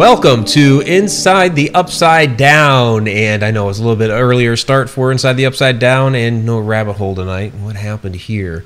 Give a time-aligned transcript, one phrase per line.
[0.00, 3.06] Welcome to Inside the Upside Down.
[3.06, 6.14] And I know it was a little bit earlier start for Inside the Upside Down
[6.14, 7.52] and no rabbit hole tonight.
[7.52, 8.64] What happened here?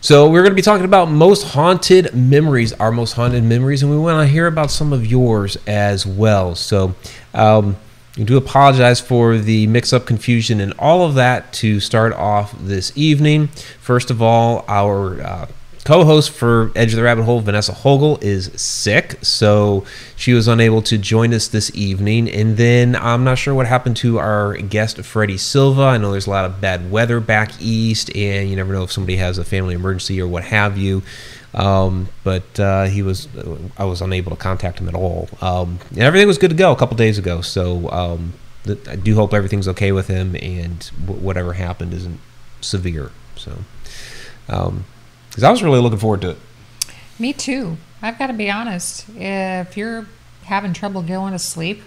[0.00, 3.90] So, we're going to be talking about most haunted memories, our most haunted memories, and
[3.90, 6.54] we want to hear about some of yours as well.
[6.54, 6.94] So,
[7.34, 7.74] um,
[8.16, 12.54] I do apologize for the mix up, confusion, and all of that to start off
[12.60, 13.48] this evening.
[13.80, 15.46] First of all, our uh,
[15.84, 20.80] co-host for Edge of the Rabbit Hole, Vanessa Hogel, is sick, so she was unable
[20.82, 22.28] to join us this evening.
[22.28, 25.82] And then I'm not sure what happened to our guest Freddie Silva.
[25.82, 28.92] I know there's a lot of bad weather back east, and you never know if
[28.92, 31.02] somebody has a family emergency or what have you.
[31.54, 33.28] Um, but uh, he was,
[33.76, 35.28] I was unable to contact him at all.
[35.40, 37.40] Um, and everything was good to go a couple days ago.
[37.40, 38.34] So um,
[38.88, 42.20] I do hope everything's okay with him, and whatever happened isn't
[42.60, 43.10] severe.
[43.36, 43.58] So.
[44.48, 44.84] Um,
[45.32, 46.38] because I was really looking forward to it.
[47.18, 47.78] Me too.
[48.02, 49.06] I've got to be honest.
[49.16, 50.06] If you're
[50.44, 51.82] having trouble going to sleep,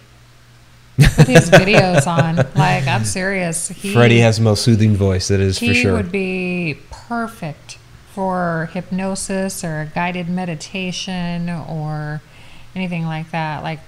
[0.97, 2.37] put his videos on.
[2.55, 3.67] Like I'm serious.
[3.67, 5.27] He, Freddie has the most soothing voice.
[5.27, 5.73] That is for sure.
[5.73, 7.77] He would be perfect
[8.13, 12.21] for hypnosis or guided meditation or
[12.73, 13.61] anything like that.
[13.61, 13.81] Like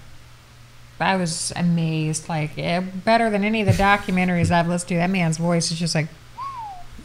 [0.99, 2.29] I was amazed.
[2.29, 4.95] Like eh, better than any of the documentaries I've listened to.
[4.97, 6.09] That man's voice is just like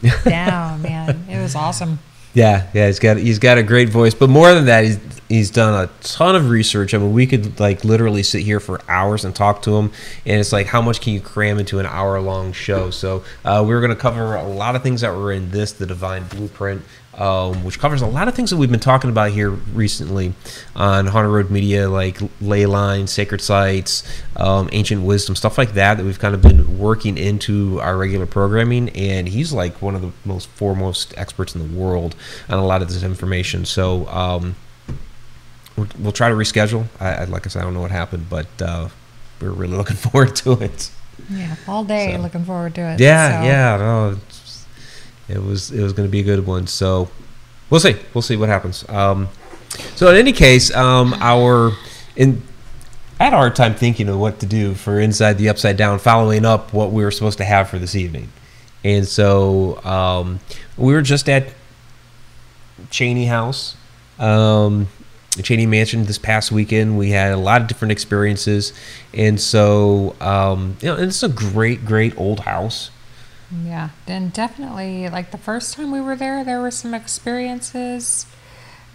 [0.25, 1.25] down, man.
[1.29, 1.99] It was awesome.
[2.33, 5.51] Yeah, yeah, he's got he's got a great voice, but more than that, he's he's
[5.51, 6.93] done a ton of research.
[6.93, 9.91] I mean, we could like literally sit here for hours and talk to him,
[10.25, 12.89] and it's like how much can you cram into an hour long show?
[12.89, 15.73] So uh, we are going to cover a lot of things that were in this,
[15.73, 16.81] the Divine Blueprint
[17.17, 20.33] um, which covers a lot of things that we've been talking about here recently
[20.75, 24.03] on Haunted Road Media, like ley lines, sacred sites,
[24.35, 28.25] um, ancient wisdom, stuff like that, that we've kind of been working into our regular
[28.25, 28.89] programming.
[28.89, 32.15] And he's like one of the most foremost experts in the world
[32.49, 33.65] on a lot of this information.
[33.65, 34.55] So um,
[35.77, 36.87] we'll, we'll, try to reschedule.
[36.99, 38.89] I, like I said, I don't know what happened, but uh,
[39.39, 40.89] we're really looking forward to it.
[41.29, 42.21] Yeah, all day so.
[42.21, 42.99] looking forward to it.
[42.99, 43.47] Yeah, so.
[43.47, 43.77] yeah.
[43.77, 44.17] No,
[45.27, 46.67] it was it was going to be a good one.
[46.67, 47.09] So
[47.69, 47.95] we'll see.
[48.13, 48.87] We'll see what happens.
[48.89, 49.29] Um,
[49.95, 51.71] so in any case, um, our
[52.15, 52.41] in
[53.19, 55.99] I had a hard time thinking of what to do for inside the upside down,
[55.99, 58.29] following up what we were supposed to have for this evening,
[58.83, 60.39] and so um,
[60.77, 61.53] we were just at
[62.89, 63.75] Cheney House.
[64.19, 64.87] Um,
[65.41, 66.97] Cheney Mansion this past weekend.
[66.97, 68.73] We had a lot of different experiences,
[69.13, 72.91] and so um, you know, it's a great, great old house.
[73.65, 78.25] Yeah, and definitely, like the first time we were there, there were some experiences,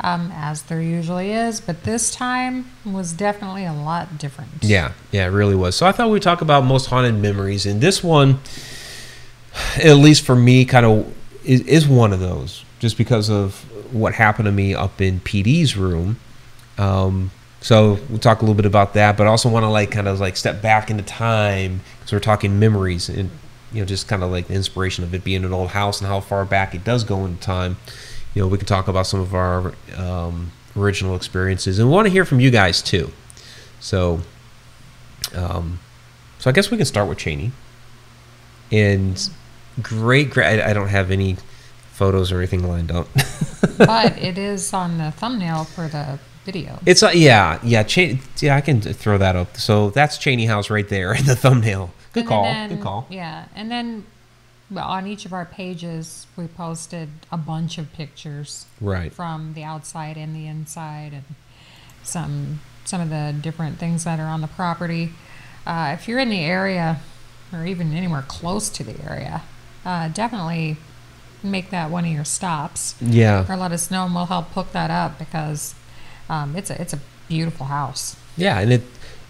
[0.01, 4.51] um, as there usually is, but this time was definitely a lot different.
[4.63, 5.77] Yeah, yeah, it really was.
[5.77, 8.41] So I thought we'd talk about most haunted memories, and this one,
[9.77, 11.15] at least for me, kind of
[11.45, 15.77] is, is one of those, just because of what happened to me up in PD's
[15.77, 16.19] room.
[16.79, 17.31] Um,
[17.61, 20.07] so we'll talk a little bit about that, but I also want to like kind
[20.07, 23.31] of like step back into time because we're talking memories and
[23.73, 26.09] you know, just kind of like the inspiration of it being an old house and
[26.09, 27.77] how far back it does go in time.
[28.35, 32.07] You know, we can talk about some of our um, original experiences, and we want
[32.07, 33.11] to hear from you guys too.
[33.81, 34.21] So,
[35.35, 35.81] um,
[36.39, 37.53] so I guess we can start with Cheney.
[38.71, 39.31] And
[39.83, 40.61] great, great.
[40.61, 41.37] I, don't have any
[41.93, 43.09] photos or anything lined up.
[43.79, 46.79] but it is on the thumbnail for the video.
[46.87, 48.57] It's uh, yeah, yeah, Ch- yeah.
[48.57, 49.57] I can throw that up.
[49.57, 51.93] So that's Cheney House right there in the thumbnail.
[52.23, 52.45] Good call.
[52.45, 53.07] Then, Good call.
[53.11, 54.07] Yeah, and then
[54.71, 58.67] well, on each of our pages, we posted a bunch of pictures.
[58.81, 59.13] Right.
[59.13, 61.25] From the outside and the inside, and
[62.03, 65.11] some some of the different things that are on the property.
[65.67, 67.01] Uh, if you're in the area,
[67.53, 69.43] or even anywhere close to the area,
[69.85, 70.77] uh, definitely
[71.43, 72.95] make that one of your stops.
[73.01, 73.47] Yeah.
[73.49, 75.75] Or let us know, and we'll help hook that up because
[76.29, 78.17] um, it's a it's a beautiful house.
[78.37, 78.83] Yeah, and it.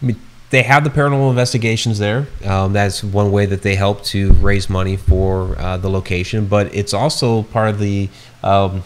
[0.02, 2.26] I mean, they have the paranormal investigations there.
[2.44, 6.74] Um, that's one way that they help to raise money for uh, the location, but
[6.74, 8.08] it's also part of the
[8.42, 8.82] um,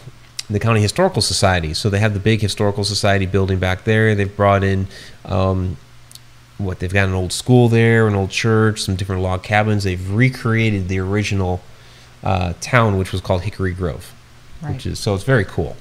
[0.49, 1.73] the county historical society.
[1.73, 4.13] So they have the big historical society building back there.
[4.13, 4.87] They've brought in
[5.23, 5.77] um,
[6.57, 9.85] what they've got an old school there, an old church, some different log cabins.
[9.85, 11.61] They've recreated the original
[12.23, 14.13] uh, town, which was called Hickory Grove,
[14.61, 14.73] right.
[14.73, 15.77] which is so it's very cool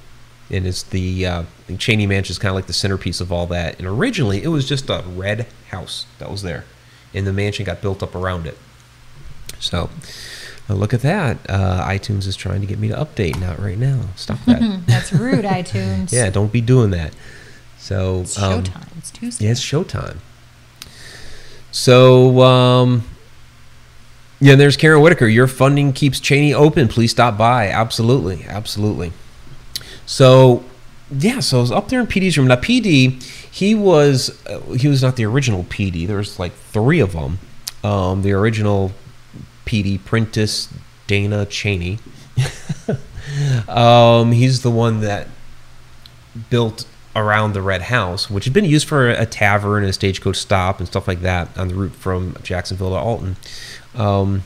[0.53, 1.43] and it's the uh,
[1.79, 3.79] Cheney Mansion is kind of like the centerpiece of all that.
[3.79, 6.65] And originally, it was just a red house that was there,
[7.15, 8.59] and the mansion got built up around it.
[9.59, 9.89] So,
[10.69, 11.39] uh, look at that.
[11.49, 13.41] Uh, iTunes is trying to get me to update.
[13.41, 14.03] Not right now.
[14.15, 14.83] Stop that.
[14.87, 16.13] That's rude, iTunes.
[16.13, 17.15] yeah, don't be doing that.
[17.79, 18.99] So it's um, showtime.
[18.99, 19.47] It's Tuesday.
[19.47, 20.19] Yeah, it's showtime.
[21.71, 23.05] So, um,
[24.41, 25.27] yeah, and there's Karen Whitaker.
[25.27, 26.89] Your funding keeps Cheney open.
[26.89, 27.69] Please stop by.
[27.69, 29.13] Absolutely, absolutely.
[30.13, 30.63] So
[31.11, 32.49] yeah, so I was up there in PD's room.
[32.49, 36.07] Now PD, he was uh, he was not the original PD.
[36.07, 37.39] There was like three of them.
[37.83, 38.93] Um, the original
[39.65, 40.69] PD, Prentice
[41.07, 41.99] Dana Cheney.
[43.69, 45.29] um, he's the one that
[46.51, 46.87] built
[47.17, 50.79] around the Red House, which had been used for a tavern and a stagecoach stop
[50.79, 53.37] and stuff like that on the route from Jacksonville to Alton.
[53.95, 54.43] Um,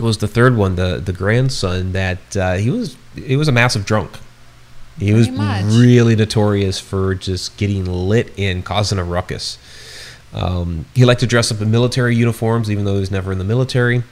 [0.00, 3.84] was the third one, the the grandson that uh, he was he was a massive
[3.84, 4.12] drunk.
[4.98, 5.64] He was much.
[5.64, 9.58] really notorious for just getting lit and causing a ruckus.
[10.32, 13.38] Um, he liked to dress up in military uniforms, even though he was never in
[13.38, 14.02] the military.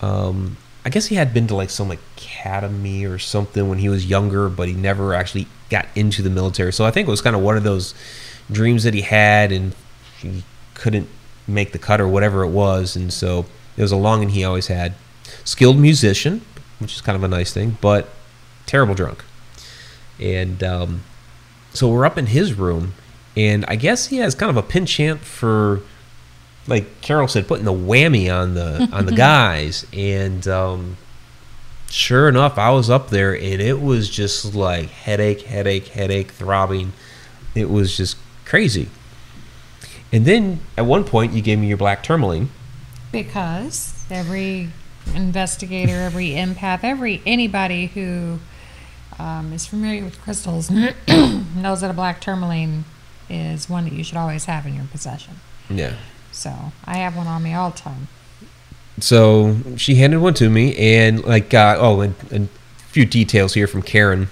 [0.00, 4.06] Um, I guess he had been to like some academy or something when he was
[4.06, 6.72] younger, but he never actually got into the military.
[6.72, 7.94] So I think it was kind of one of those
[8.50, 9.74] dreams that he had, and
[10.18, 10.44] he
[10.74, 11.08] couldn't
[11.46, 12.96] make the cut or whatever it was.
[12.96, 13.46] And so
[13.76, 14.94] it was a longing he always had.
[15.44, 16.42] Skilled musician,
[16.78, 18.08] which is kind of a nice thing, but
[18.66, 19.24] terrible drunk.
[20.20, 21.02] And um,
[21.72, 22.94] so we're up in his room,
[23.36, 25.80] and I guess he has kind of a penchant for,
[26.66, 29.86] like Carol said, putting the whammy on the on the guys.
[29.92, 30.96] And um,
[31.90, 36.92] sure enough, I was up there, and it was just like headache, headache, headache, throbbing.
[37.54, 38.88] It was just crazy.
[40.12, 42.50] And then at one point, you gave me your black tourmaline.
[43.10, 44.70] Because every
[45.14, 48.38] investigator, every empath, every anybody who
[49.18, 50.70] um, is familiar with crystals
[51.08, 52.84] knows that a black tourmaline
[53.28, 55.34] is one that you should always have in your possession.
[55.70, 55.96] Yeah.
[56.32, 56.52] So
[56.84, 58.08] I have one on me all the time.
[59.00, 63.54] so she handed one to me and like uh, oh and, and a few details
[63.54, 64.28] here from karen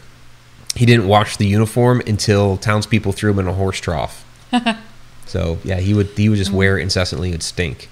[0.77, 4.25] he didn't wash the uniform until townspeople threw him in a horse trough
[5.27, 7.89] so yeah he would he would just wear it incessantly it would stink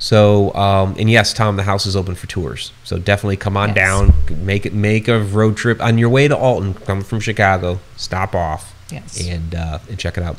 [0.00, 3.68] so um, and yes tom the house is open for tours so definitely come on
[3.68, 3.76] Yes.
[3.76, 4.12] down
[4.44, 8.34] make it make a road trip on your way to alton coming from chicago stop
[8.34, 9.24] off Yes.
[9.24, 10.36] and uh, and check it out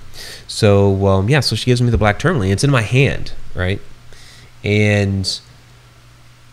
[0.48, 3.80] so um, yeah so she gives me the black tourmaline it's in my hand right
[4.63, 5.40] and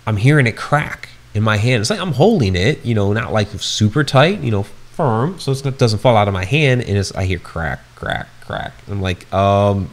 [0.07, 1.83] I'm hearing it crack in my hand.
[1.83, 5.53] It's like I'm holding it, you know, not like super tight, you know, firm, so
[5.53, 6.81] it's not, doesn't fall out of my hand.
[6.83, 8.73] And it's I hear crack, crack, crack.
[8.91, 9.91] I'm like, um,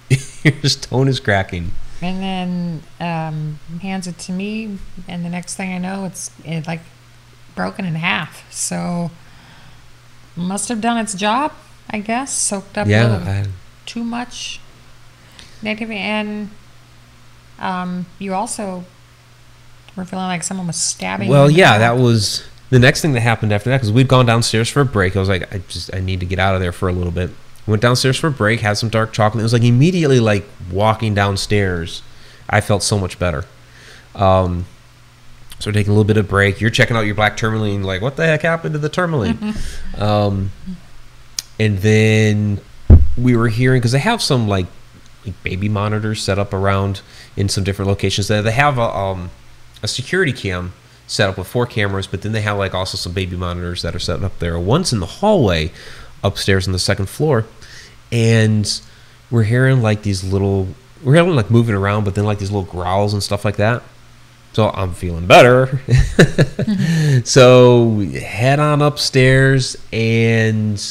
[0.44, 1.72] your stone is cracking.
[2.00, 4.78] And then um, hands it to me,
[5.08, 6.80] and the next thing I know, it's it like
[7.56, 8.50] broken in half.
[8.52, 9.10] So
[10.36, 11.52] must have done its job,
[11.90, 12.32] I guess.
[12.32, 13.46] Soaked up Yeah, little I,
[13.84, 14.60] too much
[15.60, 15.90] negative.
[15.90, 16.50] and
[17.58, 18.84] um, you also
[19.96, 21.26] were feeling like someone was stabbing.
[21.26, 21.80] you well, yeah, back.
[21.80, 24.84] that was the next thing that happened after that because we'd gone downstairs for a
[24.84, 25.16] break.
[25.16, 27.10] I was like, I just I need to get out of there for a little
[27.12, 27.30] bit.
[27.68, 29.40] Went downstairs for a break, had some dark chocolate.
[29.40, 32.02] It was like immediately like walking downstairs,
[32.48, 33.44] I felt so much better.
[34.14, 34.66] Um,
[35.58, 36.60] so taking a little bit of break.
[36.60, 39.54] You're checking out your black tourmaline, like what the heck happened to the tourmaline?
[39.98, 40.50] um,
[41.58, 42.60] and then
[43.16, 44.66] we were hearing because they have some like,
[45.42, 47.02] baby monitors set up around
[47.36, 48.28] in some different locations.
[48.28, 49.30] They they have a um,
[49.82, 50.72] a security cam
[51.06, 53.94] set up with four cameras, but then they have like also some baby monitors that
[53.94, 54.58] are set up there.
[54.58, 55.70] One's in the hallway
[56.22, 57.44] upstairs on the second floor,
[58.10, 58.80] and
[59.30, 60.68] we're hearing like these little
[61.02, 63.82] we're hearing like moving around, but then like these little growls and stuff like that.
[64.52, 65.80] So I'm feeling better.
[67.24, 70.82] so head on upstairs and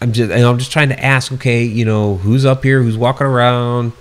[0.00, 2.96] I'm just and I'm just trying to ask, okay, you know, who's up here, who's
[2.96, 3.92] walking around,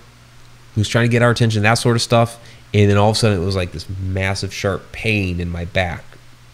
[0.75, 2.39] who's trying to get our attention, that sort of stuff.
[2.73, 5.65] And then all of a sudden it was like this massive sharp pain in my
[5.65, 6.03] back,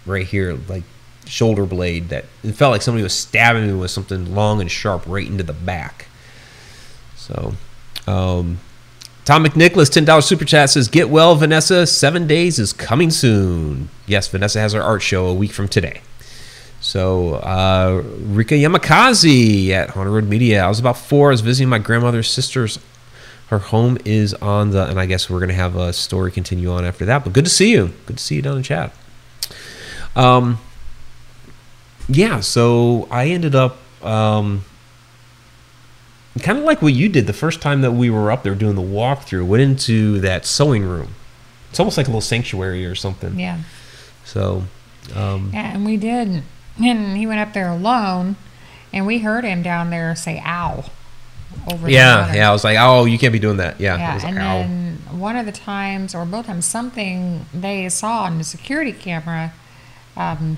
[0.06, 0.84] right here, like
[1.26, 5.04] shoulder blade that it felt like somebody was stabbing me with something long and sharp
[5.06, 6.08] right into the back.
[7.16, 7.54] So
[8.08, 8.60] um
[9.24, 11.86] Tom McNicholas, $10 super chat says, Get well, Vanessa.
[11.86, 13.90] Seven days is coming soon.
[14.08, 16.02] Yes, Vanessa has her art show a week from today.
[16.80, 20.64] So, uh, Rika Yamakazi at Haunted Road Media.
[20.64, 21.30] I was about four.
[21.30, 22.80] I was visiting my grandmother's sister's.
[23.50, 26.72] Her home is on the, and I guess we're going to have a story continue
[26.72, 27.24] on after that.
[27.24, 27.94] But good to see you.
[28.08, 28.96] Good to see you down in chat.
[30.16, 30.58] Um,
[32.12, 34.64] yeah, so I ended up, um,
[36.42, 38.76] kind of like what you did the first time that we were up there doing
[38.76, 41.16] the walkthrough, went into that sewing room.
[41.70, 43.40] It's almost like a little sanctuary or something.
[43.40, 43.60] Yeah.
[44.26, 44.64] So,
[45.16, 46.44] um, Yeah, and we did.
[46.82, 48.36] And he went up there alone,
[48.94, 50.86] and we heard him down there say "ow"
[51.72, 52.50] over yeah, yeah.
[52.50, 53.80] I was like, oh, you can't be doing that.
[53.80, 53.98] Yeah.
[53.98, 58.24] Yeah, was and "Ow." then one of the times, or both times, something they saw
[58.24, 59.54] on the security camera,
[60.16, 60.58] um,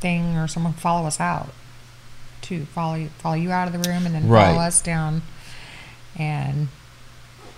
[0.00, 1.48] something or someone follow us out,
[2.42, 4.46] to follow you, follow you out of the room, and then Right.
[4.46, 5.22] follow us down,
[6.18, 6.68] and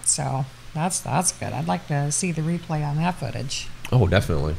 [0.04, 1.52] so that's that's good.
[1.52, 3.68] I'd like to see the replay on that footage.
[3.92, 4.56] Oh, definitely.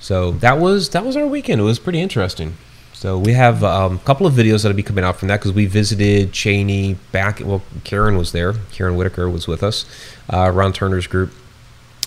[0.00, 1.60] So that was that was our weekend.
[1.60, 2.56] It was pretty interesting.
[2.92, 5.52] So we have um, a couple of videos that'll be coming out from that because
[5.52, 7.40] we visited Cheney back.
[7.42, 8.52] Well, Karen was there.
[8.72, 9.86] Karen Whitaker was with us,
[10.30, 11.32] uh, Ron Turner's group,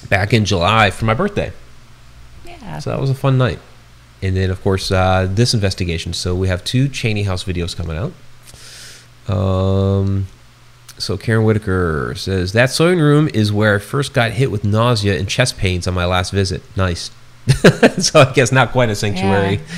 [0.08, 1.51] back in July for my birthday.
[2.46, 2.77] Yeah.
[2.79, 3.60] So that was a fun night.
[4.24, 6.13] And then, of course, uh, this investigation.
[6.13, 8.13] So we have two Cheney House videos coming out.
[9.27, 10.27] Um,
[10.98, 15.20] so Karen Whitaker says that sewing room is where I first got hit with nausea
[15.20, 16.62] and chest pains on my last visit.
[16.77, 17.12] Nice.
[17.98, 19.60] so I guess not quite a sanctuary.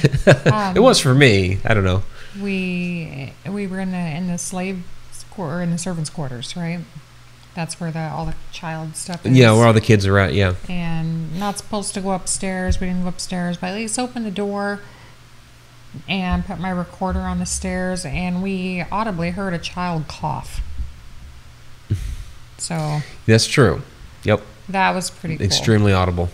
[0.51, 1.59] Um, it was for me.
[1.65, 2.03] I don't know.
[2.39, 4.83] we we were in the in the slave
[5.29, 6.79] quarter in the servants' quarters, right?
[7.55, 9.31] That's where the all the child stuff is.
[9.37, 10.33] Yeah, where all the kids are at.
[10.33, 10.55] Yeah.
[10.69, 12.79] and not supposed to go upstairs.
[12.81, 14.81] We didn't go upstairs, but at least open the door
[16.09, 20.61] and put my recorder on the stairs, and we audibly heard a child cough.
[22.57, 23.81] So That's true.
[24.23, 24.41] Yep.
[24.69, 25.45] that was pretty cool.
[25.45, 26.29] Extremely audible.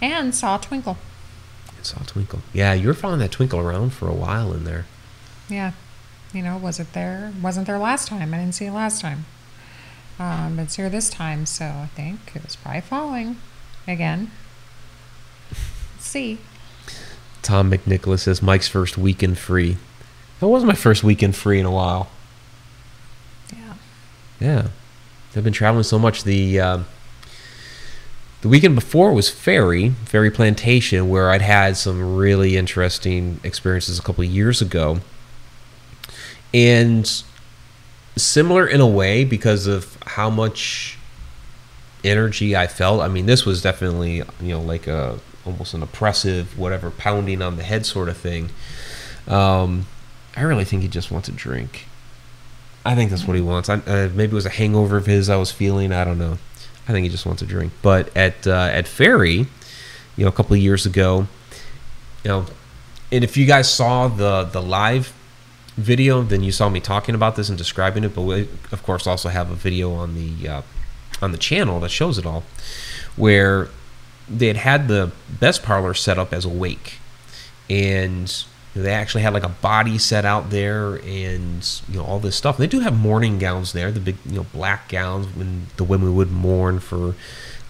[0.00, 0.96] And saw a twinkle.
[1.78, 2.40] I saw a twinkle.
[2.54, 4.86] Yeah, you were following that twinkle around for a while in there.
[5.48, 5.72] Yeah.
[6.32, 7.32] You know, was it there?
[7.42, 8.32] Wasn't there last time.
[8.34, 9.26] I didn't see it last time.
[10.18, 13.36] Um, but it's here this time, so I think it was probably falling
[13.86, 14.30] again.
[15.50, 16.38] Let's see.
[17.42, 19.76] Tom McNicholas says Mike's first weekend free.
[20.40, 22.08] That was my first weekend free in a while.
[23.54, 23.74] Yeah.
[24.40, 24.68] Yeah,
[25.36, 26.24] I've been traveling so much.
[26.24, 26.86] The um
[28.40, 34.02] the weekend before was Ferry, Ferry Plantation, where I'd had some really interesting experiences a
[34.02, 35.00] couple of years ago,
[36.54, 37.22] and
[38.18, 40.98] similar in a way because of how much
[42.04, 43.00] energy I felt.
[43.00, 47.56] I mean, this was definitely you know like a almost an oppressive whatever pounding on
[47.56, 48.50] the head sort of thing.
[49.26, 49.86] Um,
[50.36, 51.86] I really think he just wants a drink.
[52.84, 53.68] I think that's what he wants.
[53.68, 55.92] I, uh, maybe it was a hangover of his I was feeling.
[55.92, 56.38] I don't know.
[56.88, 57.72] I think he just wants a drink.
[57.82, 59.46] But at uh, at Ferry,
[60.16, 61.26] you know, a couple of years ago,
[62.24, 62.46] you know,
[63.12, 65.12] and if you guys saw the the live
[65.78, 68.14] video, then you saw me talking about this and describing it.
[68.14, 70.62] But we, of course, also have a video on the uh,
[71.22, 72.44] on the channel that shows it all,
[73.16, 73.68] where
[74.28, 76.98] they had had the best parlor set up as a wake,
[77.70, 78.44] and
[78.74, 82.58] they actually had like a body set out there and you know all this stuff.
[82.58, 86.14] They do have mourning gowns there, the big you know black gowns when the women
[86.16, 87.14] would mourn for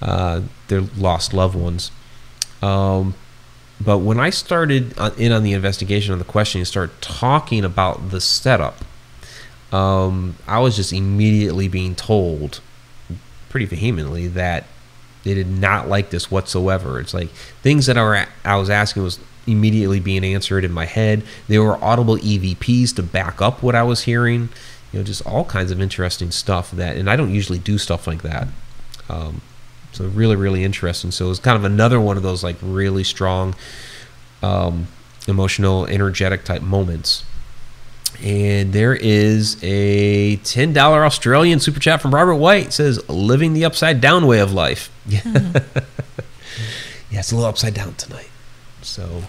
[0.01, 1.91] uh, their lost loved ones.
[2.63, 3.15] Um,
[3.81, 8.11] but when I started in on the investigation on the question and started talking about
[8.11, 8.85] the setup,
[9.73, 12.61] um, I was just immediately being told
[13.49, 14.65] pretty vehemently that
[15.25, 17.01] they did not like this whatsoever.
[17.01, 17.29] It's like
[17.63, 21.23] things that I, were, I was asking was immediately being answered in my head.
[21.49, 24.49] There were audible EVPs to back up what I was hearing.
[24.93, 28.07] You know, just all kinds of interesting stuff that, and I don't usually do stuff
[28.07, 28.49] like that.
[29.09, 29.43] Um,
[29.93, 31.11] so really, really interesting.
[31.11, 33.55] So it was kind of another one of those like really strong,
[34.43, 34.89] um,
[35.27, 37.25] emotional, energetic type moments.
[38.23, 42.69] And there is a ten dollar Australian super chat from Robert White.
[42.69, 44.91] It says living the upside down way of life.
[45.07, 45.21] yeah,
[47.13, 48.29] it's a little upside down tonight.
[48.83, 49.23] So,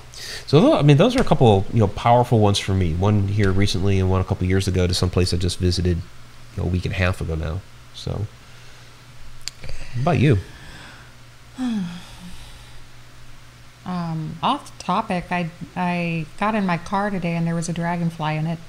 [0.48, 2.94] so I mean, those are a couple you know powerful ones for me.
[2.94, 5.98] One here recently, and one a couple years ago to some place I just visited
[5.98, 6.04] you
[6.58, 7.62] know, a week and a half ago now.
[7.94, 8.26] So,
[9.96, 10.38] how about you?
[13.86, 18.36] Um, off topic, I I got in my car today and there was a dragonfly
[18.36, 18.60] in it,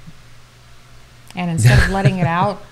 [1.36, 2.62] and instead of letting it out,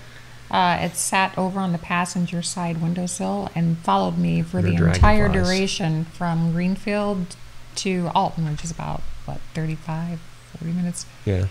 [0.49, 5.29] uh, it sat over on the passenger side windowsill and followed me for the entire
[5.29, 7.35] duration from Greenfield
[7.75, 10.19] to Alton, which is about what 35,
[10.57, 11.05] 40 minutes.
[11.25, 11.45] Yeah.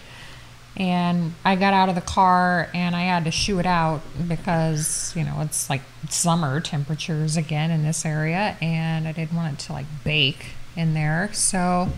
[0.78, 5.12] And I got out of the car and I had to shoo it out because,
[5.16, 9.58] you know, it's like summer temperatures again in this area and I didn't want it
[9.66, 11.30] to like bake in there.
[11.32, 11.88] So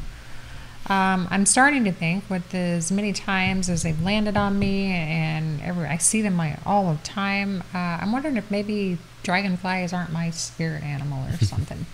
[0.88, 5.60] um, I'm starting to think with as many times as they've landed on me and
[5.60, 10.10] every I see them like all the time, uh, I'm wondering if maybe dragonflies aren't
[10.10, 11.84] my spirit animal or something.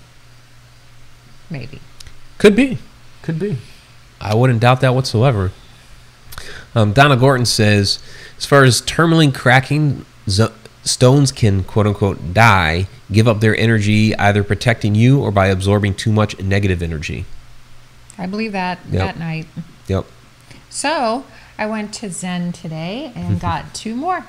[1.50, 1.80] maybe.
[2.38, 2.78] Could be.
[3.22, 3.58] Could be.
[4.20, 5.50] I wouldn't doubt that whatsoever.
[6.74, 7.98] Um, Donna Gorton says,
[8.38, 10.52] as far as tourmaline cracking, zo-
[10.84, 15.94] stones can quote unquote die, give up their energy, either protecting you or by absorbing
[15.94, 17.24] too much negative energy.
[18.18, 19.00] I believe that Yep.
[19.02, 19.46] that night.
[19.88, 20.06] Yep.
[20.70, 21.24] So
[21.58, 24.24] I went to Zen today and got two more.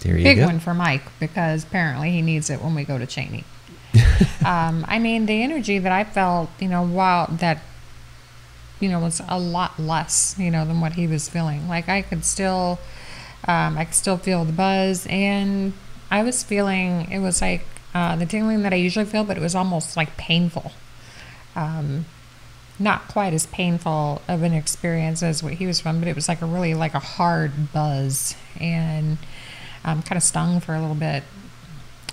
[0.00, 0.46] There you Big go.
[0.46, 3.44] one for Mike because apparently he needs it when we go to Cheney.
[4.44, 7.62] um, I mean, the energy that I felt, you know, while that,
[8.80, 11.68] you know, was a lot less, you know, than what he was feeling.
[11.68, 12.78] Like I could still,
[13.48, 15.72] um, I could still feel the buzz, and
[16.10, 17.64] I was feeling it was like
[17.94, 20.72] uh, the tingling that I usually feel, but it was almost like painful.
[21.54, 22.04] um,
[22.78, 26.28] not quite as painful of an experience as what he was from, but it was
[26.28, 29.16] like a really like a hard buzz and
[29.84, 31.22] um, kind of stung for a little bit.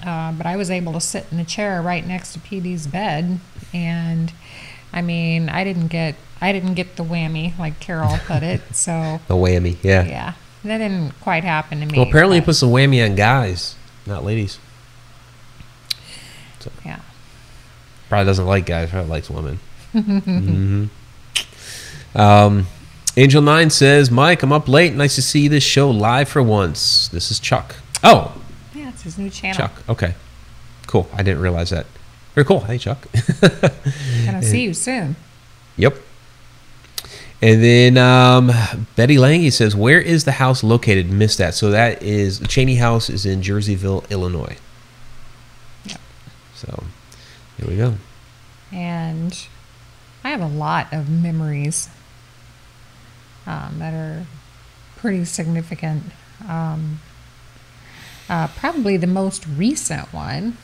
[0.05, 3.39] Uh, but I was able to sit in the chair right next to PD's bed,
[3.73, 4.31] and
[4.93, 8.61] I mean, I didn't get I didn't get the whammy like Carol put it.
[8.75, 10.03] So the whammy, yeah.
[10.03, 10.33] yeah,
[10.63, 11.97] that didn't quite happen to me.
[11.97, 14.59] Well, apparently it but, puts the whammy on guys, not ladies.
[16.85, 16.99] yeah.
[18.09, 18.89] Probably doesn't like guys.
[18.89, 19.59] Probably likes women.
[19.93, 20.85] hmm
[22.15, 22.67] um,
[23.15, 24.93] Angel Nine says, "Mike, I'm up late.
[24.93, 27.07] Nice to see this show live for once.
[27.07, 27.75] This is Chuck.
[28.03, 28.35] Oh,
[28.75, 29.55] Yeah, it's his new channel.
[29.57, 29.71] Chuck.
[29.87, 30.13] Okay,
[30.87, 31.09] cool.
[31.13, 31.85] I didn't realize that.
[32.35, 32.61] Very cool.
[32.61, 33.07] Hey, Chuck.
[34.25, 35.15] Gonna see you soon.
[35.77, 35.97] Yep.
[37.41, 38.51] And then um,
[38.95, 41.53] Betty Lange says, "Where is the house located?" Missed that.
[41.53, 44.57] So that is the Cheney House is in Jerseyville, Illinois.
[45.85, 45.99] Yep.
[46.55, 46.83] So
[47.57, 47.95] here we go.
[48.71, 49.47] and
[50.23, 51.89] I have a lot of memories
[53.45, 54.25] um, that are
[54.95, 56.03] pretty significant.
[56.47, 57.01] Um,
[58.29, 60.57] uh, probably the most recent one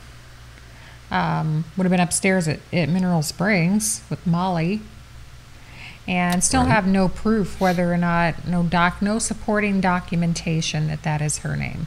[1.10, 4.80] um, would have been upstairs at, at Mineral Springs with Molly,
[6.06, 6.70] and still Right.
[6.70, 11.56] have no proof whether or not no doc, no supporting documentation that that is her
[11.56, 11.86] name.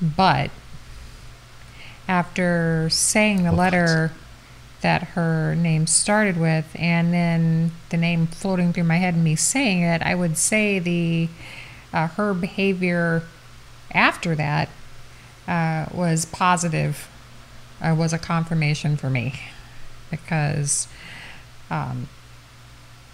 [0.00, 0.50] But
[2.06, 4.12] after saying the letter
[4.80, 9.34] that her name started with and then the name floating through my head and me
[9.36, 11.28] saying it i would say the
[11.92, 13.22] uh, her behavior
[13.92, 14.68] after that
[15.48, 17.08] uh, was positive
[17.80, 19.34] uh, was a confirmation for me
[20.10, 20.88] because
[21.70, 22.08] um,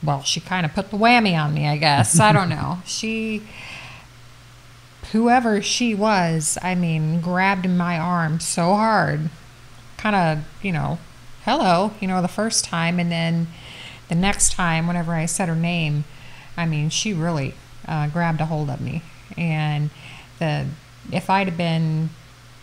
[0.03, 3.43] well she kind of put the whammy on me i guess i don't know she
[5.13, 9.31] whoever she was i mean grabbed my arm so hard
[10.05, 10.99] kind of, you know,
[11.47, 13.01] hello, you know, the first time.
[13.01, 13.47] And then
[14.11, 16.05] the next time, whenever I said her name,
[16.59, 17.55] I mean, she really
[17.89, 19.01] uh, grabbed a hold of me.
[19.39, 19.89] And
[20.41, 20.67] the,
[21.11, 22.11] if I'd have been,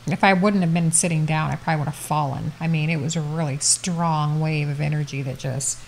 [0.07, 2.53] if I wouldn't have been sitting down, I probably would have fallen.
[2.59, 5.79] I mean, it was a really strong wave of energy that just,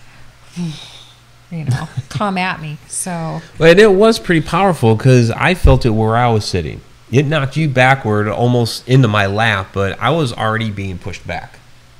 [1.50, 2.78] you know, come at me.
[2.88, 6.80] So, And it was pretty powerful because I felt it where I was sitting.
[7.10, 11.58] It knocked you backward almost into my lap, but I was already being pushed back.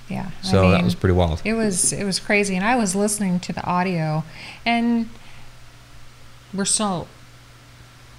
[0.09, 0.31] yeah.
[0.42, 1.42] I So that was pretty wild.
[1.44, 4.24] It was it was crazy, and I was listening to the audio,
[4.64, 5.09] and
[6.53, 7.09] we're still.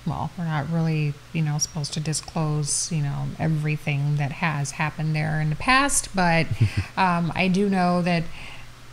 [0.05, 5.15] Well, we're not really, you know, supposed to disclose, you know, everything that has happened
[5.15, 6.45] there in the past, but
[6.97, 8.23] um, I do know that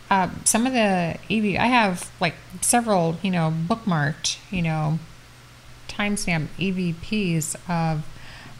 [0.09, 4.99] uh, some of the EV, I have like several, you know, bookmarked, you know,
[5.87, 8.05] timestamp EVPs of,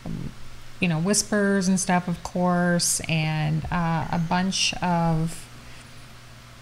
[0.05, 0.31] um,
[0.79, 5.47] you know, whispers and stuff, of course, and uh, a bunch of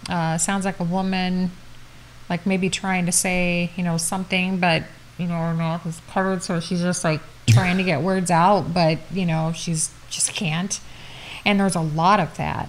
[0.08, 1.50] uh, sounds like a woman,
[2.30, 4.84] like maybe trying to say, you know, something, but
[5.18, 8.72] you know, her mouth is covered, so she's just like trying to get words out,
[8.72, 10.80] but you know, she's just can't.
[11.44, 12.68] And there's a lot of that,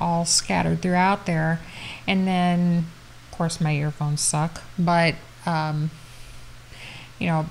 [0.00, 1.60] all scattered throughout there,
[2.06, 2.86] and then,
[3.30, 5.14] of course, my earphones suck, but.
[5.44, 5.90] Um,
[7.22, 7.46] you know,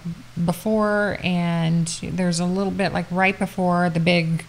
[0.46, 4.44] before and there's a little bit like right before the big,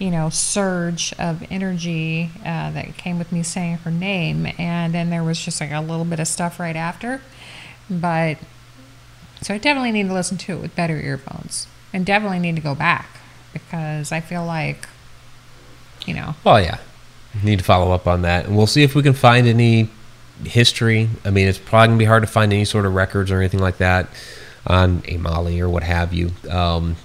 [0.00, 5.10] you know, surge of energy uh, that came with me saying her name, and then
[5.10, 7.20] there was just like a little bit of stuff right after.
[7.88, 8.38] But
[9.44, 12.62] so I definitely need to listen to it with better earphones, and definitely need to
[12.62, 13.08] go back
[13.52, 14.88] because I feel like,
[16.06, 16.78] you know, Oh yeah,
[17.42, 19.90] need to follow up on that, and we'll see if we can find any
[20.44, 21.10] history.
[21.24, 23.60] I mean, it's probably gonna be hard to find any sort of records or anything
[23.60, 24.08] like that
[24.66, 26.30] on a Molly or what have you.
[26.50, 26.96] Um,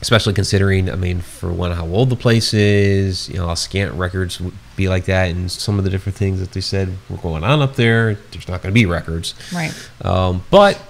[0.00, 3.94] especially considering, I mean, for one, how old the place is, you know, how scant
[3.94, 7.16] records would be like that, and some of the different things that they said were
[7.18, 8.14] going on up there.
[8.30, 9.72] There's not going to be records, right?
[10.02, 10.80] um, but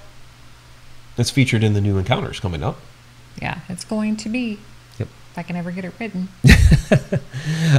[1.19, 2.79] it's featured in the new encounters coming up.
[3.41, 4.59] Yeah, it's going to be.
[4.99, 5.09] Yep.
[5.33, 6.29] If I can ever get it written.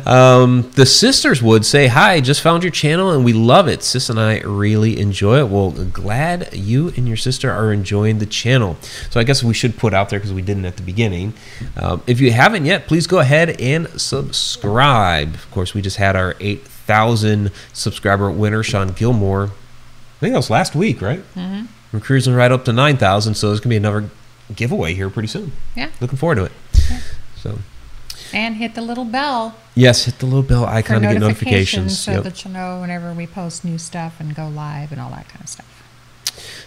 [0.06, 3.84] Um, the sisters would say, Hi, just found your channel and we love it.
[3.84, 5.50] Sis and I really enjoy it.
[5.50, 8.78] Well, glad you and your sister are enjoying the channel.
[9.10, 11.34] So I guess we should put out there because we didn't at the beginning.
[11.76, 15.34] Um, if you haven't yet, please go ahead and subscribe.
[15.34, 19.46] Of course, we just had our 8,000 subscriber winner, Sean Gilmore.
[19.46, 21.20] I think that was last week, right?
[21.36, 21.66] Mm-hmm.
[21.98, 24.08] We're cruising right up to 9,000, so there's going to be another
[24.56, 25.54] giveaway here pretty soon.
[25.76, 25.90] Yeah.
[26.00, 26.52] Looking forward to it.
[26.92, 27.00] Yeah.
[27.38, 27.58] So,
[28.32, 32.00] And hit the little bell yes, hit the little bell icon to get notifications, notifications.
[32.00, 32.24] so Yep.
[32.24, 35.42] that you'll know whenever we post new stuff and go live and all that kind
[35.42, 35.84] of stuff.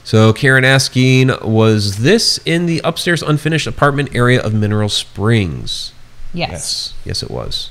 [0.03, 5.93] So Karen asking, was this in the upstairs unfinished apartment area of Mineral Springs?
[6.35, 6.51] Yes.
[6.51, 7.71] Yes, yes, it was.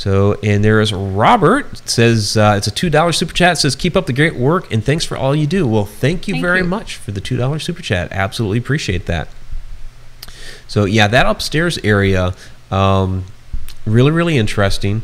[0.00, 3.58] So, and there is Robert It says uh, it's a two dollar super chat.
[3.58, 5.66] Says keep up the great work and thanks for all you do.
[5.66, 6.64] Well, thank you Thank very you.
[6.64, 8.10] much for the two dollar super chat.
[8.10, 9.28] Absolutely appreciate that.
[10.66, 12.32] So yeah, that upstairs area,
[12.70, 13.26] um,
[13.84, 15.02] really really interesting.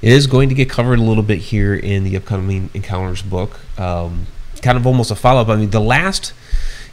[0.00, 3.60] It is going to get covered a little bit here in the upcoming Encounters book.
[3.78, 4.26] Um,
[4.62, 5.48] kind of almost a follow up.
[5.48, 6.32] I mean, the last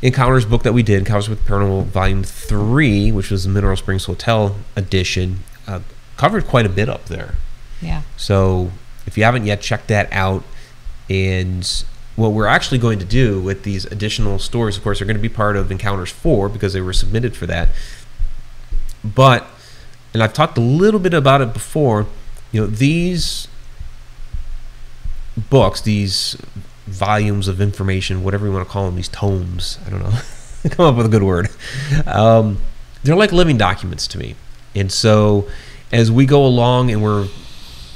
[0.01, 4.03] Encounters book that we did, Encounters with Paranormal Volume Three, which was the Mineral Springs
[4.03, 5.79] Hotel edition, uh,
[6.17, 7.35] covered quite a bit up there.
[7.81, 8.01] Yeah.
[8.17, 8.71] So
[9.05, 10.43] if you haven't yet checked that out,
[11.09, 15.15] and what we're actually going to do with these additional stories, of course, are going
[15.15, 17.69] to be part of Encounters 4 because they were submitted for that.
[19.03, 19.47] But,
[20.13, 22.07] and I've talked a little bit about it before,
[22.51, 23.47] you know, these
[25.49, 26.35] books, these
[26.87, 30.19] volumes of information, whatever you want to call them, these tomes, I don't know,
[30.71, 31.49] come up with a good word.
[32.07, 32.59] Um,
[33.03, 34.35] they're like living documents to me.
[34.75, 35.47] And so
[35.91, 37.27] as we go along and we're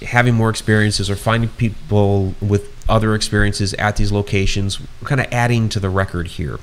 [0.01, 5.27] having more experiences or finding people with other experiences at these locations, we're kind of
[5.32, 6.60] adding to the record here.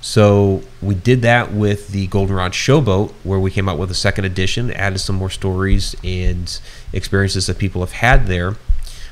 [0.00, 4.24] So we did that with the Goldenrod Showboat, where we came out with a second
[4.24, 6.60] edition, added some more stories and
[6.92, 8.56] experiences that people have had there,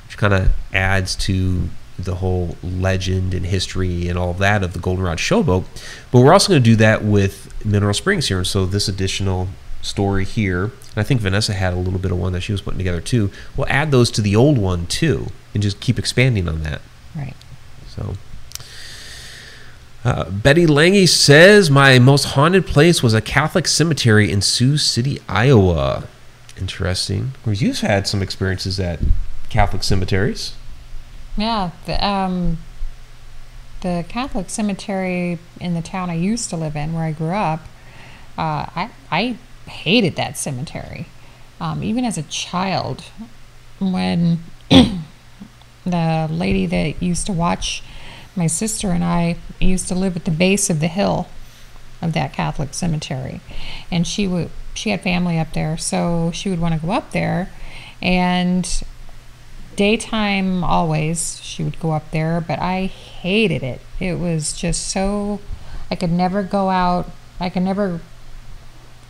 [0.06, 4.80] which kind of adds to the whole legend and history and all that of the
[4.80, 5.64] Goldenrod Showboat.
[6.10, 9.48] But we're also going to do that with Mineral Springs here, so this additional
[9.82, 12.62] story here, and I think Vanessa had a little bit of one that she was
[12.62, 13.30] putting together too.
[13.56, 16.80] We'll add those to the old one too, and just keep expanding on that.
[17.14, 17.34] Right.
[17.88, 18.14] So,
[20.04, 25.20] uh, Betty Lange says my most haunted place was a Catholic cemetery in Sioux City,
[25.28, 26.04] Iowa.
[26.58, 27.32] Interesting.
[27.44, 29.00] Well, you've had some experiences at
[29.48, 30.54] Catholic cemeteries.
[31.36, 31.70] Yeah.
[31.86, 32.58] The, um,
[33.80, 37.60] the Catholic cemetery in the town I used to live in, where I grew up,
[38.36, 39.36] uh, I I
[39.70, 41.06] hated that cemetery.
[41.60, 43.04] Um, even as a child,
[43.78, 47.82] when the lady that used to watch
[48.36, 51.28] my sister and I used to live at the base of the hill
[52.00, 53.40] of that Catholic cemetery,
[53.90, 57.10] and she would she had family up there, so she would want to go up
[57.10, 57.50] there,
[58.00, 58.82] and
[59.76, 63.80] daytime always she would go up there, but I hated it.
[63.98, 65.40] It was just so
[65.90, 67.10] I could never go out.
[67.38, 68.00] I could never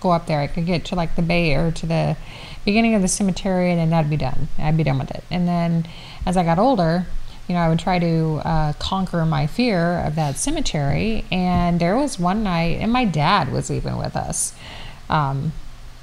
[0.00, 0.40] go up there.
[0.40, 2.16] I could get to like the bay or to the
[2.64, 4.48] beginning of the cemetery, and then that'd be done.
[4.58, 5.24] I'd be done with it.
[5.30, 5.86] And then
[6.26, 7.06] as I got older,
[7.48, 11.24] you know, I would try to uh, conquer my fear of that cemetery.
[11.32, 14.54] And there was one night, and my dad was even with us.
[15.08, 15.52] Um,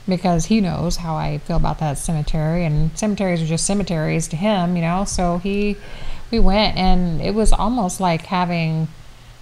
[0.08, 4.36] because he knows how I feel about that cemetery, and cemeteries are just cemeteries to
[4.36, 5.04] him, you know.
[5.06, 5.76] So he,
[6.32, 8.88] we went, and it was almost like having,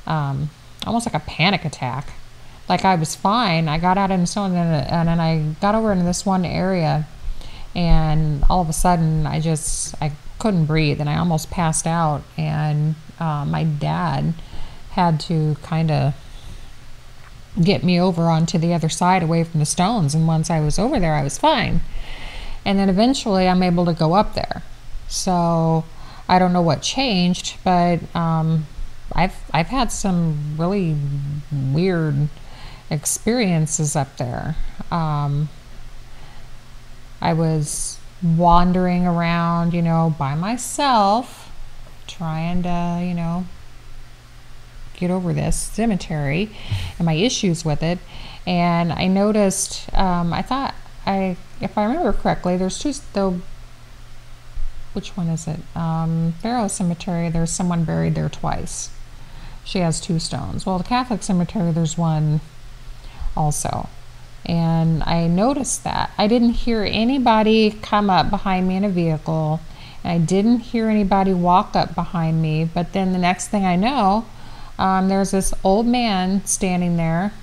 [0.08, 0.50] um,
[0.86, 2.14] almost like a panic attack.
[2.68, 3.68] Like I was fine.
[3.68, 6.26] I got out in the snow, and then, and then I got over into this
[6.26, 7.08] one area,
[7.76, 12.24] and all of a sudden, I just I couldn't breathe, and I almost passed out.
[12.38, 14.34] And uh, my dad
[14.92, 16.14] had to kind of
[17.62, 20.14] get me over onto the other side away from the stones.
[20.16, 21.82] And once I was over there, I was fine.
[22.66, 24.64] And then eventually I'm able to go up there.
[25.08, 25.86] So
[26.28, 28.66] I don't know what changed, but um,
[29.14, 30.98] I've, I've had some really
[31.52, 32.30] weird
[32.90, 34.56] experiences up there.
[34.92, 35.50] Um,
[37.22, 41.52] I was wandering around, you know, by myself,
[42.08, 43.46] trying to, you know,
[44.96, 46.50] get over this cemetery
[46.98, 48.00] and my issues with it.
[48.48, 53.40] And I noticed, um, I thought, I, if I remember correctly, there's two, the,
[54.94, 55.60] which one is it?
[55.76, 58.92] Um, Barrow Cemetery, there's someone buried there twice.
[59.64, 60.66] She has two stones.
[60.66, 62.40] Well, the Catholic Cemetery, there's one
[63.36, 63.90] also.
[64.46, 66.12] And I noticed that.
[66.18, 69.60] I didn't hear anybody come up behind me in a vehicle,
[70.04, 72.66] and I didn't hear anybody walk up behind me.
[72.66, 74.26] But then the next thing I know,
[74.78, 77.34] um, there's this old man standing there,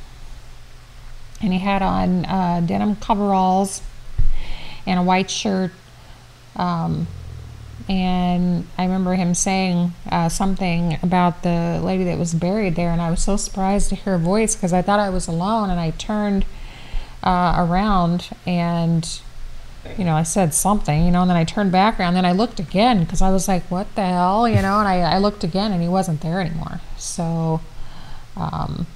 [1.40, 3.83] and he had on uh, denim coveralls
[4.87, 5.72] and a white shirt.
[6.55, 7.09] Um,
[7.88, 13.01] and I remember him saying uh, something about the lady that was buried there, and
[13.01, 15.81] I was so surprised to hear a voice because I thought I was alone, and
[15.81, 16.45] I turned
[17.23, 19.21] uh, around and
[19.99, 22.33] you know, I said something, you know, and then I turned back around, then I
[22.33, 25.42] looked again because I was like, what the hell, you know, and I, I looked
[25.45, 26.81] again and he wasn't there anymore.
[26.97, 27.61] So,
[28.37, 28.87] um,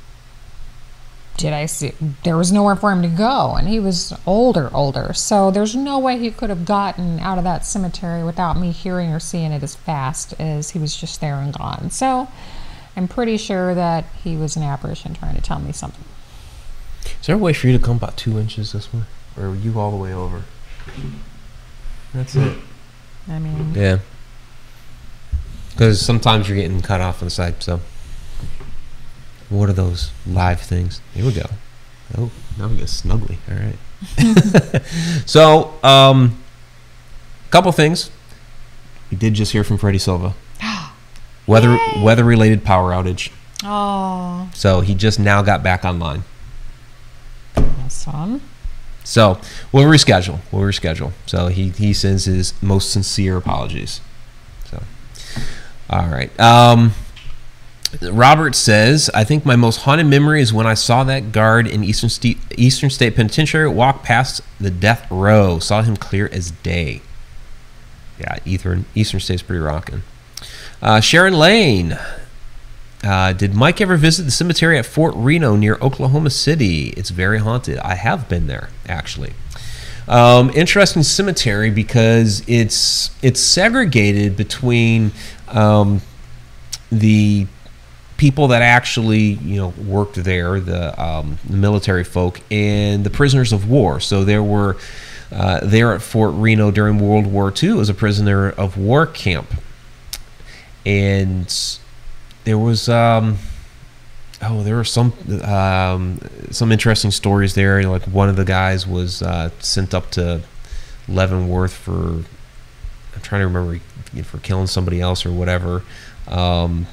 [1.37, 1.93] did I see?
[2.25, 5.13] There was nowhere for him to go, and he was older, older.
[5.13, 9.13] So there's no way he could have gotten out of that cemetery without me hearing
[9.13, 11.91] or seeing it as fast as he was just there and gone.
[11.91, 12.29] So
[12.97, 16.05] I'm pretty sure that he was an apparition trying to tell me something.
[17.21, 19.03] Is there a way for you to come about two inches this way,
[19.37, 20.43] or are you all the way over?
[22.15, 22.57] That's it.
[23.29, 23.99] I mean, Yeah.
[25.71, 27.63] Because sometimes you're getting cut off on the side.
[27.63, 27.81] So,
[29.49, 31.01] what are those live things?
[31.15, 31.47] Here we go.
[32.17, 33.39] Oh, now we get snuggly.
[33.51, 34.83] All right.
[35.27, 36.41] so, um,
[37.51, 38.11] couple things.
[39.11, 40.35] We did just hear from Freddie Silva.
[41.47, 42.03] Weather Yay.
[42.03, 43.31] weather related power outage.
[43.65, 46.25] oh, So he just now got back online.
[47.89, 48.41] fun.
[49.05, 50.41] So we'll reschedule.
[50.51, 51.13] We'll reschedule.
[51.27, 54.01] So he, he sends his most sincere apologies.
[54.69, 54.83] So,
[55.89, 56.39] all right.
[56.41, 56.93] Um,
[58.03, 61.85] Robert says, I think my most haunted memory is when I saw that guard in
[61.85, 65.59] Eastern State, Eastern State Penitentiary walk past the death row.
[65.59, 67.01] Saw him clear as day.
[68.19, 70.03] Yeah, Eastern, Eastern State's pretty rocking.
[70.83, 71.99] Uh, Sharon Lane.
[73.05, 76.89] Uh, did Mike ever visit the cemetery at Fort Reno near Oklahoma City?
[76.97, 77.79] It's very haunted.
[77.79, 79.35] I have been there, actually.
[80.09, 85.13] Um, interesting cemetery because it's it's segregated between
[85.49, 86.01] um,
[86.91, 87.47] the
[88.17, 93.53] people that actually you know worked there, the, um, the military folk, and the prisoners
[93.53, 94.01] of war.
[94.01, 94.77] So there were
[95.33, 99.53] uh, there at Fort Reno during World War II as a prisoner of war camp,
[100.85, 101.53] and
[102.45, 103.39] there was um,
[104.43, 107.83] oh there were some um, some interesting stories there.
[107.85, 110.43] Like one of the guys was uh, sent up to
[111.09, 112.25] Leavenworth for
[113.17, 113.81] I'm trying to remember
[114.25, 115.83] for killing somebody else or whatever.
[116.29, 116.87] Um,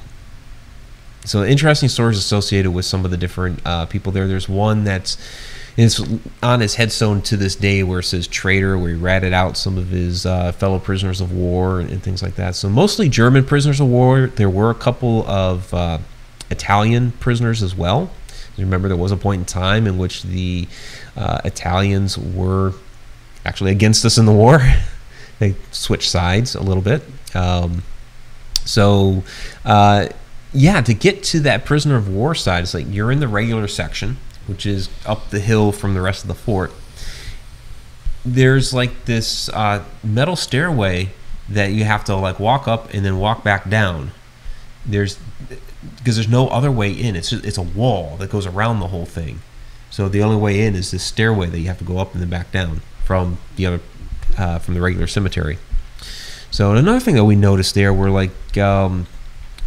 [1.24, 4.26] so interesting stories associated with some of the different uh, people there.
[4.26, 5.16] There's one that's
[5.76, 6.00] it's
[6.42, 9.76] on his headstone to this day where it says traitor, where he ratted out some
[9.76, 12.54] of his uh, fellow prisoners of war and, and things like that.
[12.54, 14.28] So mostly German prisoners of war.
[14.28, 15.98] There were a couple of uh,
[16.50, 18.10] Italian prisoners as well.
[18.56, 20.68] Remember, there was a point in time in which the
[21.16, 22.74] uh, Italians were
[23.44, 24.60] actually against us in the war.
[25.40, 27.02] they switched sides a little bit.
[27.34, 27.82] Um,
[28.64, 29.24] so,
[29.64, 30.08] uh,
[30.54, 33.66] yeah, to get to that prisoner of war side, it's like you're in the regular
[33.66, 36.72] section, which is up the hill from the rest of the fort.
[38.24, 41.10] There's like this uh, metal stairway
[41.48, 44.12] that you have to like walk up and then walk back down.
[44.86, 45.18] There's
[45.96, 47.16] because there's no other way in.
[47.16, 49.40] It's just, it's a wall that goes around the whole thing.
[49.90, 52.22] So the only way in is this stairway that you have to go up and
[52.22, 53.80] then back down from the other
[54.38, 55.58] uh, from the regular cemetery.
[56.50, 59.06] So another thing that we noticed there were like um,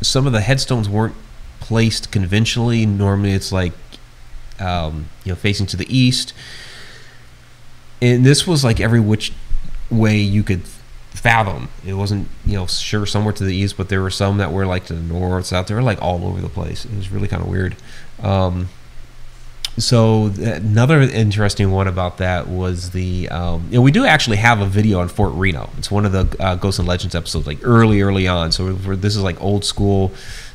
[0.01, 1.15] some of the headstones weren't
[1.59, 2.85] placed conventionally.
[2.85, 3.73] Normally, it's like
[4.59, 6.33] um, you know facing to the east,
[8.01, 9.33] and this was like every which
[9.89, 10.63] way you could
[11.11, 11.69] fathom.
[11.85, 14.65] It wasn't you know sure somewhere to the east, but there were some that were
[14.65, 15.67] like to the north, south.
[15.67, 16.85] They were like all over the place.
[16.85, 17.75] It was really kind of weird.
[18.21, 18.69] Um,
[19.77, 24.65] so another interesting one about that was the um, know we do actually have a
[24.65, 25.69] video on Fort Reno.
[25.77, 28.51] It's one of the uh, Ghosts and Legends episodes, like early early on.
[28.51, 30.11] So this is like old school,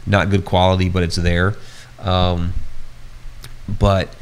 [0.07, 1.55] not good quality, but it's there.
[2.01, 2.53] Um,
[3.69, 4.15] but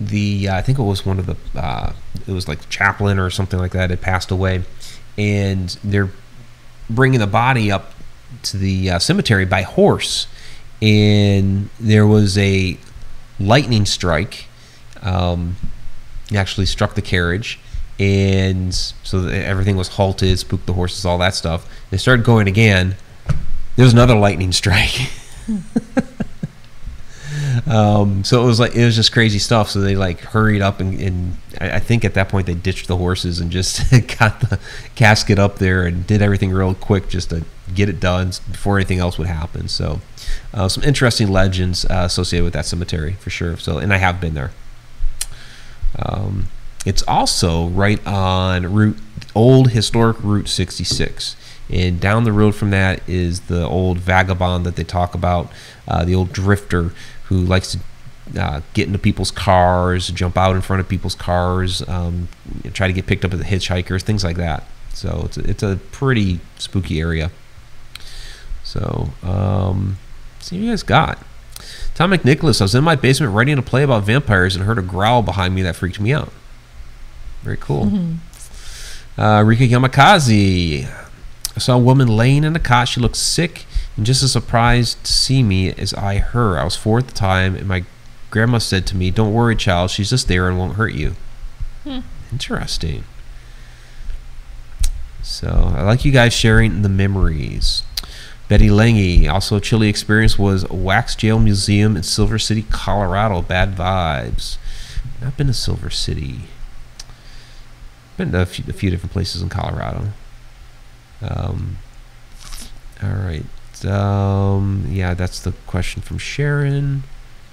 [0.00, 1.92] the uh, I think it was one of the uh,
[2.26, 4.64] it was like the chaplain or something like that had passed away,
[5.16, 6.10] and they're
[6.90, 7.92] bringing the body up
[8.42, 10.26] to the uh, cemetery by horse,
[10.82, 12.78] and there was a
[13.38, 14.46] lightning strike
[15.02, 15.56] um,
[16.34, 17.58] actually struck the carriage
[17.98, 21.66] and so everything was halted spooked the horses all that stuff.
[21.90, 22.96] They started going again.
[23.76, 25.10] There was another lightning strike.
[27.66, 29.70] Um, so it was like it was just crazy stuff.
[29.70, 32.86] So they like hurried up and, and I, I think at that point they ditched
[32.86, 34.58] the horses and just got the
[34.94, 37.44] casket up there and did everything real quick just to
[37.74, 39.68] get it done before anything else would happen.
[39.68, 40.00] So
[40.52, 43.56] uh, some interesting legends uh, associated with that cemetery for sure.
[43.56, 44.52] So, and I have been there.
[45.98, 46.48] Um,
[46.84, 48.98] it's also right on route
[49.34, 51.36] old historic Route 66,
[51.68, 55.52] and down the road from that is the old vagabond that they talk about,
[55.88, 56.92] uh, the old drifter
[57.24, 61.86] who likes to uh, get into people's cars, jump out in front of people's cars,
[61.88, 62.28] um,
[62.72, 64.64] try to get picked up as hitchhikers, things like that.
[64.94, 67.30] So it's a, it's a pretty spooky area.
[68.64, 69.10] So.
[69.22, 69.98] Um,
[70.46, 71.18] see what you guys got.
[71.94, 74.82] Tom McNicholas, I was in my basement writing a play about vampires and heard a
[74.82, 76.32] growl behind me that freaked me out.
[77.42, 77.90] Very cool.
[79.16, 80.86] Uh, Rika Yamakazi,
[81.56, 82.88] I saw a woman laying in a cot.
[82.88, 83.64] She looked sick
[83.96, 86.58] and just as surprised to see me as I her.
[86.58, 87.84] I was four at the time, and my
[88.30, 89.90] grandma said to me, Don't worry, child.
[89.90, 91.16] She's just there and won't hurt you.
[91.84, 92.00] Hmm.
[92.30, 93.04] Interesting.
[95.22, 97.82] So I like you guys sharing the memories.
[98.48, 103.42] Betty Lange, also chilly experience was Wax Jail Museum in Silver City, Colorado.
[103.42, 104.58] Bad vibes.
[105.20, 106.42] Not been to Silver City.
[108.16, 110.08] Been to a few, a few different places in Colorado.
[111.20, 111.78] Um,
[113.02, 113.44] all right.
[113.84, 117.02] Um, yeah, that's the question from Sharon.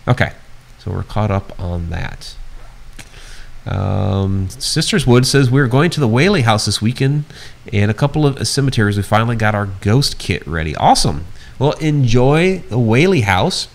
[0.08, 0.34] Okay,
[0.79, 2.36] so we're caught up on that.
[3.65, 7.26] Um, Sisters Wood says we're going to the Whaley House this weekend,
[7.71, 8.97] and a couple of cemeteries.
[8.97, 10.76] We finally got our ghost kit ready.
[10.76, 11.26] Awesome.
[11.60, 13.67] Well, enjoy the Whaley House.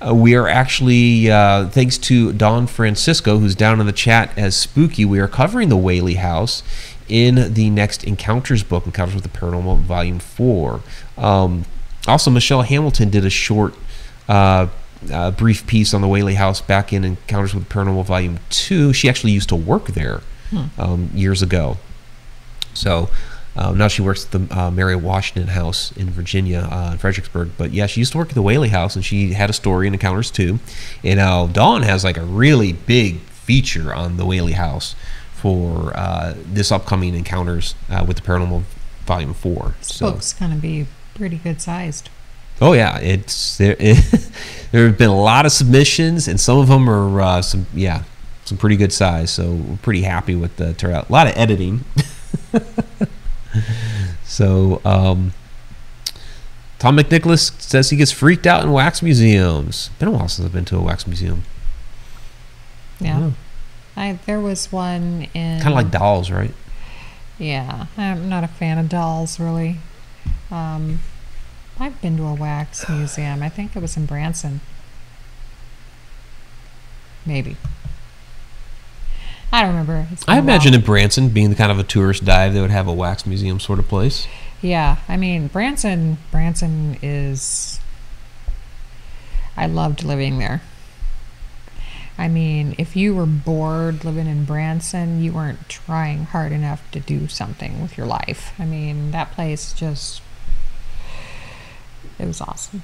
[0.00, 4.54] Uh, we are actually, uh, thanks to Dawn Francisco, who's down in the chat as
[4.54, 6.62] Spooky, we are covering the Whaley House
[7.08, 10.80] in the next Encounters book, Encounters with the Paranormal, Volume 4.
[11.16, 11.64] Um,
[12.06, 13.74] also, Michelle Hamilton did a short,
[14.28, 14.68] uh,
[15.12, 18.92] uh, brief piece on the Whaley House back in Encounters with Paranormal, Volume 2.
[18.92, 20.20] She actually used to work there
[20.78, 21.76] um, years ago.
[22.74, 23.10] So
[23.56, 27.50] uh, now she works at the uh, Mary Washington House in Virginia, uh, in Fredericksburg.
[27.58, 29.86] But yeah, she used to work at the Whaley House, and she had a story
[29.86, 30.58] in Encounters 2.
[31.04, 34.94] And now Dawn has like a really big feature on the Whaley House
[35.32, 38.62] for uh, this upcoming Encounters uh, with the Paranormal
[39.06, 39.74] Volume Four.
[39.78, 42.10] This So book's gonna be pretty good sized.
[42.60, 43.76] oh yeah, it's there.
[44.72, 48.04] there have been a lot of submissions, and some of them are uh, some yeah
[48.44, 49.30] some pretty good size.
[49.30, 51.08] So we're pretty happy with the turnout.
[51.08, 51.84] A lot of editing.
[54.38, 55.32] So, um,
[56.78, 59.88] Tom McNicholas says he gets freaked out in wax museums.
[59.98, 61.42] Been a while since I've been to a wax museum.
[63.00, 63.32] Yeah.
[63.96, 66.54] I there was one in Kind of like dolls, right?
[67.38, 69.78] Yeah, I'm not a fan of dolls really.
[70.52, 71.00] Um,
[71.80, 73.42] I've been to a wax museum.
[73.42, 74.60] I think it was in Branson.
[77.24, 77.56] Maybe.
[79.52, 80.06] I don't remember.
[80.26, 82.92] I imagine in Branson being the kind of a tourist dive, they would have a
[82.92, 84.26] wax museum sort of place.
[84.60, 86.18] Yeah, I mean Branson.
[86.30, 87.80] Branson is.
[89.56, 90.62] I loved living there.
[92.18, 97.00] I mean, if you were bored living in Branson, you weren't trying hard enough to
[97.00, 98.52] do something with your life.
[98.58, 100.20] I mean, that place just.
[102.18, 102.82] It was awesome.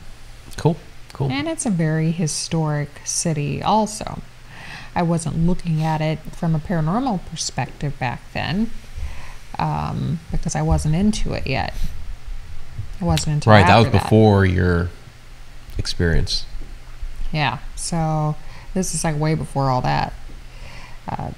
[0.57, 0.77] Cool,
[1.13, 1.31] cool.
[1.31, 4.23] And it's a very historic city, also.
[4.95, 8.71] I wasn't looking at it from a paranormal perspective back then
[9.59, 11.75] um, because I wasn't into it yet.
[13.01, 14.91] I wasn't into Right, that was after before your
[15.79, 16.45] experience.
[17.33, 18.37] Yeah, so
[18.73, 20.13] this is like way before all that.
[21.09, 21.31] Uh,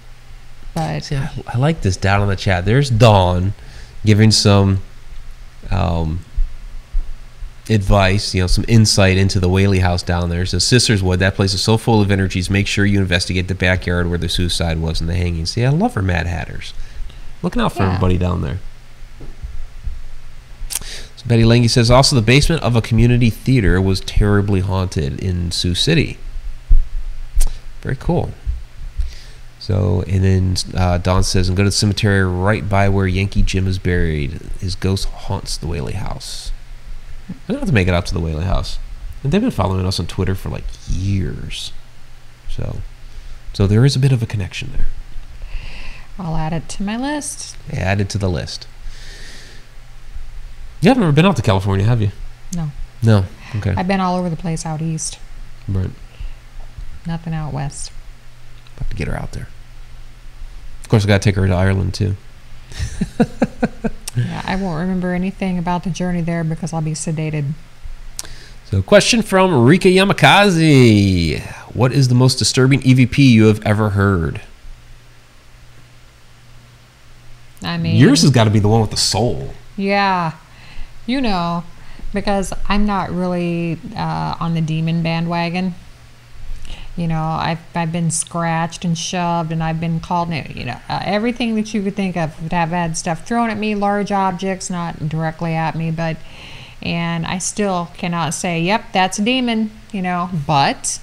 [0.74, 2.66] but See, I, I like this down in the chat.
[2.66, 3.54] There's Dawn
[4.04, 4.82] giving some
[5.70, 6.24] um,
[7.68, 10.46] advice, you know, some insight into the Whaley house down there.
[10.46, 12.48] So Sisters Wood, that place is so full of energies.
[12.48, 15.46] Make sure you investigate the backyard where the suicide was and the hanging.
[15.46, 16.74] See, I love her Mad Hatters.
[17.42, 17.88] Looking out for Yeah.
[17.88, 18.60] everybody down there.
[20.80, 25.50] So Betty Lange says also the basement of a community theater was terribly haunted in
[25.50, 26.18] Sioux City.
[27.82, 28.32] Very cool.
[29.58, 33.42] So, and then uh, Dawn says, and go to the cemetery right by where Yankee
[33.42, 34.40] Jim is buried.
[34.60, 36.52] His ghost haunts the Whaley House.
[37.28, 38.78] I don't have to make it out to the Whaley House.
[39.22, 41.72] And they've been following us on Twitter for like years.
[42.48, 42.78] So,
[43.52, 44.86] so there is a bit of a connection there.
[46.18, 47.56] I'll add it to my list.
[47.72, 48.66] Added to the list.
[50.80, 52.10] You haven't ever been out to California, have you?
[52.54, 52.70] No,
[53.02, 53.24] No.
[53.56, 53.74] Okay.
[53.76, 55.18] I've been all over the place out east,
[55.68, 55.90] Right.
[57.06, 57.90] nothing out west.
[58.78, 59.48] Have to get her out there.
[60.82, 62.16] Of course, I got to take her to Ireland too.
[64.16, 67.52] Yeah, I won't remember anything about the journey there because I'll be sedated.
[68.64, 71.40] So, question from Rika Yamakazi
[71.74, 74.40] What is the most disturbing EVP you have ever heard?
[77.62, 79.54] I mean, Yours has got to be the one with the soul.
[79.76, 80.32] Yeah,
[81.06, 81.64] you know,
[82.12, 85.74] because I'm not really uh, on the demon bandwagon.
[86.96, 91.02] You know, I've I've been scratched and shoved, and I've been called, you know, uh,
[91.04, 92.34] everything that you could think of.
[92.52, 96.16] I've had stuff thrown at me, large objects, not directly at me, but,
[96.80, 99.70] and I still cannot say, yep, that's a demon.
[99.92, 100.98] You know, but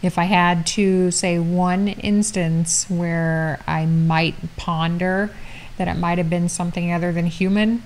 [0.00, 5.30] if I had to say one instance where I might ponder
[5.76, 7.82] that it might have been something other than human,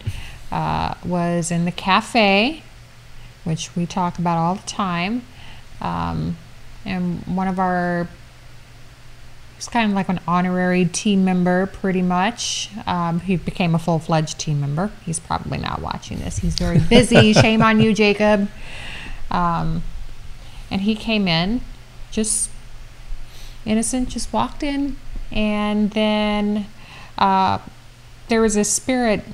[0.52, 2.62] uh, was in the cafe,
[3.44, 5.22] which we talk about all the time.
[5.80, 6.36] Um,
[6.84, 8.08] and one of our,
[9.56, 12.70] he's kind of like an honorary team member, pretty much.
[12.86, 14.90] Um, he became a full fledged team member.
[15.04, 16.38] He's probably not watching this.
[16.38, 17.32] He's very busy.
[17.34, 18.48] Shame on you, Jacob.
[19.30, 19.82] Um,
[20.70, 21.60] and he came in
[22.10, 22.50] just
[23.64, 24.96] innocent, just walked in,
[25.32, 26.66] and then
[27.18, 27.58] uh,
[28.28, 29.24] there was a spirit,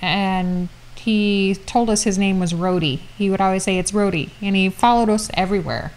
[0.00, 3.00] and he told us his name was Rhodey.
[3.16, 5.92] He would always say it's Rhodey, and he followed us everywhere.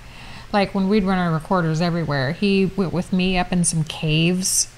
[0.53, 4.69] Like when we'd run our recorders everywhere, he went with me up in some caves.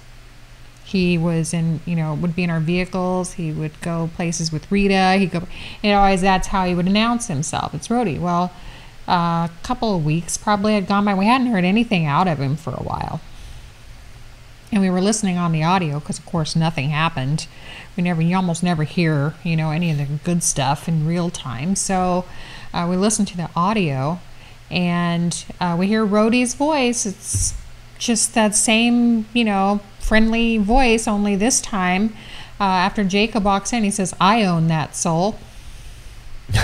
[0.86, 3.34] he was in, you know, would be in our vehicles.
[3.34, 5.16] He would go places with Rita.
[5.18, 5.48] He'd go,
[5.82, 7.74] you know, always that's how he would announce himself.
[7.74, 8.20] It's Rhodey.
[8.20, 8.54] Well,
[9.08, 11.16] a couple of weeks probably had gone by.
[11.16, 13.20] We hadn't heard anything out of him for a while.
[14.72, 17.48] And we were listening on the audio because, of course, nothing happened.
[17.98, 21.30] We never, you almost never hear, you know, any of the good stuff in real
[21.30, 21.76] time.
[21.76, 22.26] So
[22.74, 24.20] uh, we listened to the audio
[24.72, 27.06] and uh, we hear Rhodey's voice.
[27.06, 27.54] It's
[27.98, 32.16] just that same, you know, friendly voice, only this time,
[32.60, 35.38] uh, after Jacob walks in, he says, I own that soul.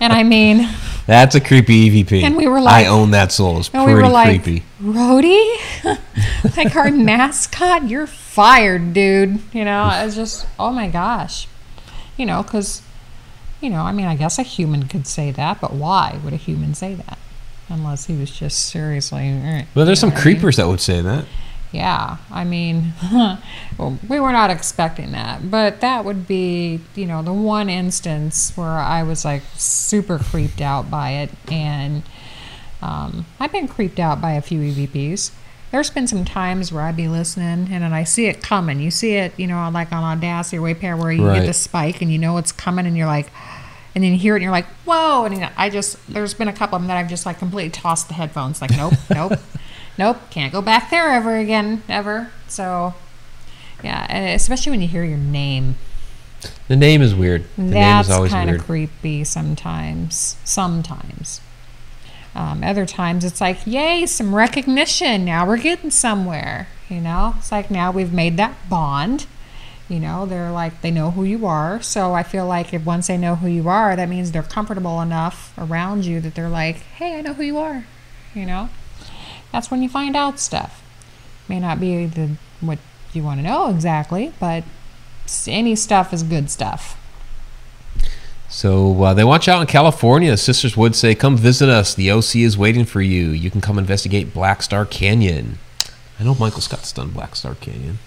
[0.00, 0.68] and I mean,
[1.06, 2.22] That's a creepy EVP.
[2.22, 3.58] And we were like- I own that soul.
[3.58, 4.64] It's pretty we were like, creepy.
[4.82, 5.96] Rhodey?
[6.56, 7.88] like our mascot?
[7.88, 9.40] You're fired, dude.
[9.54, 11.48] You know, it's just, oh my gosh.
[12.16, 12.82] You know, because,
[13.66, 16.36] you know, I mean, I guess a human could say that, but why would a
[16.36, 17.18] human say that?
[17.68, 19.22] Unless he was just seriously.
[19.28, 20.34] eh, Well, there's some what I mean?
[20.36, 21.24] creepers that would say that.
[21.72, 22.92] Yeah, I mean,
[23.76, 28.52] well, we were not expecting that, but that would be, you know, the one instance
[28.56, 32.04] where I was like super creeped out by it, and
[32.80, 35.32] um, I've been creeped out by a few EVPs.
[35.72, 38.78] There's been some times where I'd be listening and then I see it coming.
[38.80, 41.40] You see it, you know, like on Audacity or WavePad where you Right.
[41.40, 43.26] get the spike and you know it's coming and you're like,
[43.96, 45.24] and then you hear it and you're like, whoa.
[45.24, 47.38] And you know, I just, there's been a couple of them that I've just like
[47.38, 48.60] completely tossed the headphones.
[48.60, 49.32] Like, nope, nope,
[49.96, 52.30] nope, can't go back there ever again, ever.
[52.46, 52.92] So,
[53.82, 55.76] yeah, and especially when you hear your name.
[56.68, 57.44] The name is weird.
[57.56, 60.36] The name That's is always kind of creepy sometimes.
[60.44, 61.40] Sometimes.
[62.34, 65.24] Um, other times it's like, yay, some recognition.
[65.24, 66.68] Now we're getting somewhere.
[66.90, 69.26] You know, it's like now we've made that bond.
[69.88, 71.80] You know, they're like, they know who you are.
[71.80, 75.00] So I feel like if once they know who you are, that means they're comfortable
[75.00, 77.86] enough around you that they're like, hey, I know who you are.
[78.34, 78.68] You know,
[79.52, 80.82] that's when you find out stuff.
[81.48, 82.78] May not be the what
[83.12, 84.64] you want to know exactly, but
[85.46, 87.00] any stuff is good stuff.
[88.48, 90.36] So uh, they watch out in California.
[90.36, 91.94] Sisters Wood say, "Come visit us.
[91.94, 93.30] The OC is waiting for you.
[93.30, 95.58] You can come investigate Black Star Canyon."
[96.18, 97.98] I know Michael Scott's done Black Star Canyon,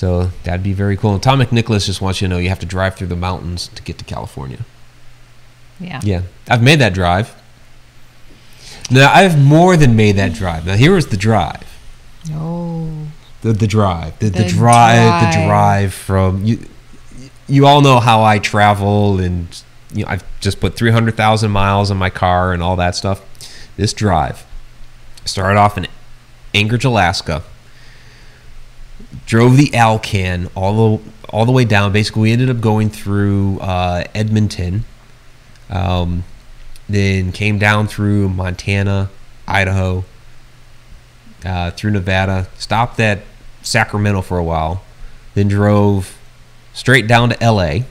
[0.00, 1.12] so that'd be very cool.
[1.12, 3.68] And Tom McNicholas just wants you to know you have to drive through the mountains
[3.74, 4.64] to get to California.
[5.78, 6.00] Yeah.
[6.02, 7.34] Yeah, I've made that drive.
[8.90, 10.64] Now I've more than made that drive.
[10.64, 11.66] Now here is the drive.
[12.30, 13.08] Oh.
[13.42, 15.46] The, the drive, the, the, The drive, the drive.
[15.46, 16.64] drive from you.
[17.46, 19.48] You all know how I travel, and
[19.92, 22.94] you know I've just put three hundred thousand miles on my car and all that
[22.96, 23.20] stuff.
[23.76, 24.46] This drive
[25.26, 25.86] started off in
[26.54, 27.42] Anchorage, Alaska.
[29.30, 31.92] Drove the Alcan all the all the way down.
[31.92, 34.82] Basically, we ended up going through uh, Edmonton,
[35.68, 36.24] um,
[36.88, 39.08] then came down through Montana,
[39.46, 40.04] Idaho,
[41.44, 43.20] uh, through Nevada, stopped at
[43.62, 44.82] Sacramento for a while,
[45.34, 46.18] then drove
[46.72, 47.84] straight down to LA,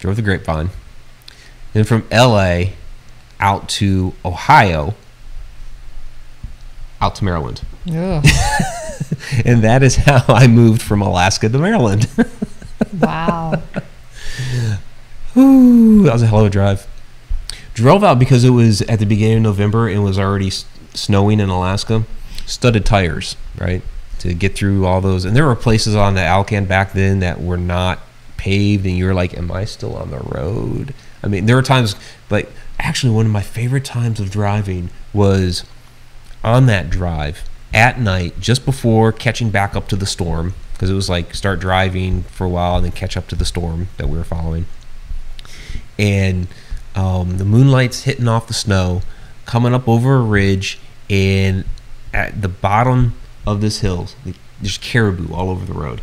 [0.00, 0.68] drove the Grapevine,
[1.72, 2.64] then from LA
[3.40, 4.92] out to Ohio,
[7.00, 7.62] out to Maryland.
[7.90, 8.22] Ugh.
[9.44, 12.08] And that is how I moved from Alaska to Maryland.
[13.00, 13.62] wow.
[15.36, 16.86] Ooh, that was a hell of a drive.
[17.74, 21.40] Drove out because it was at the beginning of November and was already s- snowing
[21.40, 22.04] in Alaska.
[22.46, 23.82] Studded tires, right,
[24.20, 25.24] to get through all those.
[25.24, 28.00] And there were places on the Alcan back then that were not
[28.36, 31.62] paved, and you were like, "Am I still on the road?" I mean, there were
[31.62, 31.94] times
[32.30, 35.64] like actually one of my favorite times of driving was
[36.42, 37.42] on that drive
[37.72, 41.60] at night, just before catching back up to the storm, because it was like start
[41.60, 44.66] driving for a while and then catch up to the storm that we were following
[45.98, 46.46] and
[46.94, 49.02] um, the moonlight's hitting off the snow,
[49.44, 50.78] coming up over a ridge,
[51.10, 51.64] and
[52.14, 53.14] at the bottom
[53.46, 54.08] of this hill,
[54.60, 56.00] there's caribou all over the road.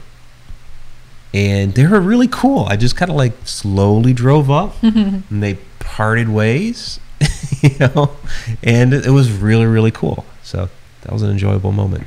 [1.34, 2.66] And they were really cool.
[2.66, 7.00] I just kind of like slowly drove up, and they parted ways,
[7.62, 8.16] you know,
[8.64, 10.26] and it was really really cool.
[10.44, 10.70] So
[11.06, 12.04] that was an enjoyable moment.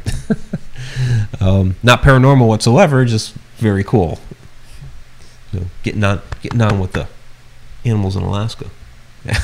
[1.40, 4.18] um, not paranormal whatsoever, just very cool.
[5.52, 7.08] So getting on getting on with the
[7.84, 8.66] animals in Alaska.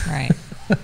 [0.09, 0.31] Right.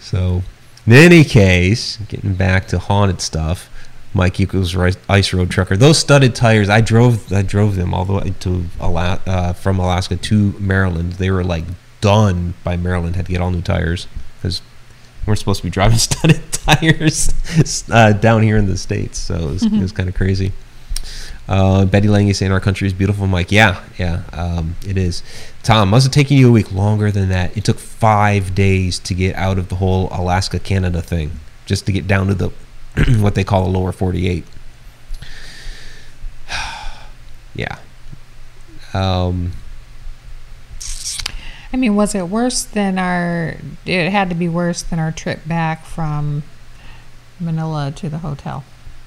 [0.00, 0.42] So,
[0.86, 3.70] in any case, getting back to haunted stuff,
[4.14, 5.76] Mike Yuko's ice road trucker.
[5.76, 7.32] Those studded tires, I drove.
[7.32, 11.14] I drove them all the way to Ala- uh, from Alaska to Maryland.
[11.14, 11.64] They were like
[12.00, 13.16] done by Maryland.
[13.16, 14.62] Had to get all new tires because
[15.26, 17.32] we're supposed to be driving studded tires
[17.90, 19.18] uh, down here in the states.
[19.18, 20.52] So it was, it was kind of crazy.
[21.46, 23.24] Uh, Betty Lang is saying our country is beautiful.
[23.24, 25.22] I'm like, yeah, yeah, um, it is.
[25.62, 27.56] Tom, must have taken you a week longer than that.
[27.56, 31.32] It took five days to get out of the whole Alaska Canada thing,
[31.66, 32.48] just to get down to the
[33.20, 34.44] what they call the lower 48.
[37.54, 37.78] yeah.
[38.94, 39.52] Um,
[41.74, 43.56] I mean, was it worse than our?
[43.84, 46.44] It had to be worse than our trip back from
[47.40, 48.62] Manila to the hotel.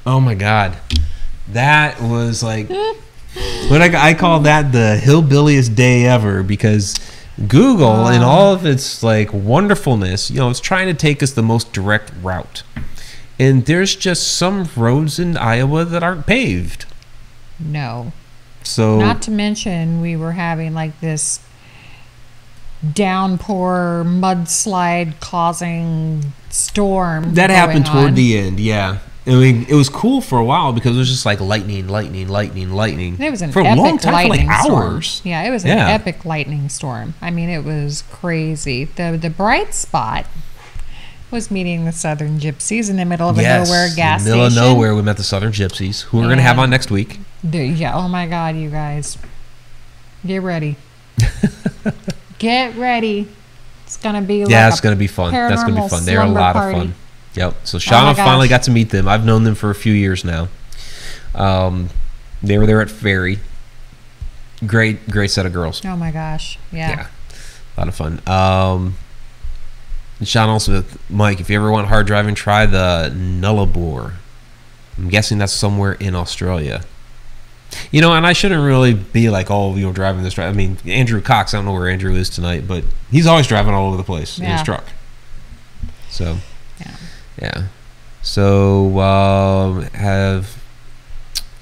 [0.05, 0.78] oh my god,
[1.47, 2.68] that was like
[3.70, 6.99] what I, I call that the hillbilliest day ever because
[7.47, 11.41] Google in all of its like wonderfulness, you know, it's trying to take us the
[11.41, 12.63] most direct route,
[13.39, 16.86] and there's just some roads in Iowa that aren't paved.
[17.59, 18.11] No,
[18.63, 21.39] So not to mention we were having like this
[22.93, 27.34] downpour, mudslide causing storm.
[27.36, 28.15] That happened toward on.
[28.15, 28.99] the end, yeah.
[29.25, 32.30] I mean, it was cool for a while because it was just like lightning, lightning,
[32.30, 33.19] lightning, lightning.
[33.21, 34.84] It was an for a epic long time, for lightning like storm.
[34.93, 35.21] hours.
[35.25, 35.89] Yeah, it was an Yeah.
[35.89, 37.13] epic lightning storm.
[37.21, 38.86] I mean, it was crazy.
[38.86, 40.28] the The bright spot
[41.30, 44.49] was meeting the Southern Gypsies in the middle of a nowhere gas in the middle
[44.49, 44.63] station.
[44.63, 47.19] of nowhere, we met the Southern Gypsies, who we're going to have on next week.
[47.43, 47.95] Yeah.
[47.95, 49.17] Oh my God, you guys,
[50.25, 50.78] get ready.
[52.39, 53.27] get ready.
[53.85, 55.31] It's gonna be like yeah, it's going to be fun.
[55.31, 56.03] That's going to be fun.
[56.03, 56.77] They're a lot party.
[56.77, 56.95] of fun.
[57.35, 57.55] Yep.
[57.63, 59.07] So Oh Shauna my finally got to meet them.
[59.07, 60.49] I've known them for a few years now.
[61.33, 61.89] Um,
[62.43, 63.39] they were there at Ferry.
[64.65, 65.85] Great, great set of girls.
[65.85, 66.57] Oh my gosh.
[66.71, 66.89] Yeah.
[66.89, 67.07] Yeah,
[67.77, 68.21] a lot of fun.
[68.27, 68.95] Um,
[70.23, 74.13] Sean also, Mike, if you ever want hard driving, try the Nullarbor.
[74.97, 76.83] I'm guessing that's somewhere in Australia.
[77.91, 80.34] You know, and I shouldn't really be like, oh, you know, driving this.
[80.34, 80.49] Truck.
[80.49, 81.53] I mean, Andrew Cox.
[81.53, 84.38] I don't know where Andrew is tonight, but he's always driving all over the place
[84.39, 84.86] in his truck.
[86.09, 86.38] So,
[86.80, 86.95] Yeah.
[87.41, 87.63] yeah.
[88.21, 90.61] So, um, have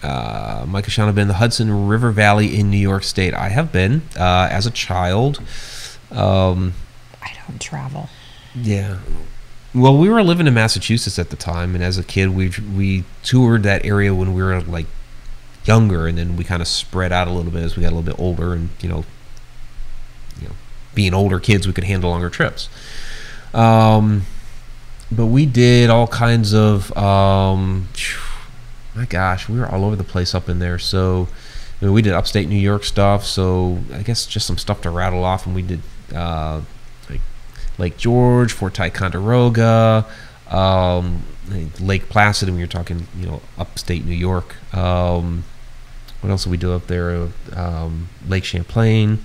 [0.02, 3.34] uh, Mike and been in the Hudson River Valley in New York State.
[3.34, 5.42] I have been uh, as a child.
[6.12, 6.74] Um,
[7.22, 8.10] I don't travel.
[8.56, 9.00] yeah.
[9.74, 13.04] Well, we were living in Massachusetts at the time, and as a kid, we we
[13.24, 14.86] toured that area when we were like
[15.66, 17.96] younger, and then we kind of spread out a little bit as we got a
[17.96, 19.04] little bit older, and you know,
[20.42, 20.56] you know,
[20.94, 22.70] being older kids, we could handle longer trips.
[23.54, 24.24] Um,
[25.12, 27.88] but we did all kinds of um,
[28.96, 30.80] my gosh, we were all over the place up in there.
[30.80, 31.28] So
[31.82, 33.26] I mean, we did upstate New York stuff.
[33.26, 35.82] So I guess just some stuff to rattle off, and we did
[36.14, 36.62] uh,
[37.10, 37.22] like
[37.78, 40.06] Lake George, Fort Ticonderoga,
[40.50, 41.24] um,
[41.80, 44.56] Lake Placid, and we were talking, you know, upstate New York.
[44.74, 45.44] Um,
[46.22, 47.30] what else did we do up there?
[47.54, 49.20] Um, Lake Champlain,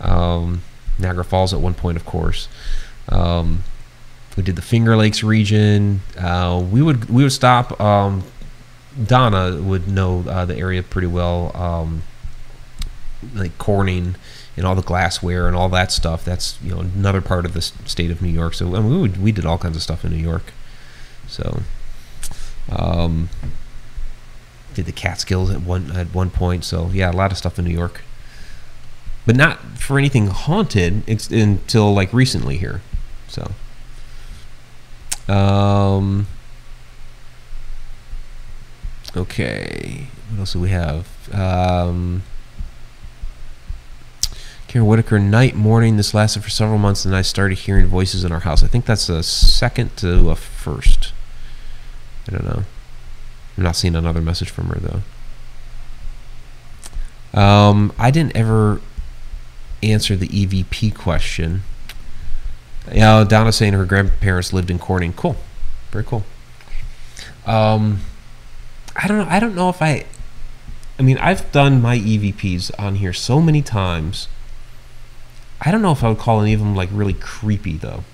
[0.00, 0.62] um,
[0.98, 2.48] Niagara Falls at one point, of course.
[3.08, 3.62] Um,
[4.36, 6.00] we did the Finger Lakes region.
[6.18, 7.80] Uh, we would we would stop.
[7.80, 8.24] Um,
[9.02, 12.02] Donna would know uh, the area pretty well, um,
[13.34, 14.16] like Corning
[14.56, 16.24] and all the glassware and all that stuff.
[16.24, 18.54] That's you know another part of the state of New York.
[18.54, 20.52] So I mean, we would, we did all kinds of stuff in New York.
[21.26, 21.62] So,
[22.70, 23.28] um,
[24.74, 26.64] did the Catskills at one at one point.
[26.64, 28.02] So yeah, a lot of stuff in New York,
[29.26, 32.82] but not for anything haunted until like recently here.
[33.28, 33.52] So,
[35.32, 36.26] um,
[39.16, 41.08] okay, what else do we have?
[41.34, 42.22] Um,
[44.68, 45.96] Karen Whitaker, night, morning.
[45.96, 48.64] This lasted for several months, and I started hearing voices in our house.
[48.64, 51.12] I think that's a second to a first.
[52.26, 52.64] I don't know.
[53.56, 55.02] I'm not seeing another message from her though.
[57.40, 58.80] Um, I didn't ever
[59.82, 61.62] answer the EVP question.
[62.92, 65.12] Yeah, Donna's saying her grandparents lived in Corning.
[65.12, 65.36] Cool,
[65.90, 66.24] very cool.
[67.46, 68.00] Um,
[68.96, 69.26] I don't know.
[69.28, 70.06] I don't know if I.
[70.98, 74.28] I mean, I've done my EVPs on here so many times.
[75.60, 78.04] I don't know if I would call any of them like really creepy though.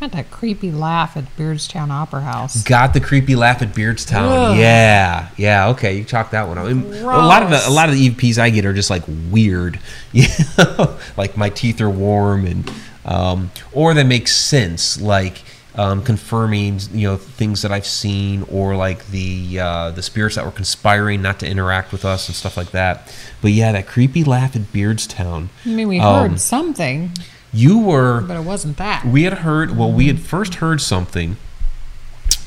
[0.00, 2.62] Had that creepy laugh at Beardstown Opera House.
[2.62, 4.28] Got the creepy laugh at Beardstown.
[4.52, 4.56] Ugh.
[4.56, 5.68] Yeah, yeah.
[5.70, 6.66] Okay, you chalk that one up.
[6.66, 6.70] A
[7.04, 9.80] lot of the, a lot of the EVPs I get are just like weird,
[10.12, 12.72] you know, like my teeth are warm and,
[13.04, 15.42] um, or that makes sense, like
[15.74, 20.44] um, confirming you know things that I've seen, or like the uh, the spirits that
[20.44, 23.12] were conspiring not to interact with us and stuff like that.
[23.42, 25.48] But yeah, that creepy laugh at Beardstown.
[25.64, 27.12] I mean, we Um, heard something,
[27.52, 29.04] You were but it wasn't that.
[29.06, 31.36] we had heard well we had first heard something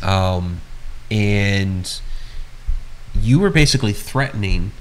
[0.04, 0.62] um
[1.10, 2.00] and
[3.20, 4.72] you were basically threatening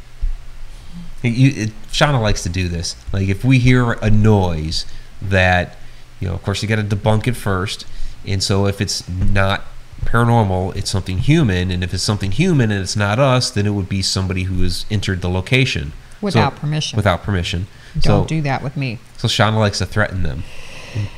[1.22, 4.86] you, it, shauna likes to do this like if we hear a noise
[5.20, 5.76] that
[6.20, 7.86] you know of course you got to debunk it first
[8.26, 9.64] and so if it's not
[10.04, 13.70] paranormal it's something human and if it's something human and it's not us then it
[13.70, 16.96] would be somebody who has entered the location So- Without permission.
[16.96, 17.66] without permission
[17.98, 18.98] Don't so, do that with me.
[19.20, 20.42] So shauna likes to threaten them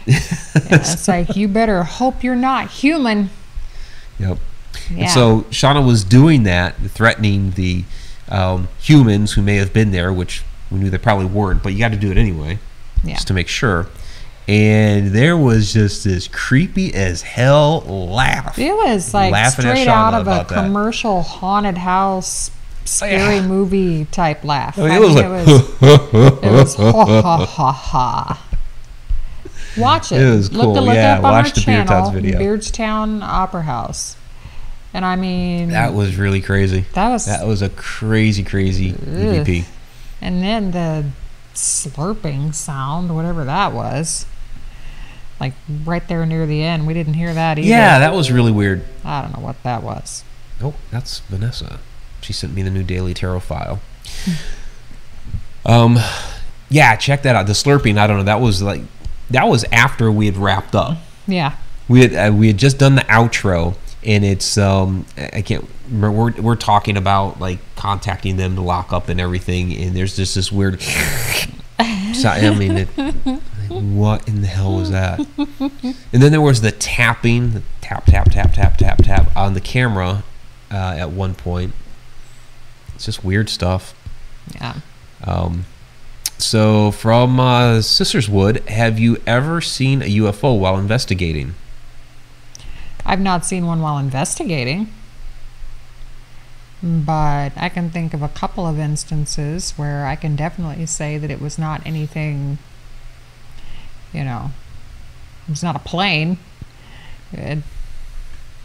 [0.06, 0.18] Yeah,
[0.70, 3.30] it's like you better hope you're not human.
[4.18, 4.38] Yep.
[4.90, 4.98] Yeah.
[5.04, 7.84] And so Shauna was doing that, threatening the
[8.28, 11.78] um, humans who may have been there, which we knew they probably weren't, but you
[11.78, 12.58] got to do it anyway,
[13.02, 13.14] Yeah.
[13.14, 13.86] just to make sure.
[14.46, 18.58] And there was just this creepy as hell laugh.
[18.58, 20.64] It was like straight out of a about that.
[20.64, 22.50] commercial haunted house
[22.96, 23.46] scary Yeah.
[23.46, 24.78] movie type laugh.
[24.78, 25.82] I mean, I it was mean, like, it was,
[26.42, 28.46] it was ha ha ha ha.
[29.76, 30.20] Watch it.
[30.20, 30.82] It was Look, cool.
[30.82, 32.38] look Yeah, up on watch the channel, video.
[32.38, 34.16] Beardstown Opera House.
[34.94, 36.84] And I mean, that was really crazy.
[36.92, 39.64] that was, That was a crazy, crazy EVP.
[40.20, 41.06] and then the
[41.54, 44.26] slurping sound, whatever that was,
[45.40, 45.54] like
[45.86, 47.66] right there near the end, we didn't hear that either.
[47.68, 48.84] Yeah, that was really weird.
[49.02, 50.24] I don't know what that was.
[50.62, 51.80] Oh, that's Vanessa.
[52.22, 53.80] She sent me the new Daily Tarot file.
[55.66, 55.98] um,
[56.68, 57.46] yeah, check that out.
[57.46, 57.98] The slurping.
[57.98, 58.24] I don't know.
[58.24, 58.82] That was like
[59.30, 60.98] that was after we had wrapped up.
[61.26, 61.56] Yeah.
[61.88, 66.12] We had uh, we had just done the outro, and it's um I can't remember.
[66.12, 70.34] We're we're talking about like contacting them to lock up and everything, and there's just
[70.34, 70.80] this weird.
[72.14, 75.18] so, I mean, it, like, what in the hell was that?
[75.38, 79.60] And then there was the tapping, the tap tap tap tap tap tap on the
[79.60, 80.22] camera
[80.70, 81.74] uh, at one point.
[83.02, 83.96] It's just weird stuff.
[84.54, 84.76] Yeah.
[85.24, 85.64] Um,
[86.38, 91.56] so from uh, Sisterswood, have you ever seen a UFO while investigating?
[93.04, 94.92] I've not seen one while investigating,
[96.80, 101.28] but I can think of a couple of instances where I can definitely say that
[101.28, 102.58] it was not anything,
[104.12, 104.52] you know,
[105.48, 106.38] it was not a plane.
[107.32, 107.64] It,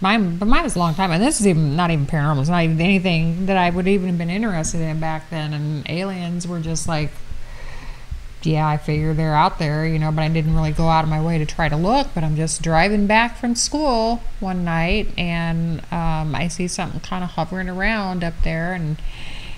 [0.01, 2.41] mine, but mine was a long time, and this is even not even paranormal.
[2.41, 5.53] It's not even anything that I would even have been interested in back then.
[5.53, 7.11] And aliens were just like
[8.43, 11.09] yeah, I figure they're out there, you know, but I didn't really go out of
[11.09, 12.07] my way to try to look.
[12.13, 17.23] But I'm just driving back from school one night and um, I see something kind
[17.23, 18.97] of hovering around up there, and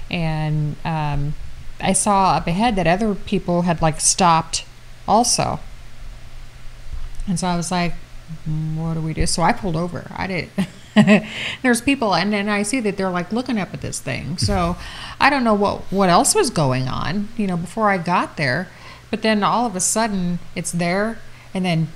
[0.10, 1.36] and um,
[1.80, 4.66] I saw up ahead that other people had like stopped
[5.08, 5.60] also.
[7.28, 7.98] And so I was like, "Mm,
[8.76, 9.26] what do we do?
[9.26, 10.12] So I pulled over.
[10.16, 10.50] I did.
[11.62, 14.38] There's people, and then I see that they're like looking up at this thing.
[14.38, 14.76] So
[15.20, 18.68] I don't know what what else was going on, you know, before I got there.
[19.10, 21.20] But then all of a sudden, it's there,
[21.54, 21.88] and then,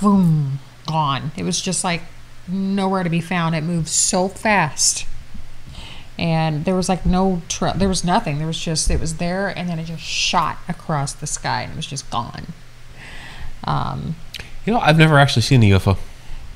[0.00, 1.32] boom, gone.
[1.36, 2.02] It was just like
[2.46, 3.54] nowhere to be found.
[3.54, 5.06] It moved so fast,
[6.18, 8.38] and there was like no tra- there was nothing.
[8.38, 11.72] There was just it was there, and then it just shot across the sky, and
[11.72, 12.46] it was just gone.
[13.64, 14.16] Um,
[14.68, 15.96] You know, I've never actually seen a UFO.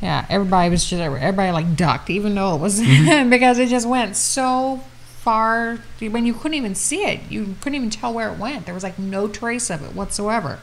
[0.02, 3.30] yeah, everybody was just everybody like ducked, even though it was mm-hmm.
[3.30, 4.82] because it just went so
[5.20, 7.20] far when you couldn't even see it.
[7.30, 8.66] You couldn't even tell where it went.
[8.66, 10.58] There was like no trace of it whatsoever.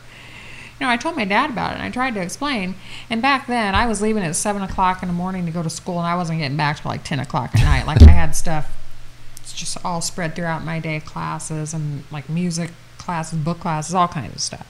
[0.79, 2.75] You know, I told my dad about it and I tried to explain.
[3.09, 5.71] And back then, I was leaving at seven o'clock in the morning to go to
[5.71, 7.87] school, and I wasn't getting back till like ten o'clock at night.
[7.87, 8.71] Like I had stuff
[9.41, 12.69] it's just all spread throughout my day, classes and like music
[12.99, 14.67] classes, book classes, all kinds of stuff.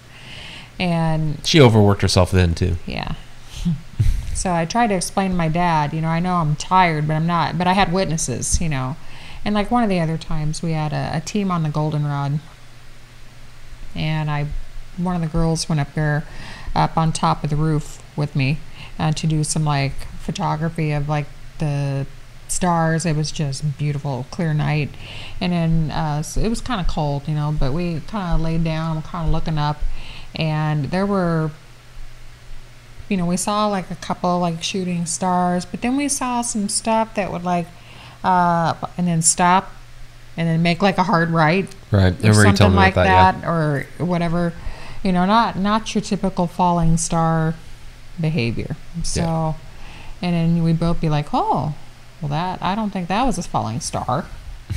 [0.80, 2.78] And She overworked herself then too.
[2.86, 3.16] yeah.
[4.34, 7.16] so I tried to explain to my dad, you know, I know I'm tired, but
[7.16, 7.58] I'm not.
[7.58, 8.96] But I had witnesses, you know.
[9.44, 12.40] And like one of the other times, we had a, a team on the Goldenrod,
[13.96, 14.48] and I,
[14.98, 16.24] one of the girls went up there,
[16.76, 18.60] up on top of the roof with me,
[18.98, 21.26] uh, to do some like photography of like
[21.60, 22.06] the
[22.48, 23.06] stars.
[23.06, 24.90] It was just beautiful, clear night,
[25.40, 27.56] and then uh, so it was kind of cold, you know.
[27.58, 29.82] But we kind of laid down, kind of looking up,
[30.36, 31.52] and there were
[33.10, 36.70] you know, we saw like a couple like shooting stars, but then we saw some
[36.70, 37.66] stuff that would like,
[38.24, 39.72] uh, and then stop,
[40.38, 42.14] and then make like a hard right Right.
[42.24, 43.42] or something me like that.
[43.42, 44.54] that, or whatever.
[45.04, 47.56] You know, not not your typical falling star
[48.22, 48.76] behavior.
[49.02, 49.56] So,
[50.22, 51.74] and then we both be like, oh,
[52.22, 54.26] well, that I don't think that was a falling star.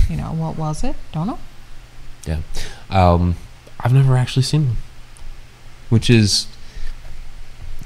[0.09, 0.97] You know, what was it?
[1.13, 1.39] Don't know.
[2.25, 2.39] Yeah.
[2.91, 3.13] Yeah.
[3.13, 3.37] Um,
[3.81, 4.77] I've never actually seen one,
[5.93, 6.47] which is.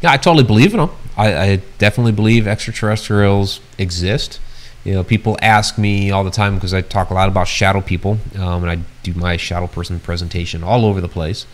[0.00, 0.90] Yeah, I totally believe in them.
[1.16, 4.38] I, I definitely believe extraterrestrials exist.
[4.84, 7.80] You know, people ask me all the time because I talk a lot about shadow
[7.80, 11.46] people, um, and I do my shadow person presentation all over the place.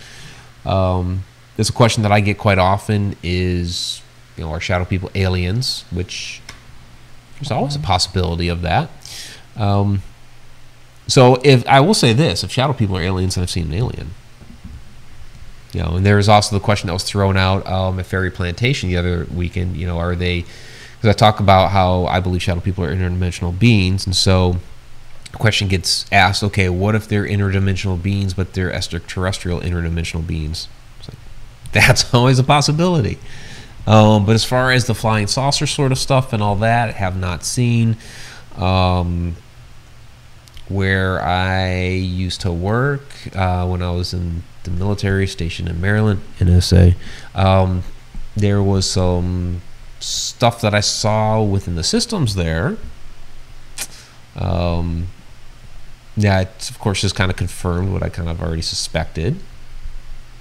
[0.66, 1.24] Um,
[1.56, 4.02] there's a question that I get quite often: is
[4.36, 5.84] you know, are shadow people aliens?
[5.90, 6.42] Which
[7.36, 8.90] there's always a possibility of that.
[9.56, 10.02] Um,
[11.06, 13.74] so if I will say this, if shadow people are aliens, then I've seen an
[13.74, 14.10] alien.
[15.72, 18.30] You know, and there was also the question that was thrown out um, at Ferry
[18.30, 19.76] Plantation the other weekend.
[19.76, 20.44] You know, are they?
[20.96, 24.56] Because I talk about how I believe shadow people are interdimensional beings, and so
[25.30, 30.68] the question gets asked: Okay, what if they're interdimensional beings, but they're extraterrestrial interdimensional beings?
[31.08, 31.16] Like,
[31.72, 33.18] that's always a possibility.
[33.86, 36.92] Um, but as far as the flying saucer sort of stuff and all that, I
[36.92, 37.96] have not seen.
[38.56, 39.36] Um,
[40.68, 43.02] where I used to work
[43.34, 46.94] uh, when I was in the military station in Maryland, NSA.
[47.34, 47.82] Um,
[48.36, 49.62] there was some
[50.00, 52.76] stuff that I saw within the systems there.
[54.34, 55.08] Um,
[56.16, 59.40] of course just kind of confirmed what I kind of already suspected.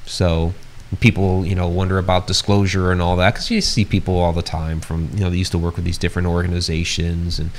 [0.05, 0.53] So
[0.99, 4.41] people, you know, wonder about disclosure and all that because you see people all the
[4.41, 7.51] time from, you know, they used to work with these different organizations and,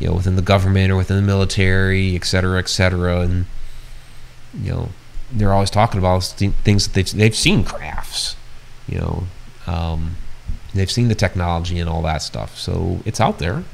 [0.00, 3.20] you know, within the government or within the military, et cetera, et cetera.
[3.20, 3.46] And,
[4.60, 4.88] you know,
[5.34, 8.36] they're always talking about things that they've, they've seen crafts,
[8.88, 9.24] you know,
[9.66, 10.16] um,
[10.74, 12.56] they've seen the technology and all that stuff.
[12.56, 13.64] So it's out there.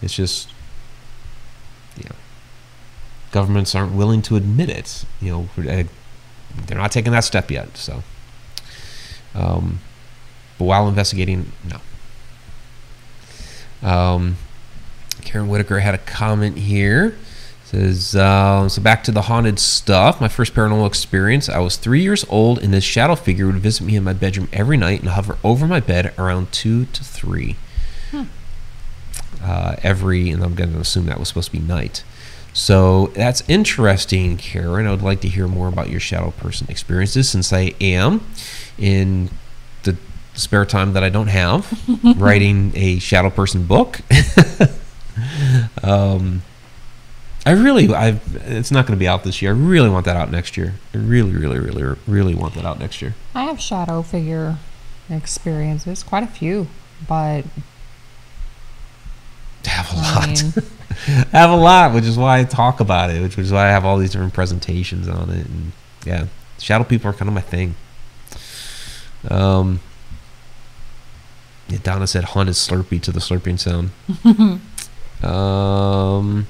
[0.00, 0.48] It's just,
[1.96, 2.16] you know,
[3.32, 5.04] governments aren't willing to admit it.
[5.20, 7.76] You know, they're not taking that step yet.
[7.76, 8.02] So,
[9.34, 9.80] um,
[10.58, 11.78] but while investigating, no.
[13.88, 14.36] Um,
[15.22, 17.16] Karen Whitaker had a comment here.
[17.72, 18.82] Says uh, so.
[18.82, 20.20] Back to the haunted stuff.
[20.20, 21.48] My first paranormal experience.
[21.48, 24.50] I was three years old, and this shadow figure would visit me in my bedroom
[24.52, 27.56] every night and hover over my bed around two to three.
[28.10, 28.24] Hmm.
[29.42, 32.04] Uh, every, and I'm going to assume that was supposed to be night.
[32.52, 34.86] So that's interesting, Karen.
[34.86, 38.20] I would like to hear more about your shadow person experiences since I am
[38.76, 39.30] in
[39.84, 39.96] the
[40.34, 41.72] spare time that I don't have
[42.18, 44.00] writing a shadow person book.
[45.82, 46.42] um,
[47.44, 49.52] I really, I it's not going to be out this year.
[49.52, 50.74] I really want that out next year.
[50.94, 53.14] I really, really, really, really want that out next year.
[53.34, 54.58] I have shadow figure
[55.10, 56.68] experiences, quite a few,
[57.08, 57.44] but
[59.66, 60.28] I have a I lot.
[60.28, 60.52] Mean,
[61.32, 63.70] I have a lot, which is why I talk about it, which is why I
[63.70, 65.46] have all these different presentations on it.
[65.46, 65.72] And
[66.04, 66.26] yeah,
[66.58, 67.74] shadow people are kind of my thing.
[69.28, 69.80] Um,
[71.68, 73.90] yeah, Donna said haunted Slurpee to the slurping sound.
[75.24, 76.46] um,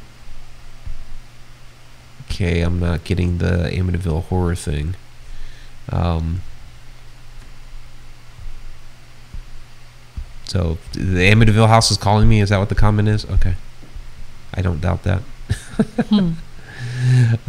[2.33, 4.95] okay, I'm not getting the Amityville horror thing.
[5.91, 6.41] Um,
[10.47, 12.41] so the Amityville house is calling me.
[12.41, 13.27] Is that what the comment is?
[13.27, 13.57] Okay.
[14.55, 15.21] I don't doubt that.
[16.09, 16.33] hmm.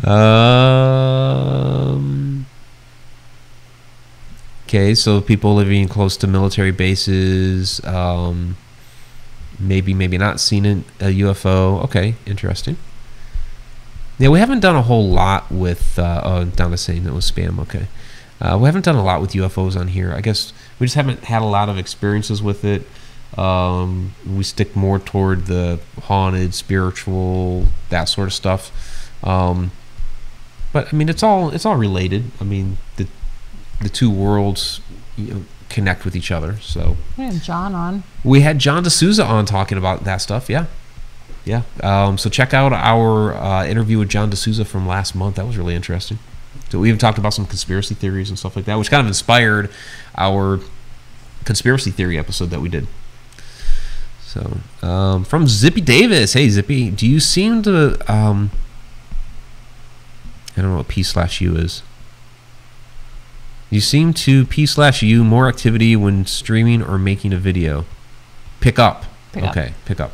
[0.10, 1.26] um,
[4.66, 8.58] okay, so people living close to military bases, um,
[9.60, 11.82] maybe, maybe not seen a UFO.
[11.86, 12.76] Okay, interesting.
[14.24, 16.00] Yeah, we haven't done a whole lot with.
[16.00, 17.60] Uh, oh, Donna saying that was spam.
[17.60, 17.88] Okay,
[18.40, 20.14] uh, we haven't done a lot with UFOs on here.
[20.14, 22.88] I guess we just haven't had a lot of experiences with it.
[23.38, 29.12] Um, we stick more toward the haunted, spiritual, that sort of stuff.
[29.26, 29.72] Um,
[30.72, 32.32] but I mean, it's all it's all related.
[32.40, 33.08] I mean, the
[33.82, 34.80] the two worlds
[35.18, 36.56] you know, connect with each other.
[36.62, 38.04] So we had John on.
[38.24, 40.50] We had John DeSouza on talking about that stuff.
[40.50, 40.68] Yeah,
[41.46, 41.64] yeah.
[41.82, 45.36] Um, so check out our uh, interview with John DeSouza from last month.
[45.36, 46.20] That was really interesting.
[46.70, 49.08] So we even talked about some conspiracy theories and stuff like that, which kind of
[49.08, 49.70] inspired
[50.18, 50.60] our
[51.46, 52.88] conspiracy theory episode that we did.
[54.22, 58.50] So um, from Zippy Davis, hey Zippy, do you seem to um,
[60.56, 61.82] I don't know what P slash U is.
[63.70, 67.86] You seem to P slash U more activity when streaming or making a video.
[68.60, 69.06] Pick up.
[69.32, 69.74] Pick okay, up.
[69.86, 70.12] pick up.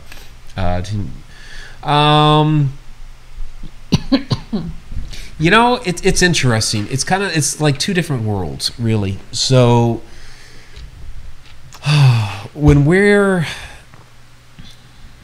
[0.60, 2.74] Uh, um,
[5.39, 6.88] you know, it's it's interesting.
[6.89, 9.20] It's kind of it's like two different worlds, really.
[9.32, 10.01] So
[12.53, 13.47] when we're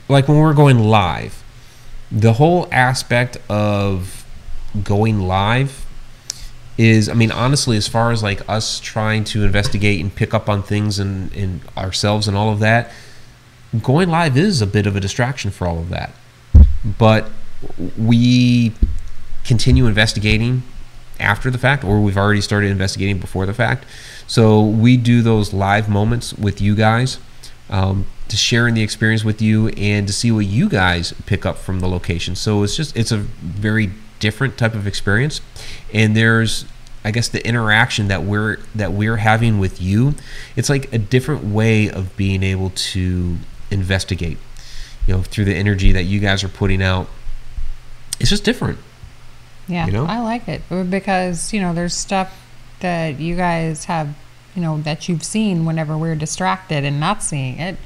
[0.07, 1.43] like when we're going live,
[2.11, 4.25] the whole aspect of
[4.83, 5.86] going live
[6.77, 10.49] is, I mean, honestly, as far as like us trying to investigate and pick up
[10.49, 12.91] on things and, and ourselves and all of that,
[13.82, 16.11] going live is a bit of a distraction for all of that.
[16.84, 17.30] But
[17.97, 18.73] we
[19.43, 20.63] continue investigating
[21.19, 23.86] after the fact, or we've already started investigating before the fact.
[24.28, 27.19] So we do those live moments with you guys.
[27.69, 31.57] Um, to sharing the experience with you and to see what you guys pick up
[31.57, 32.36] from the location.
[32.36, 35.41] So it's just it's a very different type of experience,
[35.93, 36.65] and there's
[37.03, 40.15] I guess the interaction that we're that we're having with you.
[40.55, 43.38] It's like a different way of being able to
[43.72, 44.38] investigate.
[45.07, 47.07] You know, through the energy that you guys are putting out.
[48.20, 48.80] It's just different.
[49.68, 50.05] Yeah, you know?
[50.05, 52.41] I like it uh, because you know there's stuff
[52.80, 54.16] that you guys have,
[54.55, 57.78] you know, that you've seen whenever we're distracted and not seeing it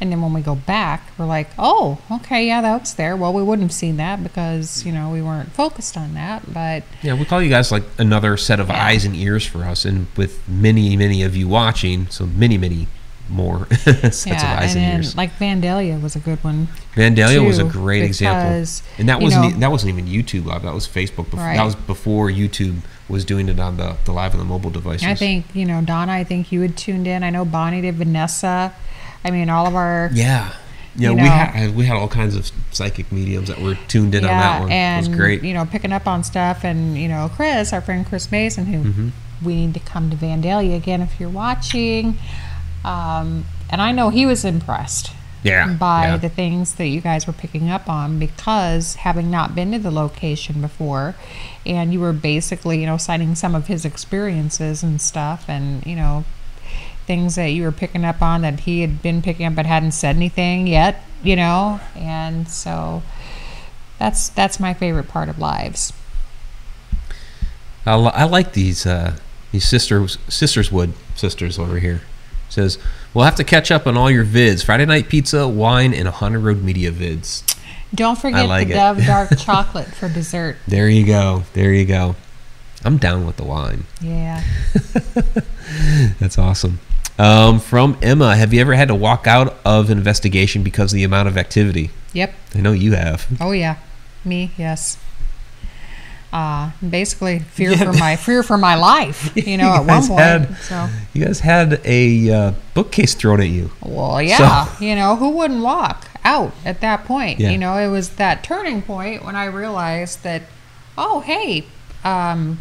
[0.00, 3.16] and then when we go back, we're like, oh, okay, yeah, that's there.
[3.16, 6.52] Well, we wouldn't have seen that because, you know, we weren't focused on that.
[6.52, 8.84] But yeah, we call you guys like another set of yeah.
[8.84, 9.84] eyes and ears for us.
[9.84, 12.88] And with many, many of you watching, so many, many
[13.28, 15.16] more sets of yeah, eyes and and ears.
[15.16, 16.68] like Vandalia was a good one.
[16.94, 18.64] Vandalia was a too, great example,
[18.98, 20.62] and that wasn't know- that wasn't even YouTube live.
[20.62, 21.30] That was Facebook.
[21.30, 21.56] Before, Right.
[21.56, 25.06] That was before YouTube was doing it on the, the live on the mobile devices.
[25.06, 26.12] I think you know Donna.
[26.12, 27.22] I think you had tuned in.
[27.22, 27.94] I know Bonnie did.
[27.96, 28.72] Vanessa.
[29.24, 30.52] I mean, all of our Yeah,
[30.94, 31.10] yeah.
[31.10, 34.30] You we had we had all kinds of psychic mediums that were tuned in on
[34.30, 34.70] that one.
[34.72, 35.42] and it was great.
[35.42, 38.78] you know picking up on stuff, and you know Chris, our friend Chris Mason, who
[38.88, 39.08] Mm-hmm.
[39.44, 42.16] we need to come to Vandalia again if you're watching.
[42.86, 45.12] Um, and I know he was impressed
[45.42, 46.16] yeah, by yeah.
[46.16, 49.90] the things that you guys were picking up on because having not been to the
[49.90, 51.14] location before
[51.64, 55.94] and you were basically you know citing some of his experiences and stuff and you
[55.94, 56.24] know
[57.06, 59.92] things that you were picking up on that he had been picking up but hadn't
[59.92, 63.02] said anything yet you know and so
[63.98, 65.92] that's that's my favorite part of lives
[67.86, 69.16] I, li- I like these uh,
[69.52, 72.02] these sisters sisters wood sisters over here.
[72.48, 72.78] Says
[73.14, 74.64] we'll have to catch up on all your vids.
[74.64, 77.42] Friday night pizza, wine, and a haunted road media vids.
[77.94, 78.76] don't forget like the it.
[78.76, 81.44] dove dark chocolate for dessert There you go.
[81.54, 82.16] There you go.
[82.84, 83.84] I'm down with the wine.
[84.00, 84.42] yeah
[86.20, 86.80] That's awesome.
[87.18, 90.96] Um, from Emma, have you ever had to walk out of an investigation because of
[90.96, 91.90] the amount of activity?
[92.12, 93.26] yep I know you have.
[93.40, 93.76] Oh yeah,
[94.24, 94.98] me yes.
[96.32, 97.84] Uh, basically fear Yeah.
[97.84, 99.32] for my fear for my life.
[99.36, 100.20] You know, You at one guys point.
[100.20, 103.70] had- so You guys had a uh, bookcase thrown at you.
[103.82, 104.68] well, yeah.
[104.80, 107.38] You know, who wouldn't walk out at that point?
[107.40, 107.50] Yeah.
[107.50, 110.42] You know, it was that turning point when I realized that,
[110.98, 111.64] oh hey,
[112.04, 112.58] um,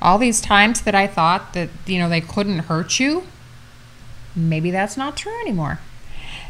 [0.00, 3.24] all these times that I thought that you know they couldn't hurt you,
[4.34, 5.80] maybe that's not true anymore.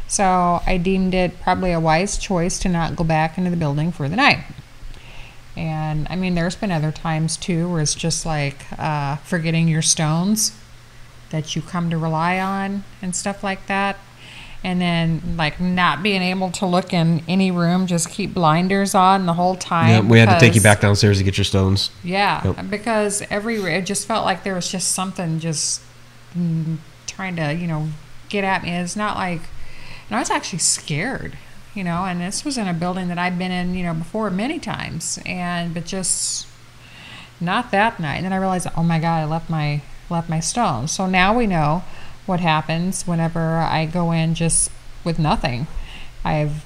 [0.07, 3.91] So I deemed it probably a wise choice to not go back into the building
[3.91, 4.43] for the night.
[5.55, 9.81] And I mean, there's been other times too where it's just like uh, forgetting your
[9.83, 10.57] stones
[11.29, 13.97] that you come to rely on and stuff like that.
[14.65, 19.25] And then, like, not being able to look in any room, just keep blinders on
[19.25, 19.89] the whole time.
[19.89, 21.89] Yeah, we had to take you back downstairs to get your stones.
[22.01, 22.69] yeah, Yep.
[22.69, 25.81] because every it just felt like there was just something just
[26.37, 26.77] mm,
[27.07, 27.89] trying to you know
[28.29, 28.69] get at me.
[28.69, 29.41] It's not like,
[30.07, 31.37] and I was actually scared,
[31.73, 32.05] you know.
[32.05, 35.19] And this was in a building that I'd been in, you know, before many times,
[35.25, 36.47] and but just
[37.39, 38.17] not that night.
[38.17, 40.91] And then I realized, oh my god, I left my left my stones.
[40.91, 41.83] So now we know
[42.25, 44.71] what happens whenever I go in just
[45.03, 45.67] with nothing.
[46.23, 46.65] I've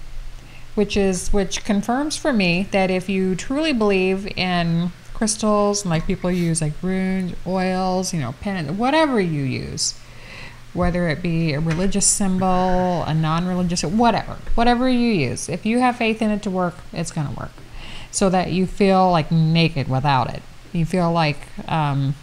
[0.76, 6.06] which is which confirms for me that if you truly believe in crystals and like
[6.06, 10.00] people use like runes, oils, you know, pen, whatever you use,
[10.78, 15.98] whether it be a religious symbol, a non-religious, whatever, whatever you use, if you have
[15.98, 17.52] faith in it to work, it's gonna work.
[18.12, 20.42] So that you feel like naked without it.
[20.72, 22.16] You feel like um,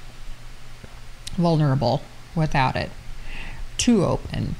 [1.33, 2.03] vulnerable
[2.35, 2.91] without it.
[3.77, 4.55] Too open.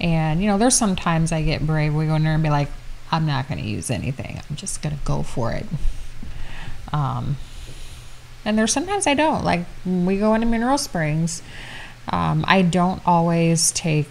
[0.00, 1.94] And you know, there's sometimes I get brave.
[1.94, 2.68] We go in there and be like,
[3.12, 4.40] I'm not going to use anything.
[4.48, 5.66] I'm just going to go for it.
[6.92, 7.36] Um,
[8.44, 9.44] and there's sometimes I don't.
[9.44, 11.42] Like we go into Mineral Springs,
[12.08, 14.10] um, I don't always take.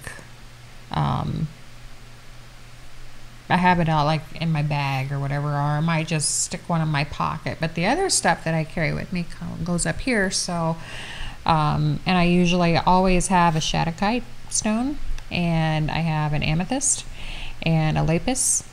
[0.92, 1.48] Um,
[3.50, 6.62] I have it out like in my bag or whatever, or I might just stick
[6.68, 7.58] one in my pocket.
[7.60, 9.26] But the other stuff that I carry with me
[9.64, 10.32] goes up here.
[10.32, 10.78] So,
[11.46, 14.98] um, and I usually always have a shadokite stone,
[15.30, 17.06] and I have an amethyst,
[17.64, 18.64] and a lapis,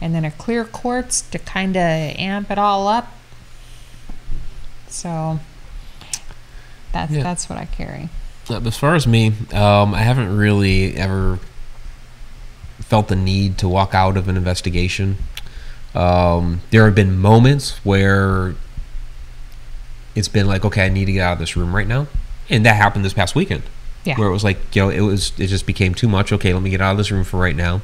[0.00, 3.12] and then a clear quartz to kind of amp it all up.
[4.88, 5.40] So
[6.92, 7.22] that's Yeah.
[7.22, 8.08] that's what I carry.
[8.50, 11.38] As far as me, um, I haven't really ever
[12.80, 15.16] felt the need to walk out of an investigation.
[15.94, 18.54] Um, there have been moments where
[20.14, 22.08] it's been like, okay, I need to get out of this room right now,
[22.50, 23.62] and that happened this past weekend.
[24.04, 24.18] Yeah.
[24.18, 26.30] Where it was like, you know, it was it just became too much.
[26.30, 27.80] Okay, let me get out of this room for right now.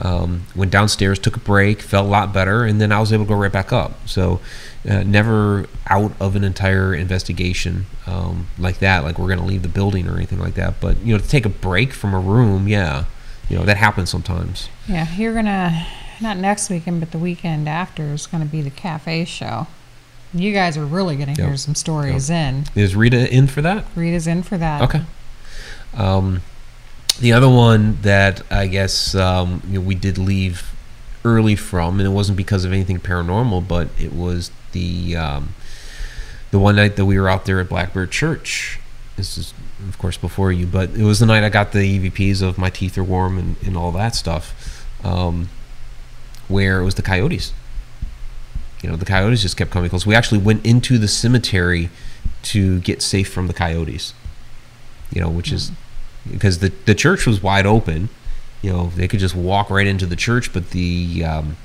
[0.00, 3.24] Um, went downstairs, took a break, felt a lot better, and then I was able
[3.24, 4.06] to go right back up.
[4.06, 4.40] So,
[4.88, 9.04] uh, never out of an entire investigation um, like that.
[9.04, 10.80] Like we're going to leave the building or anything like that.
[10.80, 13.04] But you know, to take a break from a room, yeah,
[13.48, 14.68] you know that happens sometimes.
[14.86, 15.86] Yeah, you're gonna
[16.20, 19.66] not next weekend, but the weekend after is gonna be the cafe show.
[20.34, 22.64] You guys are really gonna hear some stories in.
[22.74, 23.84] Is Rita in for that?
[23.96, 24.82] Rita's in for that.
[24.82, 25.02] Okay.
[25.94, 26.42] Um,
[27.18, 30.74] the other one that I guess um, you know, we did leave
[31.24, 35.54] early from, and it wasn't because of anything paranormal, but it was the um,
[36.50, 38.80] the one night that we were out there at Blackbird Church.
[39.16, 39.52] This is,
[39.88, 42.70] of course, before you, but it was the night I got the EVPs of my
[42.70, 45.48] teeth are warm and, and all that stuff, um,
[46.46, 47.52] where it was the coyotes.
[48.82, 50.06] You know, the coyotes just kept coming close.
[50.06, 51.90] We actually went into the cemetery
[52.42, 54.14] to get safe from the coyotes
[55.10, 55.72] you know, which is
[56.30, 58.08] because the the church was wide open.
[58.62, 61.56] You know, they could just walk right into the church, but the um,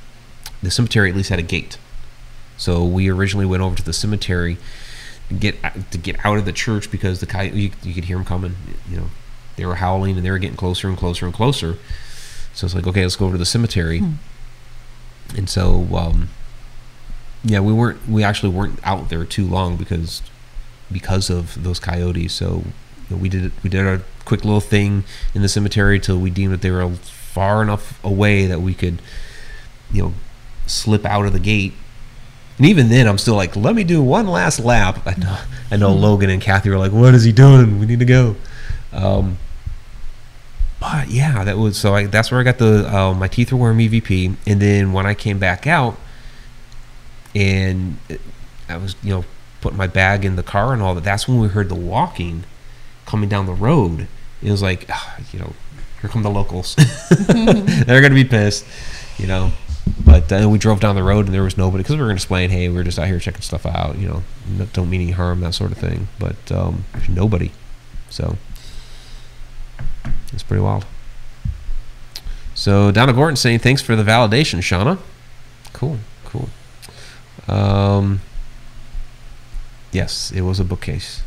[0.62, 1.78] the cemetery at least had a gate.
[2.58, 4.58] So we originally went over to the cemetery
[5.30, 5.56] to get
[5.91, 8.56] to get out of the church because the coyote you, you could hear them coming.
[8.89, 9.06] You know,
[9.56, 11.78] they were howling and they were getting closer and closer and closer.
[12.54, 14.00] So it's like, okay, let's go over to the cemetery.
[14.00, 14.14] Hmm.
[15.36, 16.30] And so, um,
[17.44, 20.22] yeah, we weren't we actually weren't out there too long because
[20.91, 22.34] because of those coyotes.
[22.34, 22.64] So
[23.18, 25.03] we did we did a quick little thing
[25.34, 26.89] in the cemetery till we deemed that they were
[27.34, 29.01] far enough away that we could,
[29.91, 30.14] you know,
[30.66, 31.74] slip out of the gate.
[32.57, 35.01] And even then, I'm still like, let me do one last lap.
[35.05, 35.38] I know,
[35.72, 35.93] I know.
[35.93, 37.80] Logan and Kathy were like, "What is he doing?
[37.80, 38.36] We need to go."
[38.91, 39.39] Um,
[40.80, 41.95] but yeah, that was so.
[41.95, 45.07] I, that's where I got the uh, my teeth were worm EVP, and then when
[45.07, 45.97] I came back out,
[47.34, 47.97] and
[48.70, 49.26] I was you know
[49.61, 51.03] putting my bag in the car and all that.
[51.03, 52.43] That's when we heard the walking
[53.06, 54.08] coming down the road.
[54.41, 55.54] It was like, ah, you know,
[56.01, 56.76] here come the locals.
[57.28, 58.66] They're gonna be pissed,
[59.18, 59.51] you know.
[60.06, 62.16] But then we drove down the road and there was nobody because we were gonna
[62.16, 64.24] explain, hey, we are just out here checking stuff out, you know,
[64.74, 66.08] don't mean any harm, that sort of thing.
[66.20, 67.51] But um, there's nobody,
[68.10, 68.38] so
[70.32, 70.86] it's pretty wild.
[72.56, 74.99] So Donna Gordon saying thanks for the validation, Shauna.
[75.74, 76.49] Cool, cool.
[77.47, 78.22] Um,
[79.91, 81.24] yes, it was a bookcase.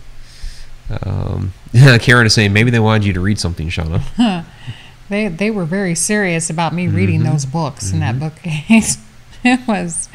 [1.02, 1.52] Um,
[2.00, 4.02] Karen is saying maybe they wanted you to read something, Shauna.
[5.08, 7.30] They they were very serious about me reading Mm-hmm.
[7.32, 8.98] those books in that bookcase.
[9.44, 10.08] it was,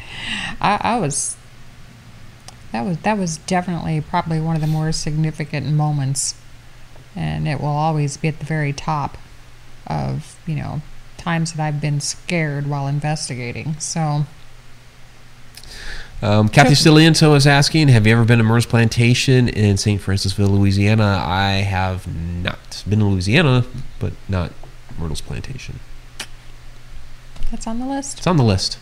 [0.60, 1.34] I, I was.
[2.72, 6.34] That was that was definitely probably one of the more significant moments,
[7.16, 9.16] and it will always be at the very top
[9.86, 10.82] of you know
[11.16, 13.78] times that I've been scared while investigating.
[13.78, 14.26] So
[16.22, 16.74] Um, Kathy.
[16.74, 20.00] Stiliento is asking, have you ever been to Myrtles Plantation in St.
[20.00, 21.20] Francisville, Louisiana?
[21.26, 22.84] I have not.
[22.88, 23.64] Been to Louisiana,
[23.98, 24.52] but not
[24.96, 25.80] Myrtle's Plantation.
[27.50, 28.18] that's on the list.
[28.18, 28.78] It's on the list.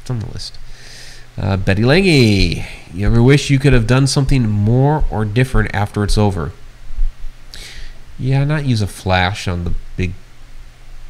[0.00, 0.58] It's on the list.
[1.38, 6.02] Uh, Betty Lange, you ever wish you could have done something more or different after
[6.02, 6.50] it's over?
[8.18, 10.12] Yeah, not use a flash on the big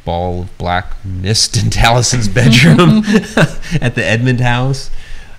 [0.05, 2.99] ball of black mist in Taliesin's bedroom
[3.81, 4.91] at the Edmond house.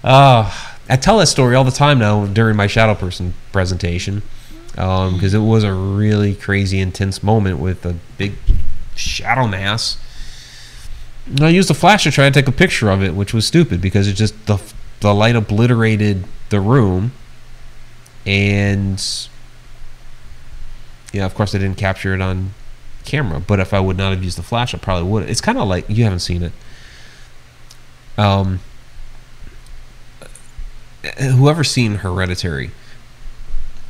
[0.04, 0.52] Uh,
[0.88, 4.22] I tell that story all the time now during my Shadow Person presentation
[4.72, 8.34] because it was a really crazy, intense moment with a big
[8.94, 9.96] shadow mass.
[11.26, 13.46] And I used a flash to try to take a picture of it, which was
[13.46, 14.60] stupid because it just the
[15.00, 17.12] the light obliterated the room,
[18.26, 19.02] and
[21.12, 22.54] yeah, of course I didn't capture it on
[23.04, 23.40] camera.
[23.40, 25.30] But if I would not have used the flash, I probably would.
[25.30, 26.52] It's kind of like you haven't seen it.
[28.18, 28.60] Um,
[31.18, 32.70] whoever's seen Hereditary,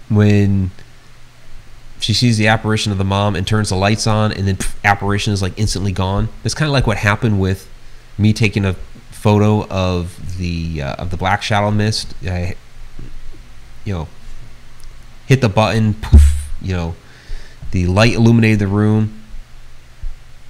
[0.09, 0.71] when
[2.01, 4.75] she sees the apparition of the mom and turns the lights on, and then pff,
[4.85, 6.29] apparition is like instantly gone.
[6.45, 7.71] It's kind of like what happened with
[8.19, 8.75] me taking a
[9.11, 12.15] photo of the uh, of the black shadow mist.
[12.25, 12.57] I,
[13.85, 14.09] you know,
[15.27, 16.97] hit the button, poof, you know,
[17.71, 19.23] the light illuminated the room.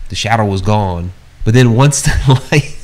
[0.09, 1.13] The shadow was gone,
[1.45, 2.77] but then once the light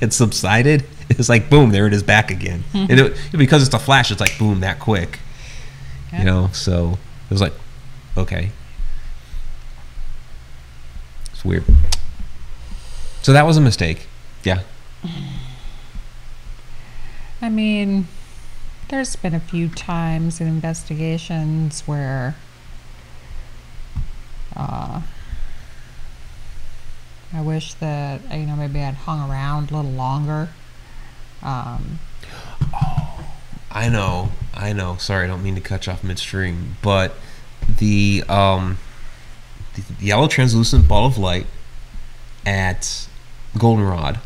[0.00, 2.64] had subsided, it was like boom, there it is back again.
[2.74, 5.18] and it, because it's a flash, it's like boom, that quick.
[6.12, 6.18] Yeah.
[6.20, 7.52] You know, so it was like,
[8.16, 8.50] okay,
[11.32, 11.64] it's weird.
[13.22, 14.06] So that was a mistake.
[14.44, 14.62] Yeah.
[17.42, 18.06] I mean,
[18.88, 22.36] there's been a few times in investigations where
[24.56, 25.02] uh,
[27.32, 30.48] I wish that you know maybe I'd hung around a little longer.
[31.42, 31.98] Um,
[33.70, 34.96] I know, I know.
[34.98, 37.14] Sorry, I don't mean to cut you off midstream, but
[37.78, 38.78] the um,
[39.74, 41.46] the, the yellow translucent ball of light
[42.46, 43.06] at
[43.58, 44.18] Goldenrod,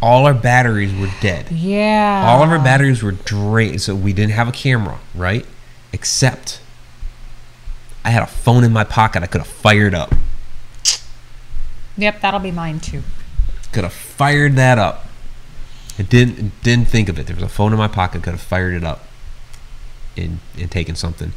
[0.00, 1.50] all our batteries were dead.
[1.50, 5.44] yeah, All of our batteries were drained, so we didn't have a camera, right?
[5.92, 6.60] Except
[8.04, 9.22] I had a phone in my pocket.
[9.22, 10.14] I could have fired up.
[11.96, 13.02] Yep, that'll be mine too.
[13.72, 15.07] Could have fired that up.
[15.98, 17.26] I didn't didn't think of it.
[17.26, 18.22] There was a phone in my pocket.
[18.22, 19.04] Could have fired it up
[20.16, 21.32] and and taken something.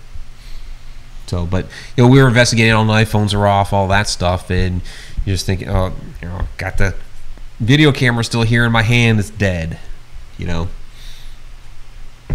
[1.28, 3.08] So, but you know, we were investigating all night.
[3.08, 4.82] Phones are off, all that stuff, and
[5.26, 6.96] you're just thinking, oh, you know, got the
[7.60, 9.20] video camera still here in my hand.
[9.20, 9.80] It's dead.
[10.38, 10.68] You know.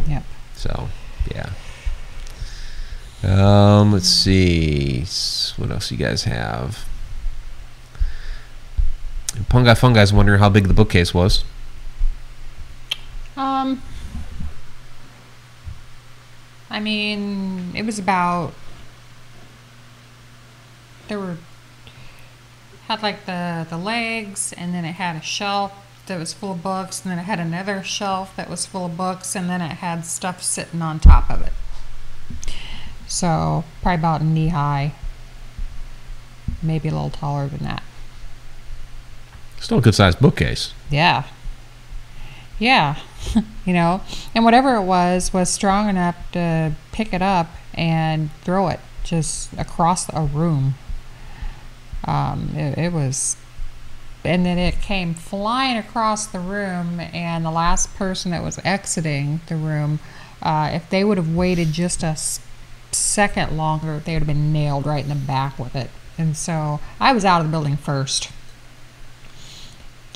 [0.09, 0.25] Yep.
[0.55, 0.89] So,
[1.31, 1.51] yeah.
[3.23, 5.05] Um, let's see.
[5.57, 6.87] What else you guys have?
[9.51, 11.45] Pungai Fungi's wondering how big the bookcase was.
[13.37, 13.83] Um,
[16.71, 18.55] I mean, it was about
[21.09, 21.37] there were
[22.89, 25.73] had like the the legs, and then it had a shelf
[26.07, 28.97] that was full of books, and then it had another shelf that was full of
[28.97, 31.53] books, and then it had stuff sitting on top of it.
[33.07, 34.93] So probably about knee high,
[36.63, 37.83] maybe a little taller than that.
[39.61, 40.73] Still a good sized bookcase.
[40.91, 41.25] Yeah.
[42.59, 42.97] Yeah.
[43.67, 44.01] you know,
[44.35, 49.53] and whatever it was was strong enough to pick it up and throw it just
[49.55, 50.75] across a room.
[52.05, 53.37] Um, it, it was,
[54.25, 59.41] and then it came flying across the room, and the last person that was exiting
[59.49, 60.01] the room,
[60.43, 62.17] uh, if they would have waited just a
[62.93, 65.91] second longer, they would have been nailed right in the back with it.
[66.19, 68.31] And so I was out of the building first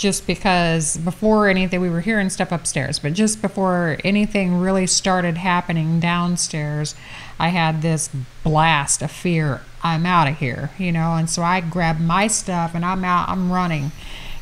[0.01, 5.37] just because before anything we were hearing stuff upstairs but just before anything really started
[5.37, 6.95] happening downstairs
[7.39, 8.09] i had this
[8.43, 11.15] blast of fear i'm out of here you know?
[11.15, 13.93] And so i grabbed my stuff and i'm out i'm running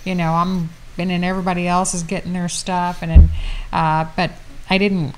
[0.04, 0.32] you know?
[0.34, 3.28] I'm and then everybody else is getting their stuff and then
[3.72, 4.30] uh, but
[4.70, 5.16] i didn't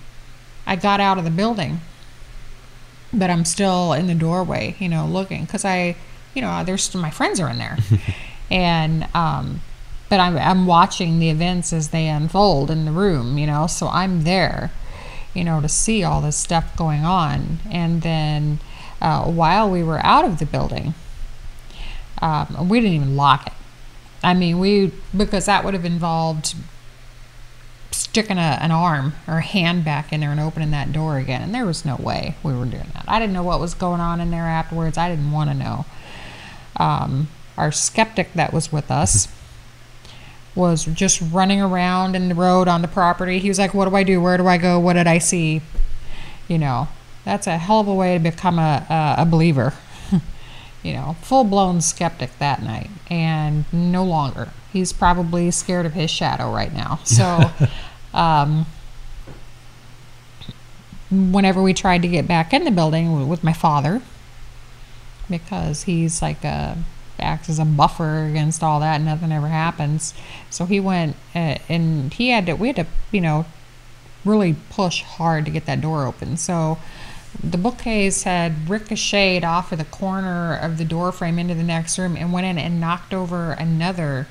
[0.67, 1.81] i got out of the building
[3.13, 5.95] but i'm still in the doorway you know looking because i
[6.33, 7.77] you know there's my friends are in there.
[8.53, 9.61] And um
[10.11, 13.87] but I'm, I'm watching the events as they unfold in the room, you know, so
[13.87, 14.73] I'm there,
[15.33, 17.61] you know, to see all this stuff going on.
[17.71, 18.59] And then
[19.01, 20.95] uh, while we were out of the building,
[22.21, 23.53] um, we didn't even lock it.
[24.23, 26.55] I mean, we, because that would have involved
[27.93, 31.41] sticking a, an arm or a hand back in there and opening that door again.
[31.41, 33.05] And there was no way we were doing that.
[33.07, 34.99] I didn't know what was going on in there afterwards.
[34.99, 35.87] I didn't want to know.
[36.77, 39.29] Um, our skeptic that was with us
[40.55, 43.39] was just running around in the road on the property.
[43.39, 44.21] He was like, What do I do?
[44.21, 44.79] Where do I go?
[44.79, 45.63] What did I see?
[46.49, 46.89] You know,
[47.25, 49.73] that's a hell of a way to become a, a, believer.
[50.83, 54.51] you know, full blown skeptic that night, and no longer.
[54.73, 57.01] He's probably scared of his shadow right now.
[57.05, 57.51] So,
[58.13, 58.67] um,
[61.11, 64.03] whenever we tried to get back in the building with my father,
[65.29, 66.79] because he's like a
[67.21, 69.01] acts as a buffer against all that.
[69.01, 70.15] Nothing ever happens.
[70.51, 72.55] So he went uh, and he had to.
[72.55, 73.47] We had to, you know,
[74.25, 76.37] really push hard to get that door open.
[76.37, 76.79] So
[77.43, 81.99] the bookcase had ricocheted off of the corner of the door frame into the next
[81.99, 84.27] room and went in and knocked over another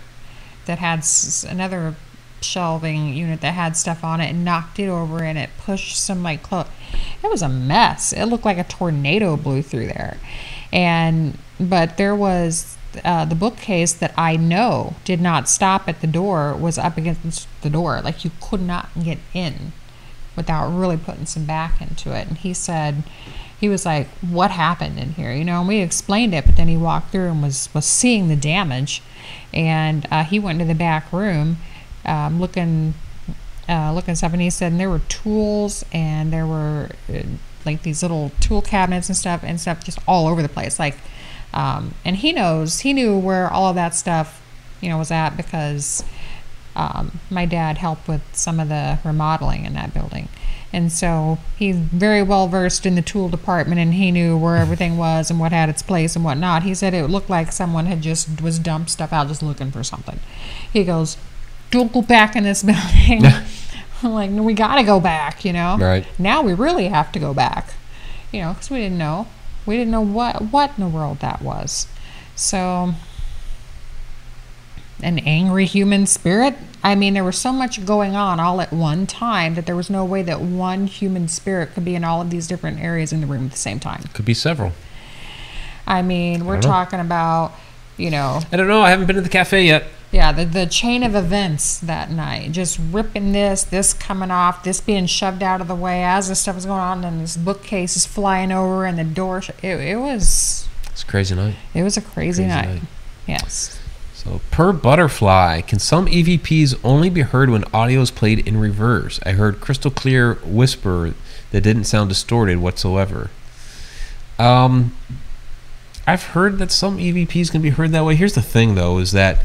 [0.66, 1.04] that had
[1.48, 1.96] another
[2.42, 6.24] shelving unit that had stuff on it and knocked it over and it pushed some
[6.24, 6.66] like clo-
[7.24, 10.18] it was a mess it looked like a tornado blew through there
[10.72, 16.08] and but there was uh, the bookcase that I know did not stop at the
[16.08, 18.02] door was up against the door.
[18.02, 19.74] Like you could not get in
[20.36, 22.28] without really putting some back into it.
[22.28, 23.04] And he said,
[23.60, 26.70] he was like, "What happened in here?" You know, and we explained it, but then
[26.70, 29.02] he walked through and was was seeing the damage,
[29.54, 31.58] and uh, he went to the back room,
[32.06, 32.96] um, looking.
[33.68, 37.22] Uh, looking stuff, and he said and there were tools and there were uh,
[37.68, 40.80] like these little tool cabinets and stuff and stuff just all over the place.
[40.80, 40.98] Like,
[41.54, 44.42] um, and he knows he knew where all of that stuff,
[44.82, 46.04] you know, was at because
[46.76, 50.30] um, my dad helped with some of the remodeling in that building,
[50.72, 54.98] and so he's very well versed in the tool department and he knew where everything
[54.98, 56.64] was and what had its place and whatnot.
[56.64, 59.84] He said it looked like someone had just was dumped stuff out just looking for
[59.84, 60.20] something.
[60.72, 61.18] He goes,
[61.72, 63.24] "Don't go back in this building."
[64.04, 65.78] I'm like, no, we got to go back, you know.
[65.78, 66.06] Right.
[66.18, 67.74] Now we really have to go back,
[68.32, 69.28] you know, because we didn't know.
[69.66, 71.88] We didn't know what what in the world that was.
[72.36, 72.94] So,
[75.02, 76.56] an angry human spirit.
[76.82, 79.90] I mean, there was so much going on all at one time that there was
[79.90, 83.20] no way that one human spirit could be in all of these different areas in
[83.20, 84.04] the room at the same time.
[84.14, 84.72] Could be several.
[85.86, 87.54] I mean, we're don't talking about,
[87.98, 88.82] you know, I don't know.
[88.82, 89.86] I haven't been to the cafe yet.
[90.12, 94.82] Yeah, the, the chain of events that night, just ripping this, this coming off, this
[94.82, 97.96] being shoved out of the way as this stuff was going on, and this bookcase
[97.96, 99.42] is flying over, and the door.
[99.42, 101.56] Sh- it, it was It's a crazy night.
[101.74, 102.68] it was a crazy, Crazy night.
[102.70, 102.82] night.
[103.28, 103.80] Yes.
[104.16, 109.20] So, per butterfly, can some EVPs only be heard when audio is played in reverse?
[109.26, 111.14] I heard crystal clear whisper
[111.52, 113.30] that didn't sound distorted whatsoever.
[114.38, 114.96] Um,
[116.08, 118.16] I've heard that some EVPs can be heard that way.
[118.16, 119.44] Here's the thing, though, is that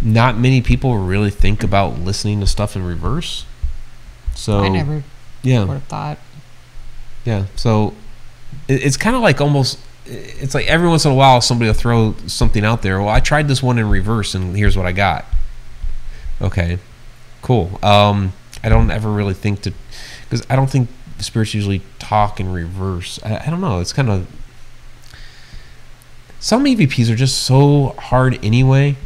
[0.00, 3.46] not many people really think about listening to stuff in reverse.
[4.34, 5.02] So, I never
[5.42, 6.18] yeah, would have thought.
[7.24, 7.46] yeah.
[7.56, 7.94] So,
[8.68, 9.78] it, it's kind of like almost.
[10.08, 13.00] It's like every once in a while somebody will throw something out there.
[13.00, 15.24] Well, I tried this one in reverse, and here's what I got.
[16.40, 16.78] Okay,
[17.42, 17.80] cool.
[17.82, 18.32] Um,
[18.62, 19.72] I don't ever really think to,
[20.22, 23.18] because I don't think the spirits usually talk in reverse.
[23.24, 23.80] I, I don't know.
[23.80, 24.28] It's kind of.
[26.38, 28.96] some EVPs are just so hard anyway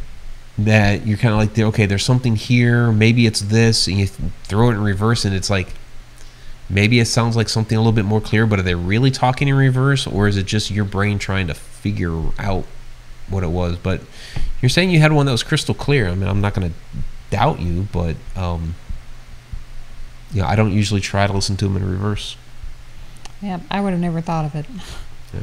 [0.57, 2.91] that you're kind of like, okay, there's something here.
[2.91, 5.73] Maybe it's this, and you throw it in reverse, and it's like,
[6.69, 9.47] maybe it sounds like something a little bit more clear, but are they really talking
[9.47, 12.65] in reverse, or is it just your brain trying to figure out
[13.29, 13.77] what it was?
[13.77, 14.01] But
[14.61, 16.07] you're saying you had one that was crystal clear.
[16.07, 16.75] I mean, I'm not going to
[17.29, 18.75] doubt you, but um,
[20.33, 22.37] you know, I don't usually try to listen to them in reverse.
[23.41, 24.65] Yeah, I would have never thought of it.
[25.33, 25.41] Yeah.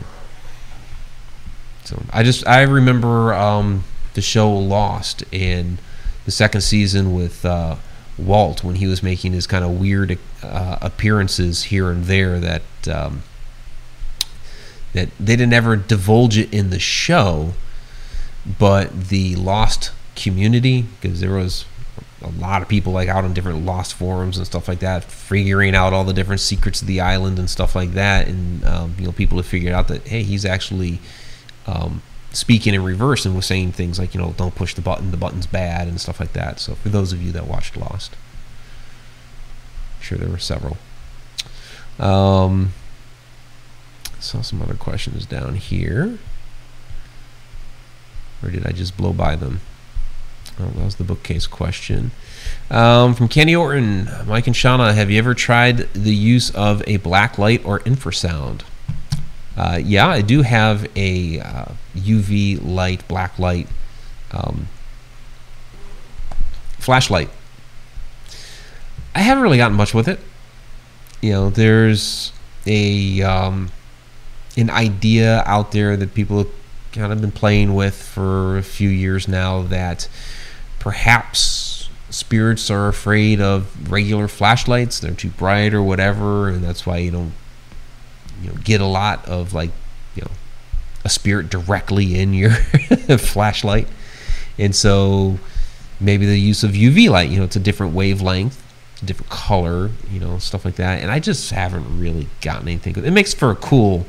[1.85, 3.85] So I just I remember um,
[4.19, 5.78] the show Lost in
[6.24, 7.77] the second season with uh,
[8.19, 12.62] Walt when he was making his kind of weird uh, appearances here and there that
[12.90, 13.23] um,
[14.93, 17.53] that they didn't ever divulge it in the show,
[18.59, 21.65] but the Lost community because there was
[22.20, 25.77] a lot of people like out on different lost forums and stuff like that figuring
[25.77, 29.05] out all the different secrets of the island and stuff like that and um, you
[29.05, 30.99] know people have figured out that hey he's actually
[31.69, 32.03] um,
[32.33, 35.17] speaking in reverse and was saying things like, you know, don't push the button, the
[35.17, 36.61] button's bad, and stuff like that.
[36.61, 38.15] So, for those of you that watched Lost,
[39.97, 40.77] I'm sure there were several.
[41.99, 42.73] Um,
[44.21, 46.19] saw some other questions down here.
[48.43, 49.61] Or did I just blow by them?
[50.61, 52.11] Oh, that was the bookcase question.
[52.71, 56.97] Um, from Kenny Orton, Mike and Shauna, have you ever tried the use of a
[56.99, 58.63] black light or infrasound?
[59.59, 61.65] Uh, yeah, I do have a uh,
[61.97, 63.67] UV light, black light
[64.31, 64.69] um,
[66.79, 67.29] flashlight.
[69.17, 70.21] I haven't really gotten much with it.
[71.21, 72.33] You know, there's
[72.67, 73.73] a um,
[74.57, 76.53] an idea out there that people have
[76.93, 80.09] kind of been playing with for a few years now that
[80.79, 85.01] perhaps spirits are afraid of regular flashlights.
[85.01, 87.33] They're too bright or whatever, and that's why you don't
[88.43, 89.70] you know get a lot of like
[90.15, 90.31] you know
[91.05, 92.51] a spirit directly in your
[93.19, 93.89] flashlight.
[94.59, 95.39] And so
[96.01, 98.62] maybe the use of uv light you know it's a different wavelength
[99.02, 101.01] a different color you know stuff like that.
[101.02, 103.10] And i just haven't really gotten anything it.
[103.12, 104.06] Makes for a cool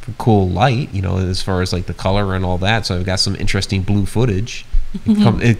[0.00, 2.86] for cool light you know as far as like the color and all that.
[2.86, 4.64] So i've got some interesting blue footage.
[4.94, 5.22] It, mm-hmm.
[5.22, 5.58] come, it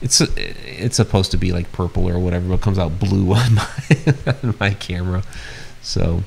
[0.00, 3.54] it's it's supposed to be like purple or whatever but it comes out blue on
[3.54, 3.68] my
[4.26, 5.22] on my camera.
[5.82, 6.22] So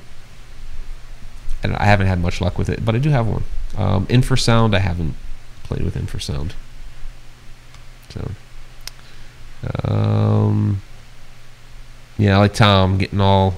[1.62, 3.44] and I haven't had much luck with it, but I do have one.
[3.76, 5.14] Um, infrasound, I haven't
[5.62, 6.52] played with infrasound.
[8.10, 8.30] So,
[9.84, 10.82] um,
[12.18, 13.54] yeah, I like Tom getting all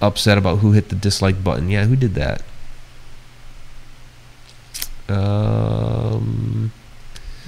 [0.00, 1.70] upset about who hit the dislike button.
[1.70, 2.42] Yeah, who did that?
[5.08, 6.72] Um,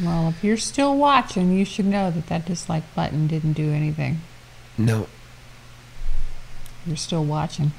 [0.02, 4.20] Well, if you're still watching, you should know that that dislike button didn't do anything.
[4.78, 5.06] no.
[6.86, 7.72] You're still watching.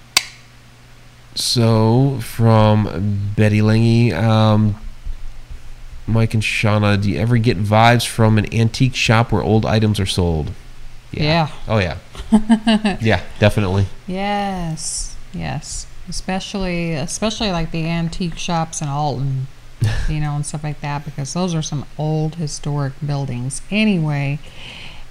[1.37, 4.75] So, from Betty Lange, um,
[6.07, 9.99] Mike and Shauna, do you ever get vibes from an antique shop where old items
[9.99, 10.51] are sold?
[11.11, 11.49] Yeah.
[11.67, 11.97] Oh, yeah.
[13.01, 13.85] yeah, definitely.
[14.07, 15.15] Yes.
[15.31, 15.85] Yes.
[16.09, 19.45] Especially, especially like the antique shops in Alton,
[20.09, 24.39] you know, and stuff like that, because those are some old historic buildings anyway.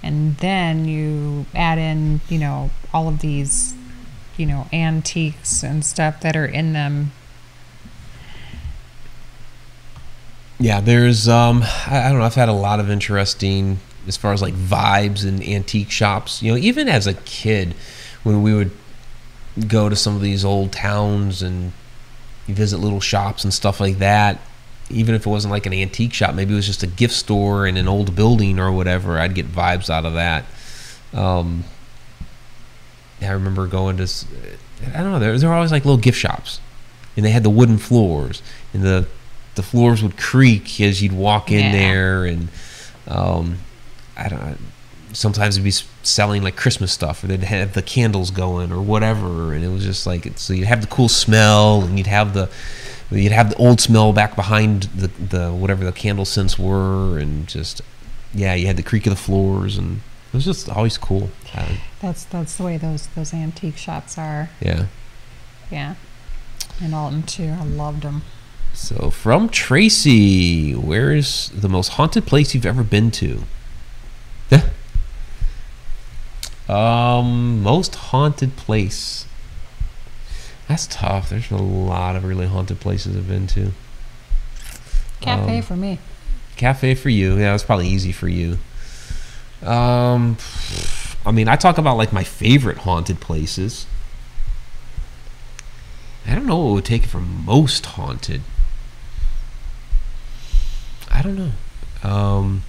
[0.03, 3.75] And then you add in, you know, all of these,
[4.37, 7.11] you know, antiques and stuff that are in them.
[10.59, 14.33] Yeah, there's, um, I, I don't know, I've had a lot of interesting, as far
[14.33, 16.41] as like vibes in antique shops.
[16.41, 17.75] You know, even as a kid,
[18.23, 18.71] when we would
[19.67, 21.73] go to some of these old towns and
[22.47, 24.39] visit little shops and stuff like that,
[24.89, 27.67] even if it wasn't like an antique shop, maybe it was just a gift store
[27.67, 30.45] in an old building or whatever, I'd get vibes out of that.
[31.13, 31.65] Um,
[33.21, 34.25] I remember going to, s-
[34.93, 36.59] I don't know, there, there were always like little gift shops,
[37.15, 38.41] and they had the wooden floors,
[38.73, 39.07] and the
[39.55, 41.71] the floors would creak as you'd walk in Yeah.
[41.71, 42.49] there, and
[43.07, 43.57] um,
[44.15, 44.39] I don't.
[44.41, 44.57] know,
[45.13, 45.71] Sometimes it'd be
[46.03, 49.83] selling like Christmas stuff, or they'd have the candles going, or whatever, and it was
[49.83, 52.49] just like so you'd have the cool smell, and you'd have the
[53.09, 57.47] you'd have the old smell back behind the the whatever the candle scents were, and
[57.47, 57.81] just
[58.35, 60.01] yeah, you had the creak of the floors, and
[60.37, 61.29] was just always cool.
[61.99, 64.49] That's that's the way those those antique shops are.
[64.61, 64.85] yeah.
[65.71, 65.95] Yeah.
[66.79, 67.55] In Alton too.
[67.59, 68.21] I loved them.
[68.73, 73.43] So from Tracy, where is the most haunted place you've ever been to?
[74.51, 74.69] Yeah.
[76.69, 79.25] Um, most haunted place.
[80.67, 81.29] That's tough.
[81.29, 83.71] There's a lot of really haunted places I've been to.
[85.21, 85.97] Cafe Um, for me.
[86.57, 87.37] Cafe for you.
[87.37, 88.57] Yeah, it's probably easy for you.
[89.63, 90.37] Um,
[91.25, 93.85] I mean, I talk about like my favorite haunted places.
[96.25, 98.41] I don't know what would take it from most haunted.
[101.09, 101.51] I don't know.
[102.09, 102.63] Um,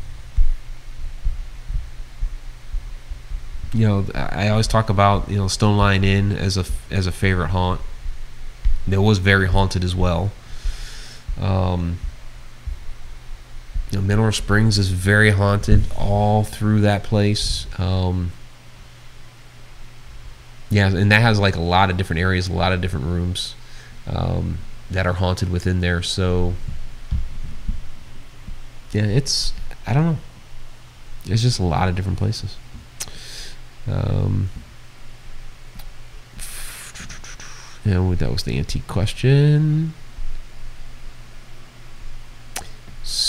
[3.74, 7.12] you know, I always talk about you know Stone Line Inn as a as a
[7.12, 7.81] favorite haunt.
[8.90, 10.31] It was very haunted as well.
[11.39, 11.98] Um,
[13.90, 17.66] you know, Mineral Springs is very haunted all through that place.
[17.78, 18.32] Um,
[20.70, 23.55] yeah, and that has like a lot of different areas, a lot of different rooms
[24.06, 24.59] um,
[24.90, 26.02] that are haunted within there.
[26.02, 26.55] So,
[28.93, 29.55] yeah, it's
[29.86, 30.19] I don't know.
[31.24, 32.56] It's just a lot of different places.
[33.86, 34.51] Um,
[37.86, 39.94] and that was the antique question.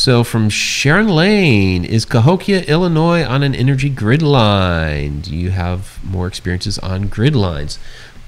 [0.10, 5.20] So from Sharon Lane, is Cahokia, Illinois on an energy grid line?
[5.20, 7.78] Do you have more experiences on grid lines?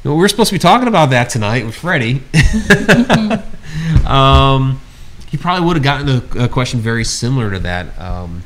[0.05, 2.21] No, we're supposed to be talking about that tonight with Freddie.
[4.05, 4.79] um,
[5.31, 8.43] he probably would have gotten a, a question very similar to that, um,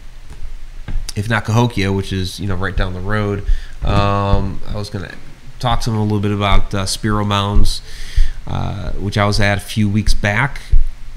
[1.17, 3.43] if not Cahokia, which is you know right down the road.
[3.83, 5.13] Um, I was gonna
[5.59, 7.81] talk to him a little bit about uh, Spiro Mounds,
[8.47, 10.61] uh, which I was at a few weeks back.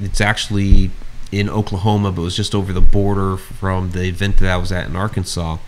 [0.00, 0.90] It's actually
[1.30, 4.72] in Oklahoma, but it was just over the border from the event that I was
[4.72, 5.58] at in Arkansas.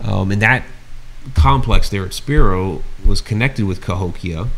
[0.00, 0.64] Um, and that
[1.34, 4.48] complex there at Spiro was connected with Cahokia.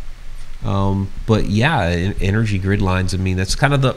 [0.64, 3.14] Um, but yeah, energy grid lines.
[3.14, 3.96] I mean, that's kind of the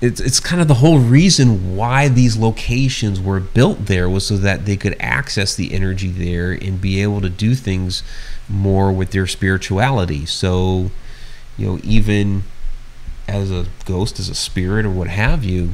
[0.00, 4.38] it's it's kind of the whole reason why these locations were built there was so
[4.38, 8.02] that they could access the energy there and be able to do things
[8.48, 10.24] more with their spirituality.
[10.24, 10.90] So,
[11.58, 12.44] you know, even
[13.30, 15.70] as a ghost, as a spirit, or what have you,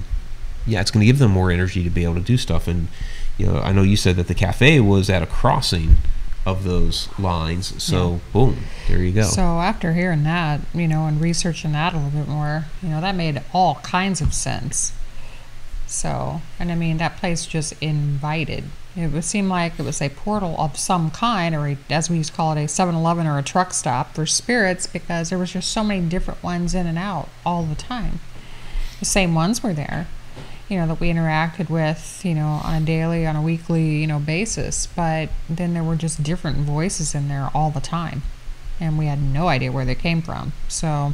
[0.67, 2.69] yeah, it's going to give them more energy to be able to do stuff.
[2.69, 2.89] And
[3.39, 5.97] you know, I know you said that the cafe was at a crossing
[6.45, 7.83] of those lines.
[7.83, 9.25] So, boom, there you go.
[9.25, 13.01] So after hearing that, you know, and researching that a little bit more, you know,
[13.01, 14.93] that made all kinds of sense.
[15.87, 18.65] So, and I mean, that place just invited.
[18.97, 22.17] It would seem like it was a portal of some kind, or a, as we
[22.17, 25.53] used to call it, a 7-Eleven or a truck stop for spirits, because there was
[25.53, 28.21] just so many different ones in and out all the time.
[28.99, 30.09] The same ones were there,
[30.69, 34.07] you know, that we interacted with, you know, on a daily, on a weekly, you
[34.07, 34.87] know, basis.
[34.87, 38.23] But then there were just different voices in there all the time,
[38.81, 40.53] and we had no idea where they came from.
[40.69, 41.13] So,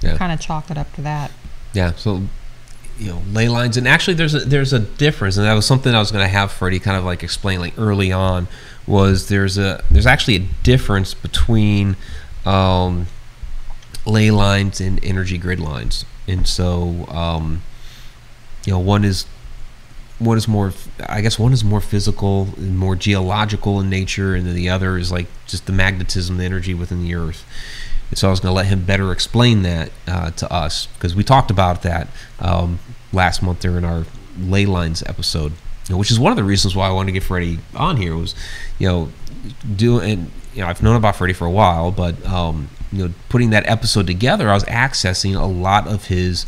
[0.00, 0.16] Yeah.
[0.16, 1.32] kind of chalk it up to that.
[1.72, 2.22] Yeah, so
[2.98, 5.94] you know, ley lines, and actually, there's a there's a difference, and that was something
[5.94, 8.48] I was going to have Freddie kind of like explain like early on.
[8.86, 11.96] Was there's a there's actually a difference between
[12.44, 13.06] um,
[14.06, 17.62] ley lines and energy grid lines, and so um,
[18.64, 19.26] you know, one is
[20.18, 20.72] one is more
[21.08, 24.96] I guess one is more physical and more geological in nature, and then the other
[24.96, 27.44] is like just the magnetism, the energy within the earth.
[28.12, 31.14] And so I was going to let him better explain that uh, to us because
[31.14, 32.08] we talked about that
[32.40, 32.78] um,
[33.10, 34.04] last month during our
[34.38, 35.52] ley lines episode,
[35.88, 37.96] you know, which is one of the reasons why I wanted to get Freddie on
[37.96, 38.34] here was,
[38.78, 39.08] you know,
[39.74, 40.30] doing.
[40.52, 43.66] you know I've known about Freddie for a while, but um, you know, putting that
[43.66, 46.44] episode together, I was accessing a lot of his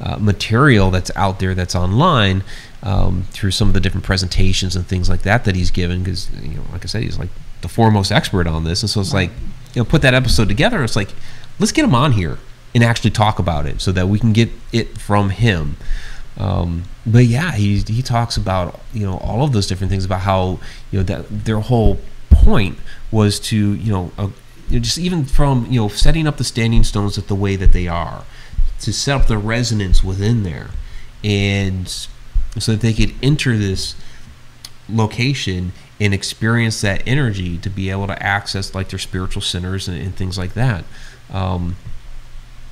[0.00, 2.44] uh, material that's out there that's online
[2.84, 6.30] um, through some of the different presentations and things like that that he's given because
[6.40, 7.30] you know, like I said, he's like
[7.62, 9.32] the foremost expert on this, and so it's like
[9.74, 11.10] you know put that episode together it's like
[11.58, 12.38] let's get him on here
[12.74, 15.76] and actually talk about it so that we can get it from him.
[16.36, 20.20] Um, but yeah he, he talks about you know all of those different things about
[20.20, 20.58] how
[20.90, 21.98] you know that their whole
[22.30, 22.78] point
[23.10, 24.28] was to you know, uh,
[24.68, 27.56] you know just even from you know setting up the standing stones at the way
[27.56, 28.24] that they are
[28.78, 30.70] to set up the resonance within there
[31.22, 31.88] and
[32.58, 33.94] so that they could enter this
[34.88, 40.00] location and experience that energy to be able to access like their spiritual centers and,
[40.00, 40.84] and things like that.
[41.30, 41.76] Um,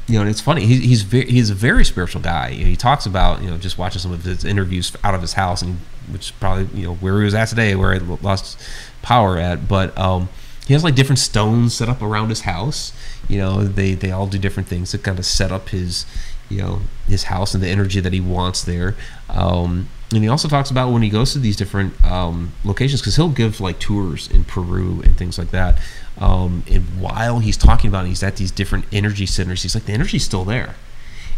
[0.07, 0.65] you know, and it's funny.
[0.65, 2.53] He, he's ve- he's a very spiritual guy.
[2.53, 5.61] He talks about you know just watching some of his interviews out of his house,
[5.61, 5.79] and
[6.11, 8.59] which probably you know where he was at today, where he lost
[9.03, 9.69] power at.
[9.69, 10.31] But um,
[10.67, 12.95] he has like different stones set up around his house.
[13.29, 16.07] You know, they they all do different things to kind of set up his
[16.49, 18.95] you know his house and the energy that he wants there.
[19.29, 23.17] Um, and he also talks about when he goes to these different um, locations because
[23.17, 25.79] he'll give like tours in Peru and things like that.
[26.19, 29.85] Um, and while he's talking about it, he's at these different energy centers, he's like
[29.85, 30.77] the energy's still there,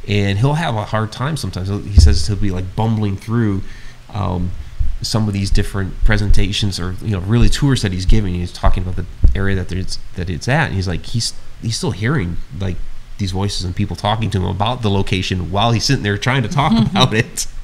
[0.07, 1.69] and he'll have a hard time sometimes.
[1.69, 3.63] He'll- says he'll be like bumbling through
[4.15, 4.53] um,
[5.03, 8.35] some of these different presentations or you know really tours that he's giving.
[8.35, 11.77] He's talking about the area that it's that it's at, and he's like he's he's
[11.77, 12.77] still hearing like
[13.21, 16.43] these voices and people talking to him about the location while he's sitting there trying
[16.43, 17.47] to talk about it.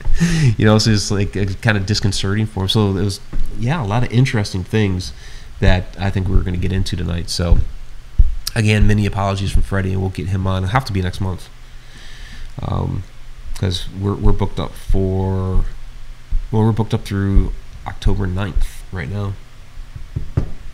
[0.57, 2.69] You know, so it's like it's kind of disconcerting for him.
[2.71, 3.21] So it was,
[3.59, 5.13] yeah, a lot of interesting things
[5.61, 7.29] that I think we were going to get into tonight.
[7.29, 7.59] So,
[8.55, 10.63] again, many apologies from Freddie, and we'll get him on.
[10.63, 11.51] It'll have to be next month.
[12.63, 13.03] Um,
[13.57, 15.65] because we're, we're booked up for
[16.53, 17.53] well we're booked up through
[17.87, 19.33] october 9th right now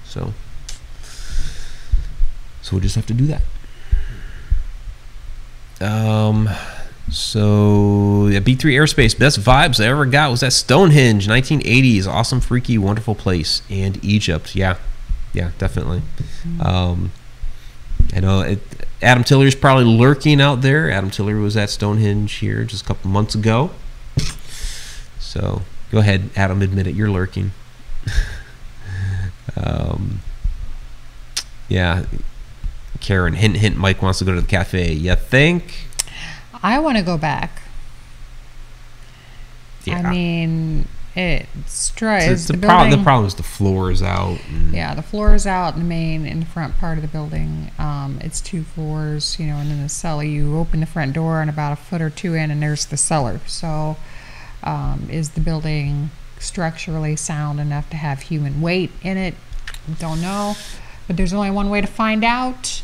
[0.04, 0.32] so
[2.60, 3.42] so we'll just have to do that
[5.82, 6.48] um
[7.10, 12.78] so yeah, b3 airspace best vibes i ever got was that stonehenge 1980s awesome freaky
[12.78, 14.76] wonderful place and egypt yeah
[15.34, 16.00] yeah definitely
[16.60, 17.10] um
[18.14, 18.60] i know it
[19.02, 20.90] Adam Tiller's probably lurking out there.
[20.90, 23.72] Adam Tiller was at Stonehenge here just a couple months ago.
[25.18, 26.94] So go ahead, Adam, admit it.
[26.94, 27.50] You're lurking.
[29.56, 30.20] um,
[31.68, 32.04] yeah.
[33.03, 33.77] Karen, hint, hint.
[33.77, 34.93] Mike wants to go to the cafe.
[34.93, 35.89] You think?
[36.62, 37.62] I want to go back.
[39.85, 39.99] Yeah.
[39.99, 41.91] I mean, it It's
[42.47, 44.39] the, the, pro- the problem is the floor is out.
[44.70, 47.73] Yeah, the floor is out in the main in the front part of the building.
[47.79, 50.23] Um, it's two floors, you know, and then the cellar.
[50.23, 52.97] You open the front door and about a foot or two in, and there's the
[52.97, 53.41] cellar.
[53.47, 53.97] So,
[54.62, 59.35] um, is the building structurally sound enough to have human weight in it?
[59.99, 60.55] Don't know,
[61.09, 62.83] but there's only one way to find out.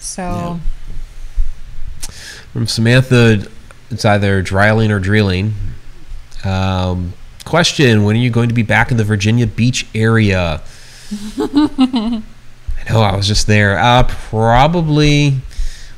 [0.00, 0.58] So,
[2.52, 3.46] From Samantha,
[3.90, 5.54] it's either dryling or drilling.
[6.42, 7.12] Um,
[7.44, 10.62] question: When are you going to be back in the Virginia Beach area?
[11.38, 12.22] I
[12.88, 13.78] know I was just there.
[13.78, 15.34] Uh, probably.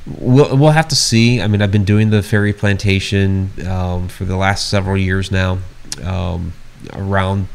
[0.04, 1.40] We'll, we'll have to see.
[1.40, 5.58] I mean, I've been doing the Ferry Plantation um, for the last several years now,
[6.02, 6.54] um,
[6.92, 7.46] around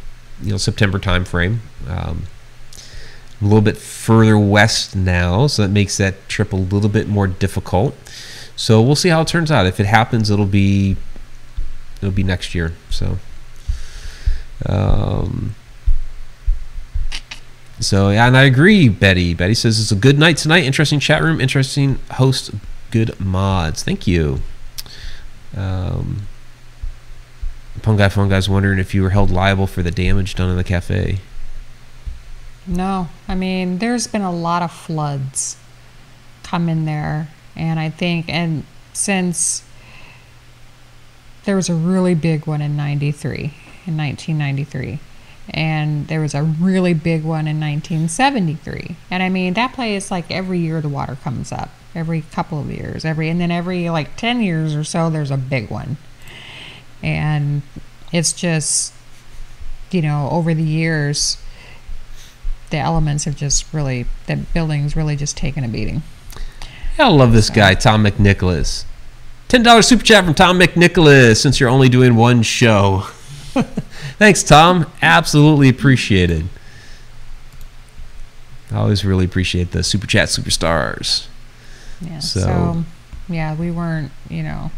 [0.41, 1.57] you know September timeframe.
[1.89, 2.23] Um,
[3.41, 7.27] a little bit further west now, so that makes that trip a little bit more
[7.27, 7.95] difficult.
[8.55, 9.67] So we'll see how it turns out.
[9.67, 10.97] If it happens, it'll be
[11.97, 12.73] it'll be next year.
[12.89, 13.19] So,
[14.65, 15.55] um,
[17.79, 19.35] so yeah, and I agree, Betty.
[19.35, 20.63] Betty says it's a good night tonight.
[20.63, 22.51] Interesting chat room, interesting host,
[22.89, 23.83] good mods.
[23.83, 24.41] Thank you.
[25.55, 26.27] Um,
[27.81, 30.63] Pungai Phone guy's wondering if you were held liable for the damage done in the
[30.63, 31.19] cafe.
[32.67, 35.57] No, I mean, there's been a lot of floods
[36.43, 39.63] come in there, and I think, and since
[41.47, 43.53] there was a really big one in 93,
[43.85, 44.99] in 1993.
[45.49, 48.97] And there was a really big one in 1973.
[49.09, 52.69] And I mean, that place, like every year the water comes up, every couple of
[52.69, 55.95] years, every, and then every like 10 years or so, there's a big one.
[57.01, 57.61] And
[58.11, 58.93] it's just,
[59.89, 61.37] you know, over the years,
[62.69, 66.03] the elements have just really, the building's really just taken a beating.
[66.99, 68.83] I love this guy, Tom McNicholas.
[69.47, 71.37] Ten dollars super chat from Tom McNicholas.
[71.41, 73.03] Since you're only doing one show,
[74.17, 74.91] thanks, Tom.
[75.01, 76.49] Absolutely appreciated.
[78.71, 81.27] I always really appreciate the super chat superstars.
[82.01, 82.19] Yeah.
[82.19, 82.83] So- So,
[83.29, 84.71] yeah, we weren't, you know,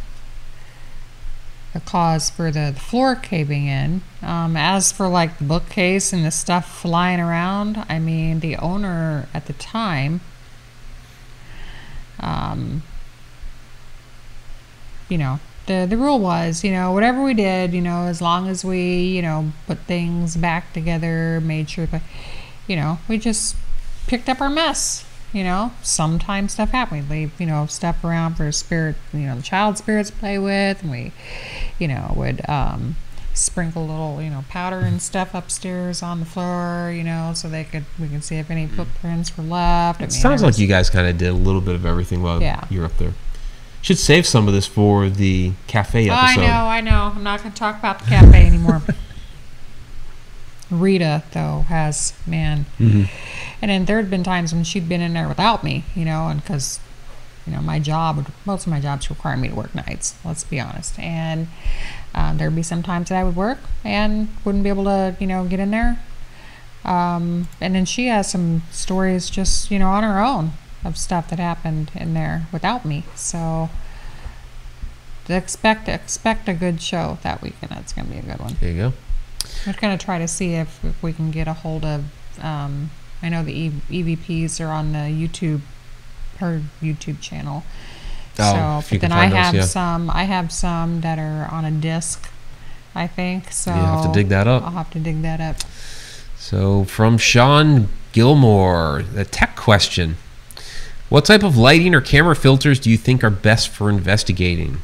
[1.74, 4.02] the cause for the, the floor caving in.
[4.22, 9.28] Um, as for like the bookcase and the stuff flying around, I mean, the owner
[9.34, 10.22] at the time,
[12.20, 12.84] um,
[15.08, 18.48] you know, the the rule was, you know, whatever we did, you know, as long
[18.48, 22.02] as we, you know, put things back together, made sure that,
[22.68, 23.56] you know, we just
[24.08, 25.06] picked up our mess.
[25.32, 27.08] You know, sometimes stuff happens.
[27.08, 30.82] We leave, you know, stuff around for spirit, you know, the child spirits play with,
[30.82, 31.12] and we,
[31.80, 32.96] you know, would um,
[33.34, 37.64] sprinkle little, you know, powder and stuff upstairs on the floor, you know, so they
[37.64, 40.02] could we could see if any footprints were left.
[40.02, 41.86] I It mean, sounds there like you guys kind of did a little bit of
[41.86, 42.64] everything while Yeah.
[42.70, 43.14] you're up there.
[43.82, 46.42] Should save some of this for the cafe Oh, I episode.
[46.42, 47.14] know, I know.
[47.16, 48.82] I'm not going to talk about the cafe anymore.
[50.70, 52.66] Rita, though, has, man.
[52.78, 53.10] Mhm.
[53.62, 56.28] And then there had been times when she'd been in there without me, you know,
[56.28, 56.80] and because,
[57.50, 60.60] you know, my job, most of my jobs require me to work nights, let's be
[60.60, 61.00] honest.
[61.00, 61.48] And
[62.14, 65.26] um, there'd be some times that I would work and wouldn't be able to, you
[65.26, 66.00] know, get in there.
[66.86, 70.52] Um, and then she has some stories just, you know, on her own
[70.86, 73.04] of stuff that happened in there without me.
[73.16, 73.70] So
[75.28, 77.72] expect expect a good show that weekend.
[77.72, 78.58] That's going to be a good one.
[78.60, 78.94] There you go.
[79.66, 82.06] We're going to try to see if, if we can get a hold of.
[82.44, 85.62] Um, I know the e- EVPs are on the YouTube,
[86.40, 87.64] her YouTube channel.
[88.38, 89.62] Oh, so, but then I find those, have yeah.
[89.62, 90.10] some.
[90.10, 92.30] I have some that are on a disc.
[92.96, 93.72] I think so.
[93.72, 94.64] You have to dig that up.
[94.64, 95.58] I'll have to dig that up.
[96.38, 100.18] So from Sean Gilmore, the tech question.
[101.10, 104.78] What type of lighting or camera filters do you think are best for investigating?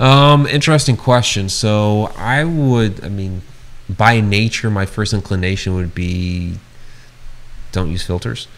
[0.00, 1.48] Um, interesting question.
[1.48, 3.42] So I would, I mean,
[3.88, 6.54] by nature, my first inclination would be
[7.72, 8.48] don't use filters.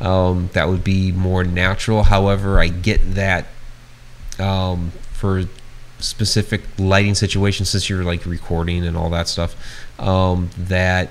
[0.00, 2.02] Um, that would be more natural.
[2.04, 3.46] However, I get that
[4.38, 5.44] um, for
[5.98, 9.56] specific lighting situations, since you're like recording and all that stuff,
[9.98, 11.10] um, that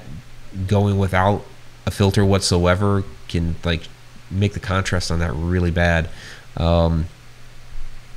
[0.68, 1.46] going without
[1.86, 3.84] a filter whatsoever can like
[4.32, 6.10] make the contrast on that really bad.
[6.58, 7.06] Um,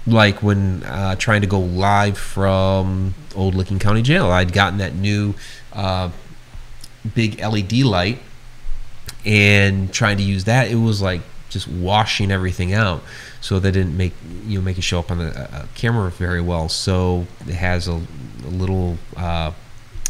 [0.06, 4.94] like when uh, trying to go live from Old Licking County Jail, I'd gotten that
[4.94, 5.34] new
[5.72, 6.10] uh,
[7.14, 8.20] big LED light
[9.28, 13.02] and trying to use that, it was like just washing everything out.
[13.40, 14.14] So that didn't make
[14.44, 16.68] you know make it show up on the uh, camera very well.
[16.68, 18.00] So it has a,
[18.44, 19.52] a little uh,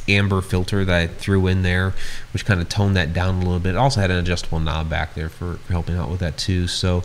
[0.08, 1.94] amber filter that I threw in there,
[2.32, 3.74] which kind of toned that down a little bit.
[3.74, 6.68] It also had an adjustable knob back there for, for helping out with that too.
[6.68, 7.02] So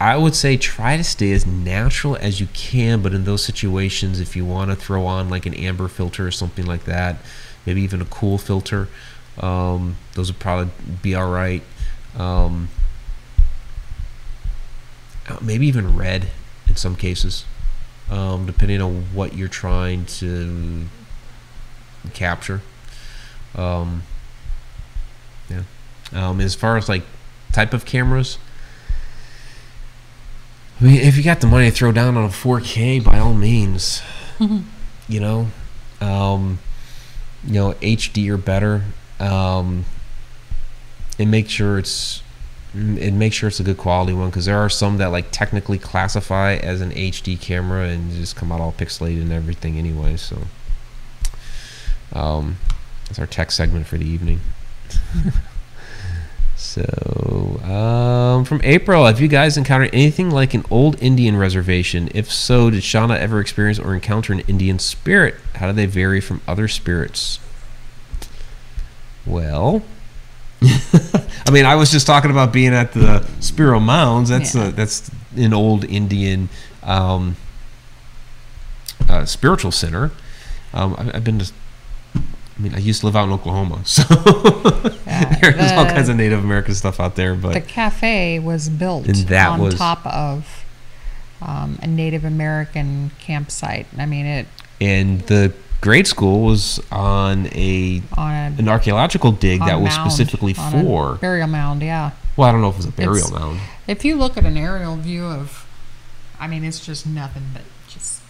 [0.00, 4.20] I would say try to stay as natural as you can, but in those situations,
[4.20, 7.16] if you want to throw on like an amber filter or something like that,
[7.66, 8.88] maybe even a cool filter,
[9.38, 11.62] um, those would probably be all right.
[12.16, 12.68] Um,
[15.28, 16.28] uh, maybe even red
[16.66, 17.44] in some cases,
[18.10, 20.86] um, depending on what you're trying to
[22.14, 22.62] capture.
[23.54, 24.02] Um,
[25.48, 25.62] yeah.
[26.12, 27.04] Um, as far as like
[27.52, 28.38] type of cameras,
[30.80, 33.34] I mean, if you got the money to throw down on a 4K, by all
[33.34, 34.00] means,
[35.08, 35.48] you know,
[36.00, 36.60] um,
[37.44, 38.84] you know, HD or better,
[39.20, 39.84] um,
[41.18, 42.22] and make sure it's
[42.74, 45.78] and make sure it's a good quality one because there are some that like technically
[45.78, 50.16] classify as an HD camera and just come out all pixelated and everything anyway.
[50.16, 50.42] So,
[52.12, 52.58] um,
[53.06, 54.40] that's our tech segment for the evening.
[56.58, 62.08] So, um, from April, have you guys encountered anything like an old Indian reservation?
[62.12, 65.36] If so, did Shauna ever experience or encounter an Indian spirit?
[65.54, 67.38] How do they vary from other spirits?
[69.28, 69.82] Well,
[70.62, 74.30] I mean, I was just talking about being at the Spiro Mounds.
[74.30, 74.68] That's Yeah.
[74.68, 76.48] a, that's an old Indian
[76.82, 77.36] um,
[79.08, 80.10] uh, spiritual center.
[80.72, 81.52] Um, I, I've been to.
[82.16, 84.02] I mean, I used to live out in Oklahoma, so
[85.06, 87.36] Yeah, there's all kinds of Native American stuff out there.
[87.36, 90.64] But the cafe was built on was- top of
[91.40, 93.86] um, a Native American campsite.
[93.96, 94.46] I mean, it
[94.80, 100.10] and the grade school was on a on a an archaeological dig that was mound,
[100.10, 101.14] specifically for.
[101.16, 101.82] burial mound.
[101.82, 103.60] Yeah, Well, I don't know if it was a burial It's- mound.
[103.86, 105.66] if you look at an aerial view of,
[106.40, 108.20] I mean, it's just nothing but just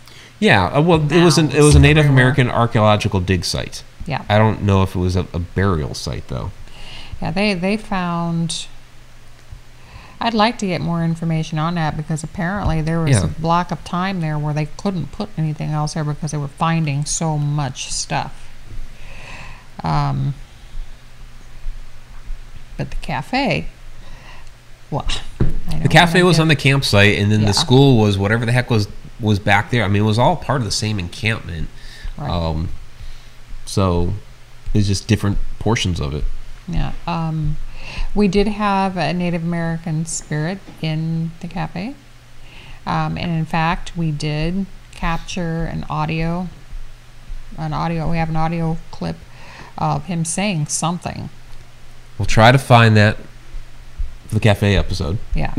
[0.41, 2.23] Yeah, uh, well, it was an it was a Native everywhere.
[2.23, 3.83] American archaeological dig site.
[4.07, 6.51] yeah, I don't know if it was a, a burial site though.
[7.23, 7.31] yeah.
[7.31, 8.67] They they found.
[10.21, 13.25] I'd like to get more information on that because apparently there was Yeah.
[13.25, 16.49] a block of time there where they couldn't put anything else there because they were
[16.49, 18.49] finding so much stuff.
[19.85, 20.35] Um,
[22.77, 23.67] but the cafe,
[24.91, 25.07] well,
[25.83, 27.49] The cafe was on the campsite, and then Yeah.
[27.49, 28.89] the school was whatever the heck was
[29.21, 29.85] was back there.
[29.85, 31.69] I mean, it was all part of the same encampment.
[32.17, 32.31] Right.
[32.31, 32.69] Um,
[33.67, 34.15] so
[34.73, 36.25] it's just different portions of it.
[36.69, 36.93] Yeah.
[37.07, 37.57] Um,
[38.15, 41.95] we did have a Native American spirit in the cafe.
[42.87, 46.49] Um, and in fact, we did capture an audio,
[47.57, 49.17] an audio, we have an audio clip
[49.77, 51.29] of him saying something.
[52.19, 53.17] We'll try to find that
[54.27, 55.19] for the cafe episode.
[55.35, 55.55] Yeah.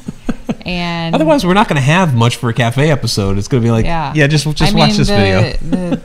[0.66, 3.38] and Otherwise, we're not going to have much for a cafe episode.
[3.38, 4.26] It's going to be like, yeah, Yeah.
[4.26, 5.40] just just I watch mean, this the, video.
[5.62, 6.00] the,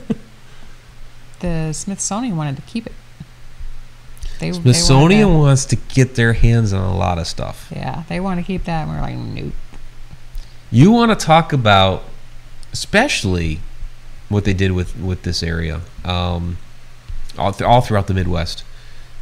[1.40, 2.92] the Smithsonian wanted to keep it.
[4.40, 7.70] They, they Smithsonian to- wants to get their hands on a lot of stuff.
[7.74, 8.82] yeah, they want to keep that.
[8.86, 9.52] And we're like, nope.
[10.70, 12.02] You want to talk about,
[12.72, 13.60] especially
[14.28, 16.56] what they did with with this area, um,
[17.38, 18.64] all, th- all throughout the Midwest.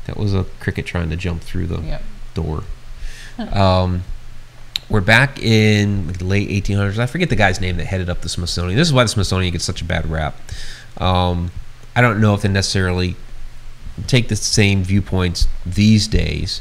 [0.06, 2.02] That was a cricket trying to jump through the Yep.
[2.34, 2.64] door.
[3.39, 4.02] Um,
[4.89, 6.98] we're back in like, the late 1800s.
[6.98, 8.76] I forget the guy's name that headed up the Smithsonian.
[8.76, 10.36] This is why the Smithsonian gets such a bad rap.
[10.98, 11.51] Um,
[11.94, 13.16] I don't know if they necessarily
[14.06, 16.60] take the same viewpoints these days.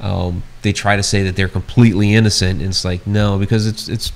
[0.00, 3.88] Um, they try to say that they're completely innocent, and it's like no, because it's
[3.88, 4.12] it's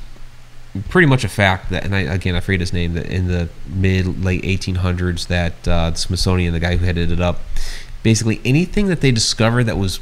[0.89, 3.49] pretty much a fact that, and I again I forget his name, that in the
[3.67, 7.41] mid late 1800s that uh, the Smithsonian, the guy who headed it up,
[8.03, 10.01] basically anything that they discovered that was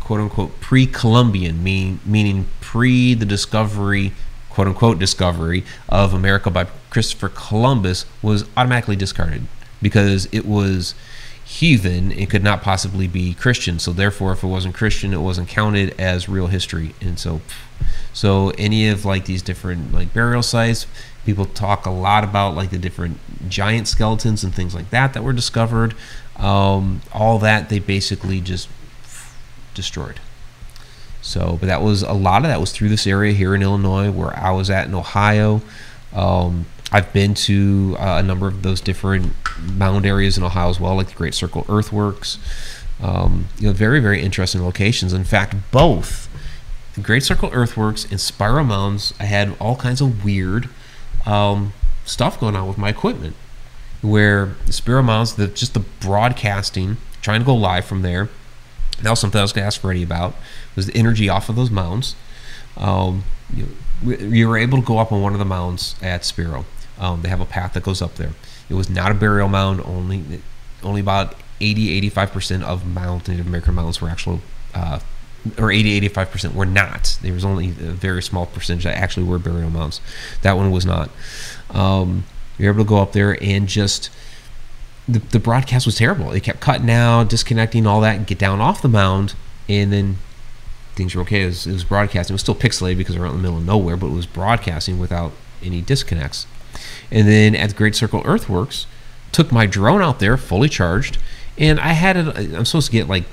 [0.00, 4.12] quote unquote pre-Columbian, mean, meaning pre the discovery,
[4.48, 9.46] quote unquote discovery of America by Christopher Columbus, was automatically discarded
[9.82, 10.94] because it was
[11.48, 13.78] heathen it could not possibly be christian.
[13.78, 16.94] So therefore if it wasn't christian it wasn't counted as real history.
[17.00, 17.40] And so
[18.12, 20.86] so any of like these different like burial sites
[21.24, 23.18] people talk a lot about like the different
[23.48, 25.94] giant skeletons and things like that that were discovered.
[26.36, 28.68] Um, all that they basically just
[29.74, 30.20] destroyed.
[31.20, 34.10] So, but that was a lot of that was through this area here in Illinois,
[34.10, 35.60] where I was at in Ohio.
[36.14, 40.80] Um, I've been to uh, a number of those different mound areas in Ohio as
[40.80, 42.38] well, like the Great Circle Earthworks.
[43.00, 45.12] Um, you know, very very interesting locations.
[45.12, 46.28] In fact, both
[46.94, 50.68] the Great Circle Earthworks and Spiro Mounds, I had all kinds of weird
[51.26, 51.72] um,
[52.04, 53.36] stuff going on with my equipment.
[54.00, 58.28] Where Spiro Mounds, the just the broadcasting, trying to go live from there.
[59.02, 60.34] That was something I was going to ask Freddie about.
[60.74, 62.16] Was the energy off of those mounds?
[62.76, 63.24] Um,
[63.54, 63.68] you,
[64.02, 66.64] you were able to go up on one of the mounds at Spiro.
[66.98, 68.32] Um, they have a path that goes up there.
[68.68, 69.80] It was not a burial mound.
[69.84, 70.42] Only
[70.82, 74.40] only about 80 85 percent of mound Native American mounds were actual,
[74.74, 75.00] uh,
[75.58, 77.18] or 80 85 percent were not.
[77.22, 80.00] There was only a very small percentage that actually were burial mounds.
[80.42, 81.10] That one was not.
[81.70, 82.24] Um,
[82.58, 84.10] you're able to go up there and just
[85.08, 86.32] the, the broadcast was terrible.
[86.32, 89.34] It kept cutting out, disconnecting, all that, and get down off the mound,
[89.68, 90.18] and then
[90.94, 91.44] things were okay.
[91.44, 92.34] It was, it was broadcasting.
[92.34, 94.26] It was still pixelated because we're out in the middle of nowhere, but it was
[94.26, 96.46] broadcasting without any disconnects.
[97.10, 98.86] And then at Great Circle Earthworks,
[99.32, 101.18] took my drone out there fully charged,
[101.56, 102.36] and I had it.
[102.54, 103.24] I'm supposed to get like,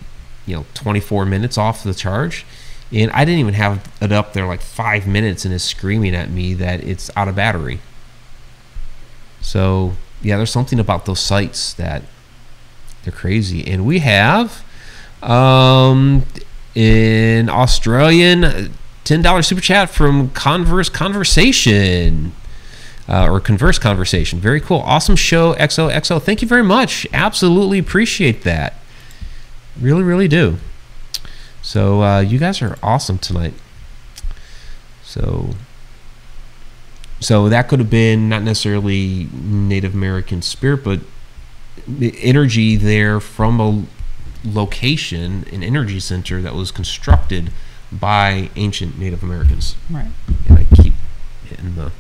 [0.46, 2.46] you know, 24 minutes off the charge,
[2.92, 6.30] and I didn't even have it up there like five minutes, and it's screaming at
[6.30, 7.80] me that it's out of battery.
[9.42, 12.04] So yeah, there's something about those sites that
[13.04, 14.64] they're crazy, and we have
[15.22, 16.24] um,
[16.74, 18.74] in Australian
[19.04, 22.34] ten dollars super chat from Converse Conversation.
[23.08, 24.40] Uh, or converse conversation.
[24.40, 24.80] Very cool.
[24.80, 26.20] Awesome show, XOXO.
[26.20, 27.06] Thank you very much.
[27.14, 28.74] Absolutely appreciate that.
[29.80, 30.58] Really, really do.
[31.62, 33.54] So, uh, you guys are awesome tonight.
[35.04, 35.52] So,
[37.20, 41.00] so that could have been not necessarily Native American spirit, but
[42.02, 43.84] energy there from a
[44.44, 47.52] location, an energy center that was constructed
[47.92, 49.76] by ancient Native Americans.
[49.90, 50.08] Right.
[50.48, 50.94] And I keep
[51.48, 51.92] hitting the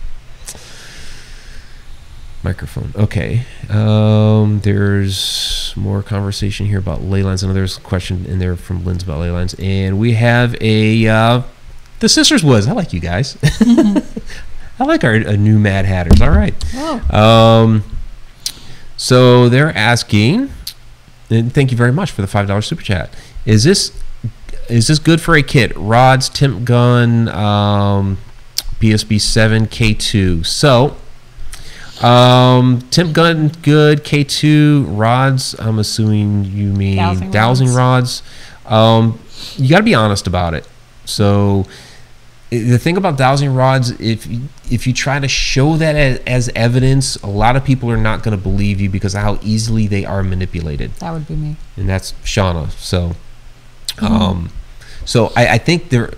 [2.45, 2.93] microphone.
[2.95, 3.43] Okay.
[3.69, 7.43] Um, there's more conversation here about ley lines.
[7.43, 9.55] I know there's a question in there from Lynn's about ley lines.
[9.59, 11.41] And we have a uh,
[11.99, 12.67] the Sisters Woods.
[12.67, 13.37] I like you guys.
[14.79, 16.21] I like our new Mad Hatters.
[16.21, 16.53] All right.
[16.75, 17.17] Oh.
[17.17, 17.83] Um,
[18.95, 20.51] so they're asking,
[21.29, 23.13] and thank you very much for the five dollars super chat.
[23.45, 23.91] Is this
[24.69, 25.75] is this good for a kit?
[25.75, 28.17] Rods, temp Gun, um,
[28.79, 30.43] PSB seven K two.
[30.43, 30.97] So,
[32.03, 35.55] um, temp Gun good, K two rods.
[35.59, 38.21] I'm assuming you mean Dowsing dowsing, rods.
[38.65, 39.19] Um,
[39.57, 40.67] you got to be honest about it.
[41.05, 41.65] So
[42.49, 46.49] the thing about dowsing rods, if you- if you try to show that as, as
[46.55, 49.87] evidence, a lot of people are not going to believe you because of how easily
[49.87, 51.55] they are manipulated, That would be me.
[51.77, 52.71] and that's Shauna.
[52.71, 53.15] So,
[53.99, 54.49] um,
[55.05, 56.11] so I, I think they're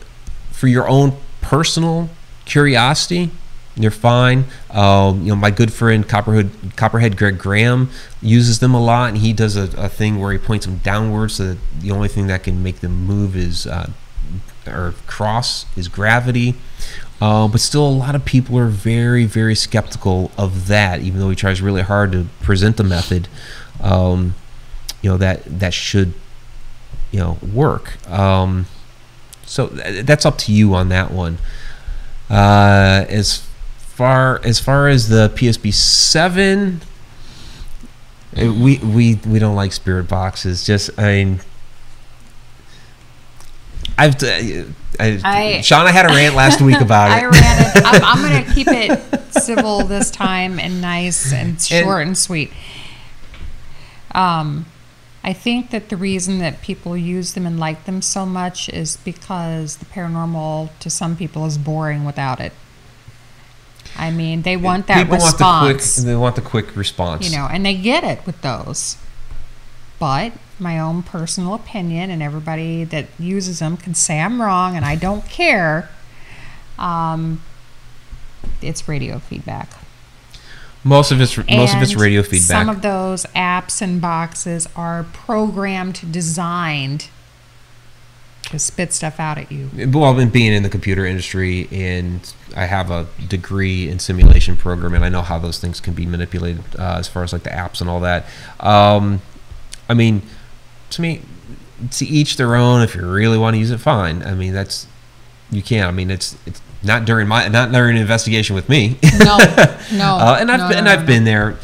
[0.51, 2.09] for your own personal
[2.45, 3.31] curiosity.
[3.77, 4.45] They're fine.
[4.71, 7.89] Um, you know, my good friend Copperhead, Copperhead Greg Graham
[8.21, 11.35] uses them a lot, and he does a, a thing where he points them downwards.
[11.35, 13.91] So that the only thing that can make them move is uh,
[14.65, 16.55] or cross is gravity.
[17.21, 21.01] Uh, but still, a lot of people are very, very skeptical of that.
[21.01, 23.27] Even though he tries really hard to present the method,
[23.81, 24.33] um,
[25.01, 26.13] you know that that should,
[27.11, 28.09] you know, work.
[28.09, 28.65] Um,
[29.45, 31.37] so th- that's up to you on that one.
[32.29, 33.46] Uh, as
[33.97, 36.81] far as far as the PSP seven,
[38.39, 40.63] uh, we we we don't like spirit boxes.
[40.65, 41.39] Just I mean,
[43.97, 44.65] I've I,
[44.99, 47.31] I- Shauna had a rant last week about I it.
[47.31, 47.83] ran it.
[47.85, 52.51] I'm, I'm going to keep it civil this time and nice and short and, sweet.
[54.11, 54.65] Um,
[55.23, 58.97] I think that the reason that people use them and like them so much is
[58.97, 62.53] because the paranormal to some people is boring without it.
[63.95, 65.41] I mean, they want that People response.
[65.43, 66.05] want the quick.
[66.05, 67.29] They want the quick response.
[67.29, 68.97] you know, and they get it with those.
[69.99, 74.85] But my own personal opinion, and everybody that uses them can say I'm wrong, and
[74.85, 75.89] I don't care.
[76.77, 77.41] Um,
[78.61, 79.69] it's radio feedback.
[80.83, 82.47] most of it's most of it's radio feedback.
[82.47, 87.07] Some of those apps and boxes are programmed, designed
[88.49, 89.69] to spit stuff out at you.
[89.91, 94.55] well, I've been being in the computer industry, and I have a degree in simulation
[94.55, 95.03] programming.
[95.03, 97.81] I know how those things can be manipulated uh, as far as like the apps
[97.81, 98.25] and all that.
[98.59, 99.21] Um,
[99.89, 100.21] I mean,
[100.91, 101.21] to me,
[101.91, 102.81] to each their own.
[102.81, 104.23] If you really want to use it, fine.
[104.23, 104.87] I mean, that's
[105.51, 105.87] you can.
[105.87, 108.97] I mean, it's it's not during my not during an investigation with me.
[109.19, 109.37] No,
[109.93, 111.05] no, uh, and I've no, been, and no, I've no.
[111.05, 111.57] been there.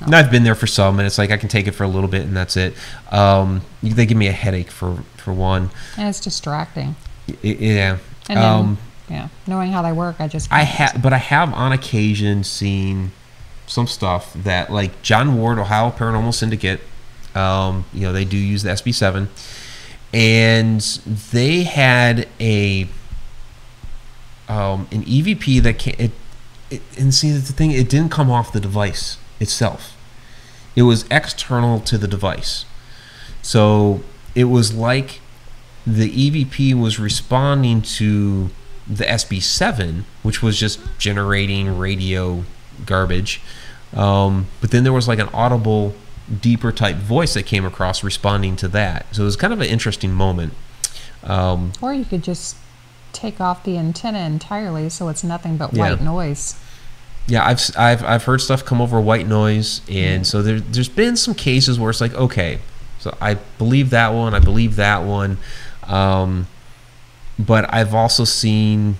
[0.00, 1.88] And I've been there for some, and it's like I can take it for a
[1.88, 2.74] little bit, and that's it.
[3.10, 5.70] Um, they give me a headache for for one.
[5.96, 6.96] And it's distracting.
[7.42, 7.98] Yeah.
[8.28, 11.52] And then, Um, yeah, knowing how they work, I just I have, but I have
[11.52, 13.12] on occasion seen
[13.66, 16.80] some stuff that, like John Ward, Ohio Paranormal Syndicate.
[17.34, 19.28] Um, you know, they do use the SB7,
[20.12, 22.88] and they had a
[24.48, 26.12] um, an EVP that can it,
[26.70, 26.82] it.
[26.98, 29.96] And see, the thing, it didn't come off the device itself.
[30.76, 32.64] It was external to the device,
[33.42, 34.02] so
[34.34, 35.20] it was like
[35.86, 38.50] the EVP was responding to
[38.86, 42.44] the SB7, which was just generating radio
[42.86, 43.40] garbage.
[43.94, 45.94] Um, but then there was like an audible,
[46.40, 49.06] deeper type voice that came across responding to that.
[49.14, 50.52] So it was kind of an interesting moment.
[51.24, 52.56] Um, Or you could just
[53.12, 55.90] take off the antenna entirely, so it's nothing but Yeah.
[55.90, 56.54] white noise.
[57.28, 59.80] Yeah, I've, I've, I've heard stuff come over white noise.
[59.88, 62.58] And so there, there's been some cases where it's like, okay,
[62.98, 65.38] so I believe that one, I believe that one.
[65.84, 66.46] Um,
[67.38, 68.96] but I've also seen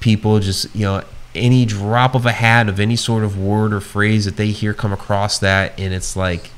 [0.00, 1.02] people just, you know,
[1.34, 4.72] any drop of a hat of any sort of word or phrase that they hear
[4.72, 6.50] come across that, and it's like,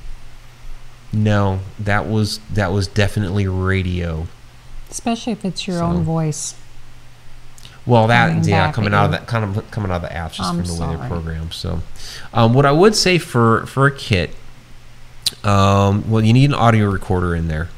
[1.13, 4.27] no, that was that was definitely radio.
[4.91, 6.55] Especially if it's your So- own voice.
[7.87, 10.33] Well, that Coming yeah, coming out of that kind of coming out of the apps
[10.33, 11.53] just I'm from the way they're programmed.
[11.53, 11.83] So,
[12.35, 14.31] um, what I would say for for a kit,
[15.45, 17.69] um, well, you need an audio recorder in there.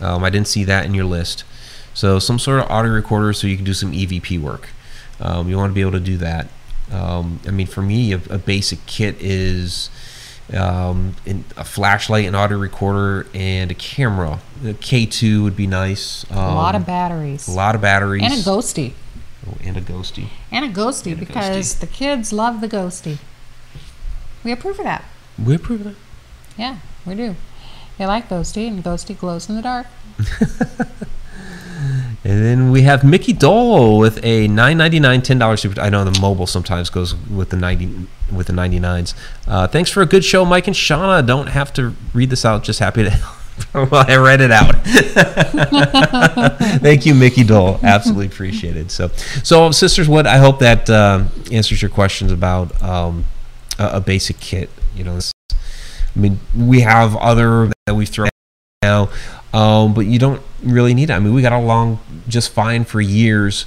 [0.00, 1.44] Um, I didn't see that in your list,
[1.92, 4.70] so some sort of audio recorder so you can do some EVP work.
[5.20, 6.48] Um, you want to be able to do that.
[6.90, 9.90] Um, I mean, for me, a, a basic kit is
[10.54, 14.40] um, in, a flashlight, an audio recorder, and a camera.
[14.64, 16.28] A K2 would be nice.
[16.30, 17.48] Um, a lot of batteries.
[17.48, 18.92] a lot of batteries, and a ghosty.
[19.50, 20.28] Oh, and a ghosty.
[20.50, 23.18] And a ghosty And a because the kids love the ghosty.
[24.44, 25.04] We approve of that.
[25.42, 25.96] We approve of that.
[26.56, 27.36] Yeah, we do.
[27.98, 29.86] They like ghosty, and ghosty glows in the dark.
[32.22, 35.80] And then we have Mickey Dole with a nine ninety nine ten dollars super.
[35.80, 39.14] I know the mobile sometimes goes with the ninety with the ninety nines.
[39.48, 41.26] Uh, thanks for a good show, Mike and Shauna.
[41.26, 42.62] Don't have to read this out.
[42.62, 43.18] Just happy to.
[43.74, 44.74] well, I read it out.
[46.80, 47.78] Thank you, Mickey Dole.
[47.82, 48.90] Absolutely appreciated.
[48.90, 49.08] So,
[49.42, 53.24] so sisters, what I hope that uh, answers your questions about um,
[53.78, 54.70] a, a basic kit.
[54.96, 58.30] You know, this- I mean, we have other that we've thrown
[58.82, 59.10] now,
[59.54, 61.12] um, but you don't really need it.
[61.12, 63.64] I mean, we got along just fine for years,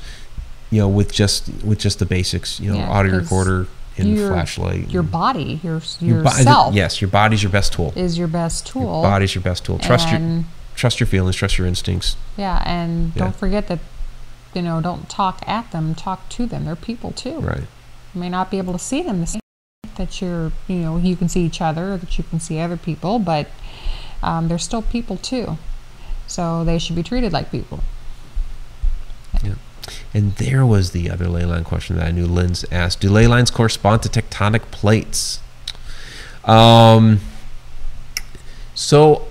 [0.69, 2.59] you know, with just with just the basics.
[2.59, 3.67] You know, Yeah, audio 'cause recorder
[3.97, 4.89] and your- flashlight.
[4.89, 7.93] Your body, your, your yourself, yes, your body's your best tool.
[7.95, 8.81] is your best tool.
[9.01, 9.77] Your body's your best tool.
[9.79, 10.43] Trust your
[10.75, 11.35] trust your feelings.
[11.35, 12.15] Trust your instincts.
[12.37, 13.23] Yeah, and Yeah.
[13.25, 13.79] don't forget that,
[14.53, 16.65] you know, don't talk at them, talk to them.
[16.65, 17.39] They're people too.
[17.39, 17.67] Right.
[18.13, 19.39] You may not be able to see them the same
[19.95, 23.19] that you're, you know, you can see each other, that you can see other people,
[23.19, 23.47] but
[24.23, 25.57] um, they're still people too.
[26.25, 27.81] So they should be treated like people.
[30.13, 33.01] And there was the other ley line question that I knew Lynn's asked.
[33.01, 35.39] Do ley lines correspond to tectonic plates?
[36.45, 37.19] Um,
[38.73, 39.27] so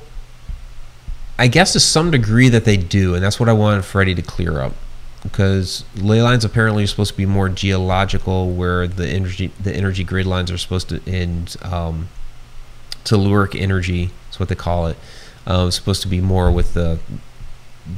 [1.38, 4.22] I guess to some degree that they do, and that's what I wanted Freddie to
[4.22, 4.74] clear up.
[5.22, 10.02] Because ley lines apparently are supposed to be more geological, where the energy the energy
[10.02, 12.08] grid lines are supposed to and um,
[13.04, 14.96] telluric energy is what they call it.
[15.46, 16.98] Um, supposed to be more with the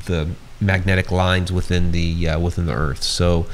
[0.06, 3.02] the magnetic lines within the uh, within the Earth.
[3.02, 3.46] So,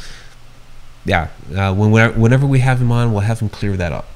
[1.04, 1.90] yeah, uh, when
[2.20, 4.06] whenever we have him on, we'll have him clear that up.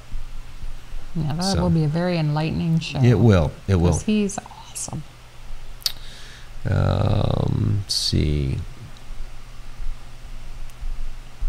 [1.17, 2.99] Yeah, that So- will be a very enlightening show.
[3.01, 3.53] It will.
[3.69, 3.99] It will.
[3.99, 4.39] he's
[4.71, 5.03] awesome.
[6.69, 8.59] Um, let's see.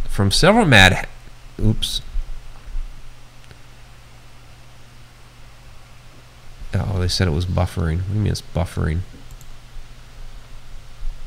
[0.09, 1.07] From several mad.
[1.59, 2.01] Oops.
[6.73, 7.99] Oh, they said it was buffering.
[7.99, 8.99] What do you mean it's buffering?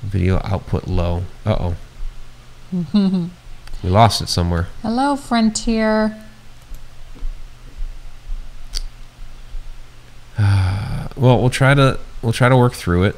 [0.03, 1.25] Video output low.
[1.45, 1.75] Uh
[2.73, 2.87] oh.
[3.83, 4.69] we lost it somewhere.
[4.83, 6.25] Hello, Frontier.
[11.16, 13.16] Well, we'll try to we'll try to work through it.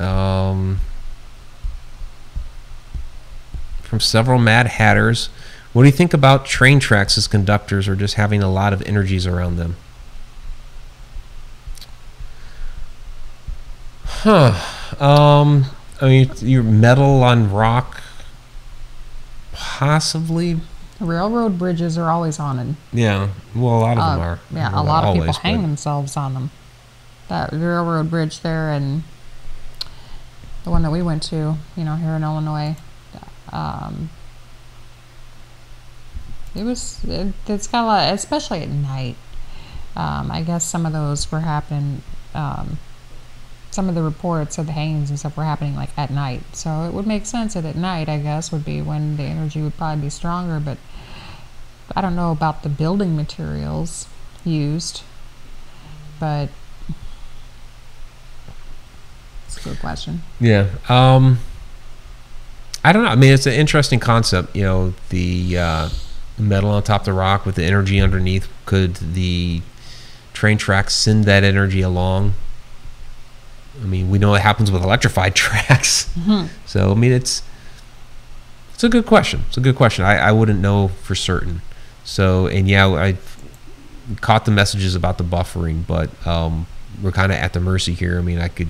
[0.00, 0.80] Um,
[3.82, 5.28] from several Mad Hatters,
[5.72, 8.82] what do you think about train tracks as conductors, or just having a lot of
[8.82, 9.76] energies around them?
[14.28, 14.54] Huh.
[14.98, 15.66] Um,
[16.00, 18.02] I mean, your metal on rock,
[19.52, 20.58] possibly.
[20.98, 22.74] Railroad bridges are always haunted.
[22.92, 23.28] Yeah.
[23.54, 24.38] Well, a lot of them Uh, are.
[24.52, 26.50] Yeah, Well, a lot of people always, hang but- themselves on them.
[27.28, 29.04] That railroad bridge there and
[30.64, 32.74] the one that we went to, you know, here in Illinois.
[33.52, 34.10] Um,
[36.54, 39.14] it was, it, it's got a lot, especially at night.
[39.94, 42.02] Um, I guess some of those were happening
[42.34, 42.78] um,
[43.76, 46.40] some of the reports of the hangings and stuff were happening like at night.
[46.54, 49.60] So it would make sense that at night, I guess, would be when the energy
[49.60, 50.58] would probably be stronger.
[50.58, 50.78] But
[51.94, 54.08] I don't know about the building materials
[54.46, 55.02] used.
[56.18, 56.48] But
[59.44, 60.22] it's a good question.
[60.40, 60.70] Yeah.
[60.88, 61.38] Um,
[62.82, 63.10] I don't know.
[63.10, 64.56] I mean, it's an interesting concept.
[64.56, 65.88] You know, the uh,
[66.38, 68.48] metal on top of the rock with the energy underneath.
[68.64, 69.60] Could the
[70.32, 72.32] train tracks send that energy along?
[73.82, 76.08] I mean, we know it happens with electrified tracks.
[76.18, 76.48] Mhm.
[76.66, 77.42] So, I mean, it's
[78.74, 79.44] it's a good question.
[79.48, 80.04] It's a good question.
[80.04, 81.62] I, I wouldn't know for certain.
[82.04, 83.16] So, and yeah, I
[84.20, 86.66] caught the messages about the buffering, but um,
[87.02, 88.18] we're kind of at the mercy here.
[88.18, 88.68] I mean, I could.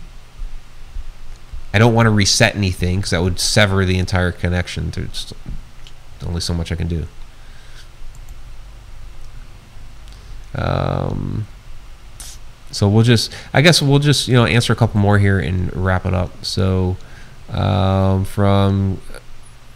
[1.74, 4.90] I don't want to reset anything because that would sever the entire connection.
[4.90, 5.32] There's
[6.26, 7.06] only so much I can do.
[10.54, 11.46] Um,
[12.70, 15.74] so we'll just, I guess we'll just, you know, answer a couple more here and
[15.74, 16.44] wrap it up.
[16.44, 16.96] So,
[17.50, 19.00] um, from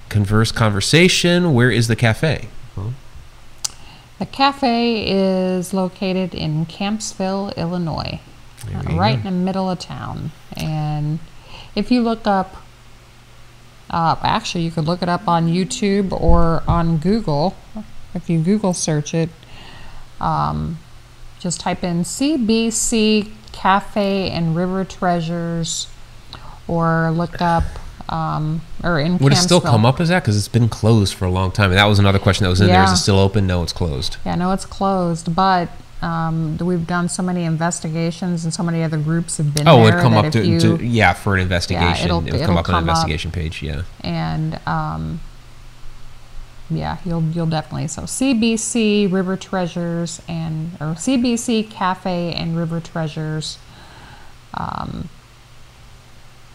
[0.09, 2.49] Converse Conversation, where is the cafe?
[4.19, 8.21] The cafe is located in Kampsville, Illinois,
[8.67, 9.29] uh, right go.
[9.29, 10.33] in the middle of town.
[10.55, 11.21] And
[11.75, 12.57] if you look up,
[13.89, 17.57] uh, actually, you could look it up on YouTube or on Google.
[18.13, 19.31] If you Google search it,
[20.21, 20.79] um,
[21.41, 25.89] just type in CBC Cafe and River Treasures,
[26.69, 27.65] or look up,
[28.09, 30.23] um, or in Would it still come up as that?
[30.23, 31.71] Because it's been closed for a long time.
[31.71, 32.85] And that was another question that was in there.
[32.85, 33.47] Is it still open?
[33.47, 34.19] No, it's closed.
[34.25, 35.69] Yeah, no, it's closed, but
[36.03, 39.93] um, we've done so many investigations and so many other groups have been Oh, there.
[39.93, 41.89] it would come up to, you, to yeah for an investigation.
[41.97, 43.63] Yeah, it'll- it would come it'll up on an come investigation page.
[43.63, 43.83] Yeah.
[44.03, 45.21] and um,
[46.71, 53.59] yeah, you'll you'll definitely so CBC River Treasures and or CBC Cafe and River Treasures,
[54.55, 55.09] um,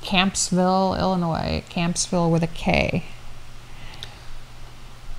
[0.01, 3.03] Kampsville, Illinois, Kampsville with a K.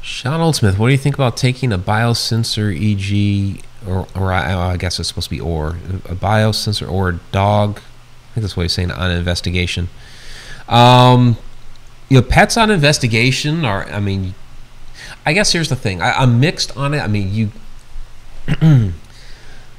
[0.07, 4.77] Sean Oldsmith, what do you think about taking a biosensor EG, or, or I, I
[4.77, 5.71] guess it's supposed to be or
[6.05, 7.79] a biosensor or a dog?
[7.79, 9.89] I think that's what he's saying on investigation.
[10.69, 11.37] Um,
[12.09, 13.85] you know, pets on investigation are.
[13.87, 14.35] I mean,
[15.27, 16.01] I guess here's the thing.
[16.01, 17.01] I, I'm mixed on it.
[17.01, 17.51] I mean, you.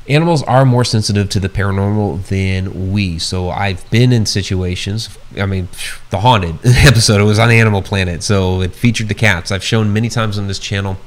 [0.09, 3.19] Animals are more sensitive to the paranormal than we.
[3.19, 5.09] So I've been in situations.
[5.37, 5.69] I mean,
[6.11, 9.51] the haunted episode it was on Animal Planet, so it featured the cats.
[9.51, 10.97] I've shown many times on this channel,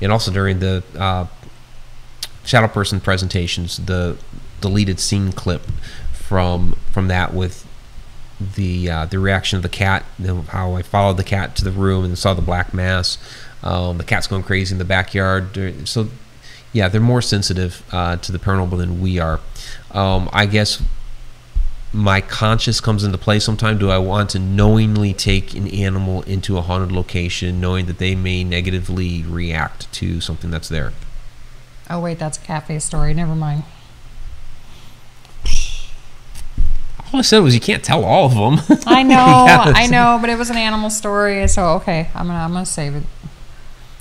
[0.00, 1.26] and also during the uh,
[2.44, 4.16] Shadow Person presentations, the
[4.60, 5.62] deleted scene clip
[6.12, 7.66] from from that with
[8.40, 10.04] the uh, the reaction of the cat,
[10.48, 13.18] how I followed the cat to the room and saw the black mass.
[13.62, 15.88] Um, the cat's going crazy in the backyard.
[15.88, 16.08] So,
[16.72, 19.40] yeah, they're more sensitive uh, to the paranormal than we are.
[19.90, 20.82] Um, I guess
[21.92, 23.78] my conscience comes into play sometime.
[23.78, 28.14] Do I want to knowingly take an animal into a haunted location, knowing that they
[28.14, 30.92] may negatively react to something that's there?
[31.88, 33.12] Oh wait, that's a cafe story.
[33.14, 33.64] Never mind.
[37.12, 38.78] All I said was you can't tell all of them.
[38.86, 42.52] I know, I know, but it was an animal story, so okay, I'm gonna I'm
[42.52, 43.02] gonna save it.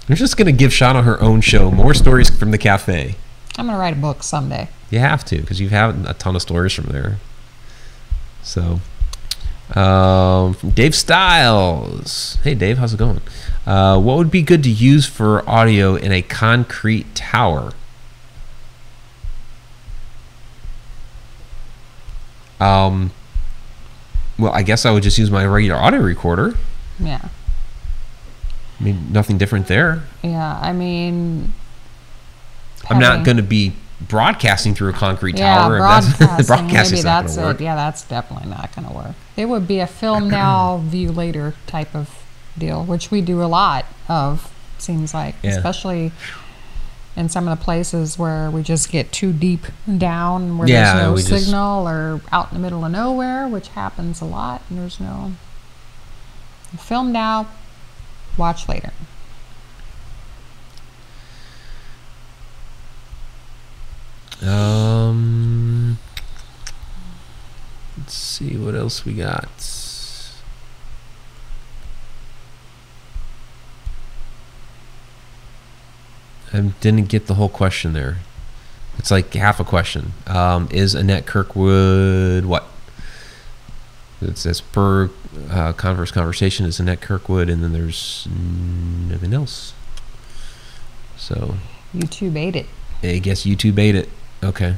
[0.10, 1.70] I'm just gonna give Shauna her own show.
[1.70, 3.16] More stories from the cafe.
[3.58, 4.70] I'm gonna write a book someday.
[4.90, 7.20] You have to because you've had a ton of stories from there.
[8.42, 8.80] So,
[9.80, 12.40] um, from Dave Styles.
[12.44, 13.22] Hey, Dave, how's it going?
[13.68, 17.74] Uh, what would be good to use for audio in a concrete tower?
[22.60, 23.12] Um,
[24.40, 26.56] well, I guess I would just use my regular audio recorder.
[27.00, 27.30] Yeah,
[28.80, 30.04] I mean, nothing different there.
[30.24, 30.58] yeah.
[30.62, 31.52] I mean,
[32.90, 33.74] I'm not going to be
[34.08, 35.80] broadcasting through a concrete Yeah, tower.
[35.80, 36.96] that's- broadcasting.
[36.98, 37.42] maybe that's it.
[37.42, 37.60] work.
[37.60, 39.14] Yeah, that's definitely not gonna work.
[39.36, 42.24] It would be a film now, view later type of
[42.58, 44.50] deal, which we do a lot of.
[44.78, 45.58] Seems like, Yeah.
[45.58, 46.14] especially
[47.18, 49.66] in some of the places where we just get too deep
[49.98, 53.50] down, where Yeah, there's no we just- signal, or out in the middle of nowhere,
[53.50, 54.62] which happens a lot.
[54.70, 55.34] And there's no
[56.78, 57.48] film now,
[58.40, 58.92] watch later.
[64.42, 66.00] Um,
[67.98, 69.50] let's see what else we got.
[76.52, 78.20] I didn't get the whole question there.
[78.98, 80.14] It's like half a question.
[80.26, 82.66] Um, is Annette Kirkwood what?
[84.22, 85.10] It says per
[85.50, 89.74] uh, converse conversation is Annette Kirkwood, and then there's nothing else.
[91.18, 91.56] So
[91.96, 92.66] YouTube ate it.
[93.02, 94.10] I guess YouTube ate it.
[94.44, 94.76] Okay.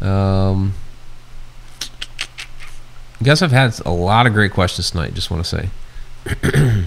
[0.00, 0.74] Um,
[3.22, 5.14] Guess I've had a lot of great questions tonight.
[5.14, 5.70] Just want to
[6.44, 6.84] say.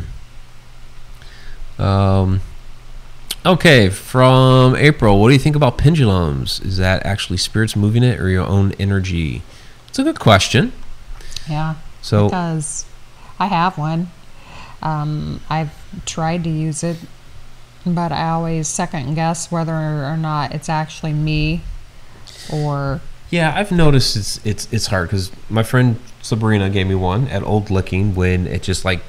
[1.83, 2.41] um,
[3.45, 6.59] okay, from April, what do you think about pendulums?
[6.59, 9.41] Is that actually spirits moving it or your own energy?
[9.87, 10.71] It's a good question.
[11.49, 11.75] Yeah.
[12.01, 12.85] So, because
[13.39, 14.11] I have one.
[14.81, 15.73] Um, I've
[16.05, 16.97] tried to use it,
[17.85, 21.61] but I always second guess whether or not it's actually me
[22.51, 27.27] or yeah, I've noticed it's it's it's hard because my friend Sabrina gave me one
[27.27, 29.01] at Old Licking when it just like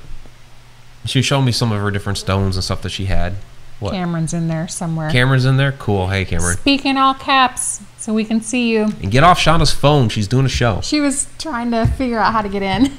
[1.06, 3.36] she showed me some of her different stones and stuff that she had.
[3.80, 3.92] What?
[3.92, 5.10] Cameron's in there somewhere.
[5.10, 5.72] Cameron's in there.
[5.72, 6.08] Cool.
[6.08, 6.56] Hey, Cameron.
[6.58, 8.84] Speak in all caps so we can see you.
[9.02, 10.08] And get off Shauna's phone.
[10.08, 10.80] She's doing a show.
[10.82, 12.92] She was trying to figure out how to get in.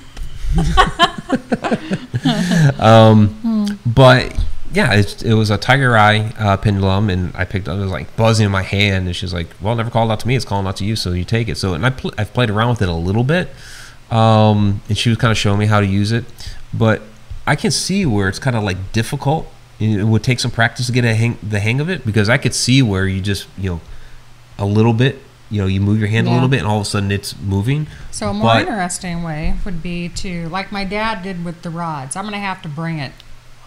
[2.79, 4.37] Um, but
[4.73, 7.77] yeah, it's, it was a tiger eye uh, pendulum, and I picked up.
[7.77, 10.27] It was like buzzing in my hand, and she's like, "Well, never called out to
[10.27, 10.35] me.
[10.35, 12.49] It's calling out to you, so you take it." So, and I pl- I've played
[12.49, 13.49] around with it a little bit,
[14.09, 16.25] um, and she was kind of showing me how to use it.
[16.73, 17.01] But
[17.45, 19.51] I can see where it's kind of like difficult.
[19.81, 22.37] It would take some practice to get a hang, the hang of it because I
[22.37, 23.81] could see where you just you know
[24.59, 25.19] a little bit.
[25.49, 27.37] You know, you move your hand a little bit, and all of a sudden it's
[27.37, 27.87] moving.
[28.09, 31.69] So a more But- interesting way would be to, like my dad did with the
[31.69, 32.15] rods.
[32.15, 33.11] I'm gonna have to bring it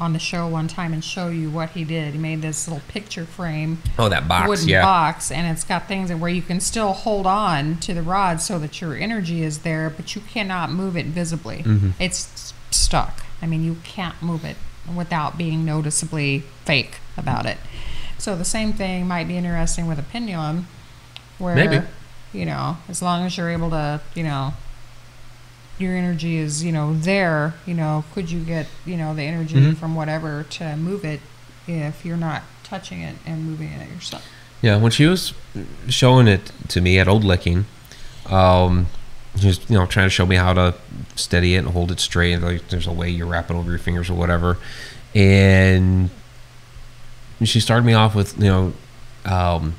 [0.00, 2.14] on the show one time and show you what he did.
[2.14, 4.82] He made this little picture frame Oh, that box, wooden yeah.
[4.82, 8.58] box, and it's got things where you can still hold on to the rod so
[8.60, 11.58] that your energy is there, but you cannot move it visibly.
[11.58, 11.90] Mm-hmm.
[12.00, 13.24] It's stuck.
[13.42, 14.56] I mean, you can't move it
[14.92, 17.58] without being noticeably fake about it.
[18.18, 20.66] So the same thing might be interesting with a pendulum,
[21.38, 21.80] where Maybe.
[22.32, 24.54] you know, as long as you're able to, you know,
[25.78, 29.56] your energy is, you know, there, you know, could you get, you know, the energy
[29.56, 29.76] Mhm.
[29.76, 31.20] from whatever to move it
[31.66, 34.24] if you're not touching it and moving it yourself?
[34.62, 35.34] Yeah, when she was
[35.88, 37.66] showing it to me at Old Licking,
[38.26, 38.86] um,
[39.42, 40.74] was you know trying to show me how to
[41.16, 42.36] steady it and hold it straight.
[42.38, 44.58] Like there's a way you wrap it over your fingers or whatever,
[45.14, 46.10] and
[47.42, 48.72] she started me off with you know,
[49.24, 49.74] um,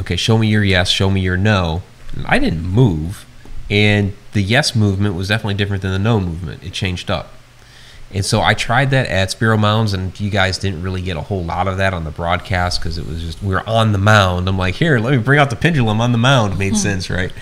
[0.00, 1.82] okay, show me your yes, show me your no.
[2.14, 3.26] And I didn't move,
[3.70, 6.62] and the yes movement was definitely different than the no movement.
[6.62, 7.32] It changed up.
[8.14, 11.22] And so I tried that at Spiro Mounds, and you guys didn't really get a
[11.22, 13.98] whole lot of that on the broadcast because it was just we were on the
[13.98, 14.48] mound.
[14.48, 16.58] I'm like, here, let me bring out the pendulum on the mound.
[16.58, 17.32] Made sense, right?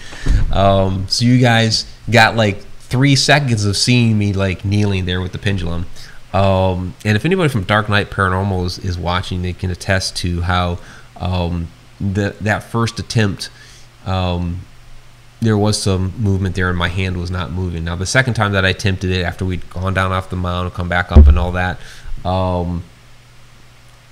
[0.53, 5.33] Um, so you guys got like three seconds of seeing me like kneeling there with
[5.33, 5.87] the pendulum.
[6.33, 10.43] Um, and if anybody from Dark Knight Paranormal is, is watching, they can attest to
[10.43, 10.79] how
[11.17, 11.69] um,
[12.01, 13.51] the, that first attempt
[14.07, 14.61] um,
[15.41, 17.85] there was some movement there and my hand was not moving.
[17.85, 20.73] Now the second time that I attempted it after we'd gone down off the mound,
[20.75, 21.79] come back up and all that,
[22.25, 22.85] um,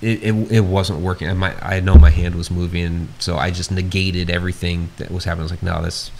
[0.01, 1.27] it, it, it wasn't working.
[1.27, 5.25] And my I know my hand was moving, so I just negated everything that was
[5.25, 5.41] happening.
[5.43, 6.11] I was like, no, this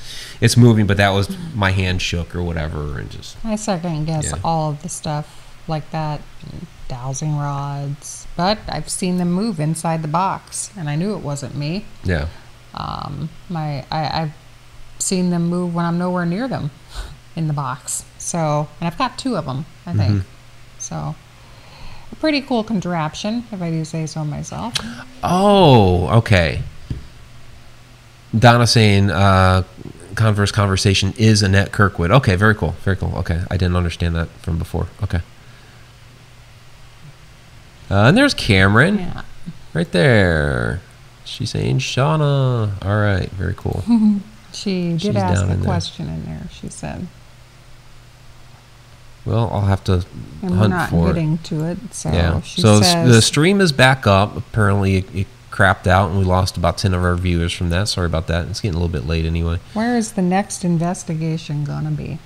[0.42, 4.26] it's moving, but that was my hand shook or whatever, and just I second guess
[4.26, 4.40] Yeah.
[4.44, 6.22] all of the stuff like that,
[6.88, 8.28] dowsing rods.
[8.36, 11.86] But I've seen them move inside the box, and I knew it wasn't me.
[12.04, 12.28] yeah.
[12.74, 14.34] Um, my I, I've
[15.00, 16.70] seen them move when I'm nowhere near them
[17.36, 18.04] in the box.
[18.18, 20.24] So, and I've got two of them, I think.
[20.78, 21.16] So,
[22.12, 24.74] a pretty cool contraption, if I do say so myself.
[25.24, 26.62] Oh, okay.
[28.38, 29.64] Donna saying uh,
[30.16, 32.12] Converse Conversation is Annette Kirkwood.
[32.12, 32.72] Okay, very cool.
[32.84, 33.16] Very cool.
[33.18, 34.88] Okay, I didn't understand that from before.
[35.04, 35.22] Okay.
[37.90, 39.22] Uh, and there's Cameron Yeah.
[39.74, 40.82] right there.
[41.26, 42.84] She's saying Shauna.
[42.86, 43.84] All right, very cool.
[44.52, 45.64] She did She's ask a in there.
[45.64, 46.42] question in there.
[46.52, 47.06] She said,
[49.30, 50.06] Well, I'll have to
[50.42, 51.14] and we're not for it.
[51.14, 51.78] getting to it.
[51.94, 52.42] So yeah.
[52.42, 54.36] So says, the stream is back up.
[54.36, 57.88] Apparently, it, it crapped out, and we lost about ten of our viewers from that.
[57.88, 58.48] Sorry about that.
[58.48, 59.60] It's getting a little bit late anyway.
[59.74, 62.18] "Where is the next investigation gonna be?"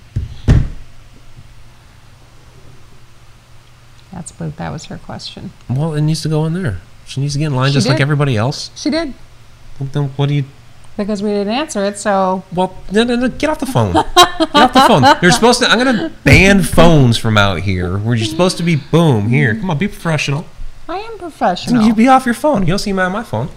[4.12, 5.52] That's but that was her question.
[5.68, 6.80] Well, it needs to go in there.
[7.04, 8.70] She needs to get in line She just like everybody else.
[8.74, 9.12] She did
[9.78, 10.44] Then what do you?
[10.96, 11.98] Because we didn't answer it.
[11.98, 13.92] So Well, no, no, no, get off the phone.
[13.92, 15.04] get off the phone.
[15.22, 15.66] You're supposed to.
[15.68, 17.98] I'm gonna ban phones from out here.
[17.98, 18.76] Where you're supposed to be.
[18.76, 19.28] Boom.
[19.28, 20.46] Here, come on, be professional.
[20.88, 21.82] I am professional.
[21.84, 22.62] You be off your phone.
[22.62, 23.48] You don't see me on my phone.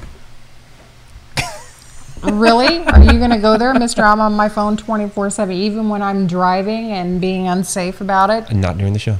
[2.23, 2.85] really?
[2.85, 4.01] Are you going to go there, Mr.
[4.01, 8.49] I'm on my phone 24 7, even when I'm driving and being unsafe about it?
[8.49, 9.17] And not during the show.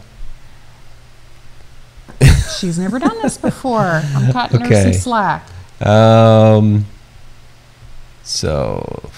[2.58, 4.02] She's never done this before.
[4.16, 5.48] I'm cutting her some slack.
[5.86, 6.86] Um.
[8.28, 9.10] So.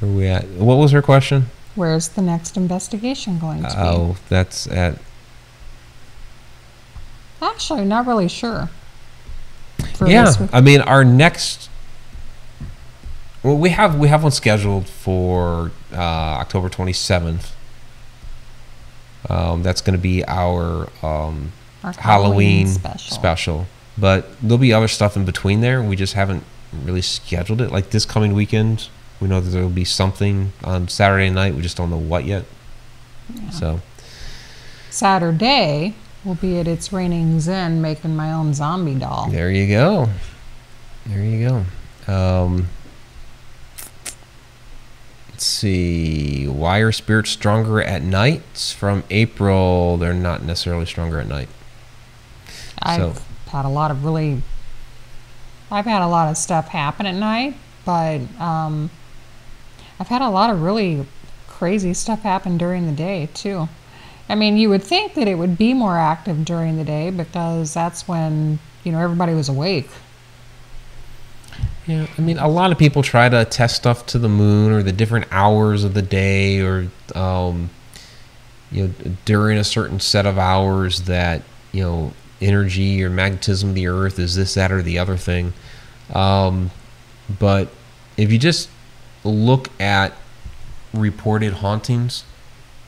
[0.00, 0.46] Where are we at?
[0.48, 1.46] What was her question?
[1.74, 3.74] Where's the next investigation going to be?
[3.76, 4.98] Oh, that's at.
[7.40, 8.68] Actually, not really sure.
[10.06, 10.32] Yeah.
[10.52, 11.70] I mean, our next
[13.42, 17.52] Well, we have we have one scheduled for uh, October 27th.
[19.30, 21.52] Um, that's going to be our um,
[21.82, 23.14] Our Halloween, special.
[23.16, 23.66] special.
[23.96, 25.82] But there'll be other stuff in between there.
[25.82, 26.44] We just haven't
[26.84, 27.70] really scheduled it.
[27.70, 28.88] Like this coming weekend,
[29.20, 31.54] we know that there will be something on Saturday night.
[31.54, 32.44] We just don't know what yet.
[33.50, 33.80] So
[34.90, 35.94] Saturday
[36.24, 39.28] will be at It's Raining Zen making my own zombie doll.
[39.30, 40.08] there you go.
[41.06, 41.48] There you
[42.06, 42.12] go.
[42.12, 42.68] Um,
[45.30, 46.46] let's see.
[46.46, 48.74] Why are spirits stronger at night?
[48.78, 49.96] From April.
[49.96, 51.48] They're not necessarily stronger at night.
[52.80, 54.42] I've So- had a lot of really,
[55.72, 57.54] I've had a lot of stuff happen at night,
[57.86, 58.90] but um,
[59.98, 61.06] I've had a lot of really
[61.48, 63.68] crazy stuff happen during the day too.
[64.28, 67.72] I mean, you would think that it would be more active during the day because
[67.72, 69.88] that's when you know everybody was awake.
[71.86, 74.82] Yeah, I mean, a lot of people try to test stuff to the moon or
[74.82, 77.70] the different hours of the day, or um,
[78.70, 78.94] you know,
[79.24, 81.42] during a certain set of hours that
[81.72, 82.12] you know
[82.42, 85.52] energy or magnetism of the Earth is this, that, or the other thing.
[86.12, 86.70] Um,
[87.38, 87.68] but
[88.16, 88.68] if you just
[89.24, 90.12] look at
[90.92, 92.24] reported hauntings,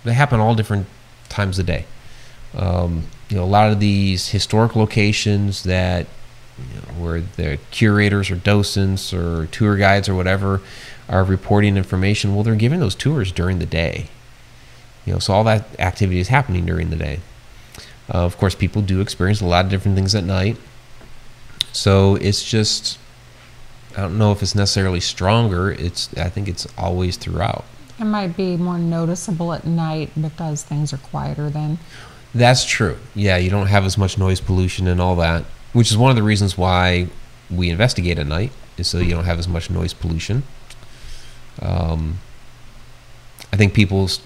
[0.04, 0.86] they happen all different
[1.28, 1.86] times of day.
[2.54, 6.06] Um, you know, a lot of these historic locations that
[6.58, 10.60] you know, where the curators or docents or tour guides or whatever
[11.08, 12.34] are reporting information.
[12.34, 14.06] Well, they're giving those tours during the day.
[15.04, 17.20] You know, so all that activity is happening during the day.
[18.12, 20.56] Uh, of course, people do experience a lot of different things at night.
[21.72, 22.98] So it's just,
[23.96, 25.70] I don't know if it's necessarily stronger.
[25.72, 27.64] It's, I think it's always throughout.
[27.98, 31.78] It might be more noticeable at night because things are quieter then.
[32.34, 32.98] That's true.
[33.14, 36.16] Yeah, you don't have as much noise pollution and all that, which is one of
[36.16, 37.08] the reasons why
[37.48, 40.42] we investigate at night, is so you don't have as much noise pollution.
[41.62, 42.18] Um,
[43.52, 44.20] I think people's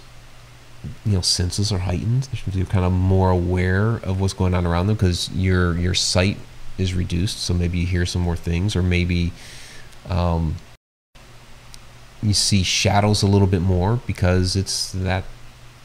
[1.05, 2.29] you know senses are heightened.
[2.47, 6.39] They're kind of more aware of what's going on around them because your your sight
[6.79, 7.41] is reduced.
[7.41, 9.33] So maybe you hear some more things, or maybe
[10.09, 10.57] um,
[12.23, 15.25] you see shadows a little bit more because it's that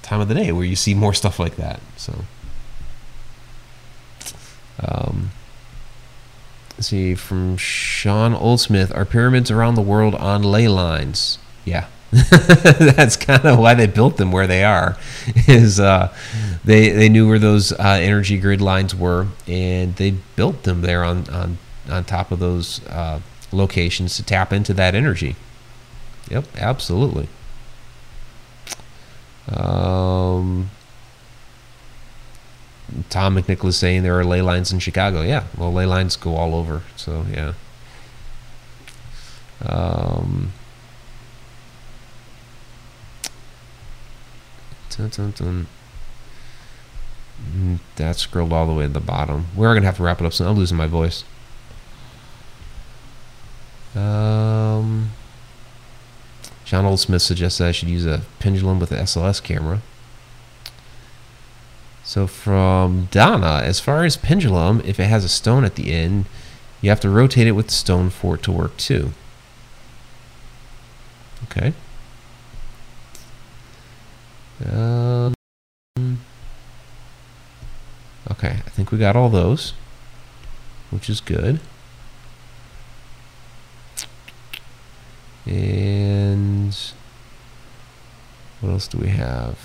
[0.02, 1.80] time of the day where you see more stuff like that.
[1.96, 2.26] So,
[4.80, 5.32] um,
[6.76, 11.38] let's see from Sean Oldsmith, are pyramids around the world on ley lines?
[11.66, 11.88] Yeah.
[12.12, 14.98] That's kind of why they built them where they are.
[15.48, 16.14] Is uh,
[16.64, 21.04] they they knew where those uh, energy grid lines were, and they built them there
[21.04, 21.58] on on
[21.90, 23.20] on top of those uh,
[23.54, 25.36] locations to tap into that energy.
[26.30, 27.28] Yep, absolutely.
[29.48, 30.70] Um,
[33.10, 35.22] Tom McNicholas saying there are ley lines in Chicago.
[35.22, 36.82] Yeah, well, ley lines go all over.
[36.96, 37.54] So yeah.
[39.66, 40.52] Um,
[44.90, 45.68] dun, dun, dun.
[47.56, 49.48] Mm, That scrolled all the way to the bottom.
[49.56, 50.48] We're gonna have to wrap it up soon.
[50.48, 51.24] I'm losing my voice.
[53.96, 55.12] Um.
[56.66, 59.82] John Oldsmith suggests that I should use a pendulum with an SLS camera.
[62.04, 66.26] So from Donna, as far as pendulum, if it has a stone at the end,
[66.82, 69.12] you have to rotate it with the stone for it to work too.
[71.46, 71.74] Okay.
[74.66, 75.34] Um,
[78.32, 79.74] okay, I think we got all those,
[80.90, 81.60] which is good.
[85.46, 86.76] And
[88.62, 89.58] what else do we have?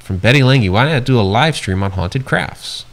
[0.00, 2.84] From Betty Lange, why not do a live stream on haunted crafts?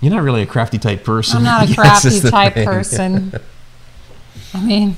[0.00, 1.38] You're not really a crafty type person.
[1.38, 2.66] I'm not a crafty type thing.
[2.66, 3.32] person.
[4.54, 4.96] I mean,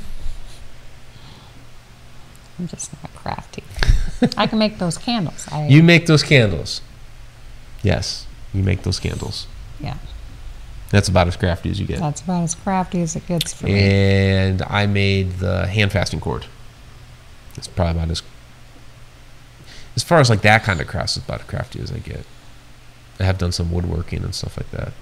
[2.59, 3.65] I'm just not crafty.
[4.37, 5.47] I can make those candles.
[5.51, 6.83] I, You make those candles.
[7.83, 9.47] Yes, you make those candles.
[9.81, 9.97] yeah,
[10.91, 12.01] That's about as crafty as you get.
[12.01, 13.79] that's about as crafty as it gets for me.
[13.79, 16.47] and I made the hand fasting cord.
[17.57, 18.23] It's probably about as
[19.97, 22.25] as far as like that kind of crafts is about as crafty as I get.
[23.21, 24.93] I have done some woodworking and stuff like that.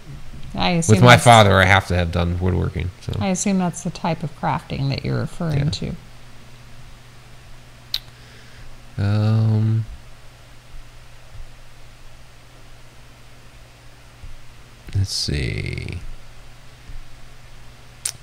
[0.55, 2.90] I assume With my father, I have to have done woodworking.
[3.02, 5.70] So I assume that's the type of crafting that you're referring Yeah.
[5.70, 5.97] to.
[8.98, 9.85] Um,
[14.94, 15.98] let's see.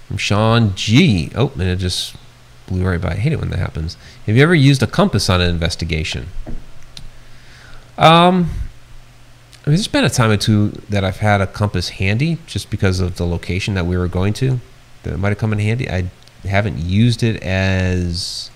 [0.08, 1.32] From Sean G.
[1.36, 2.16] Oh, and it just
[2.68, 3.12] blew right by.
[3.12, 3.98] I hate it when that happens.
[4.26, 6.28] Have you ever used a compass on an investigation?
[7.98, 8.50] Um,
[9.66, 12.70] I mean, there's been a time or two that I've had a compass handy just
[12.70, 14.60] because of the location that we were going to.
[15.04, 15.90] that might have come in handy.
[15.90, 16.10] I
[16.44, 18.52] haven't used it as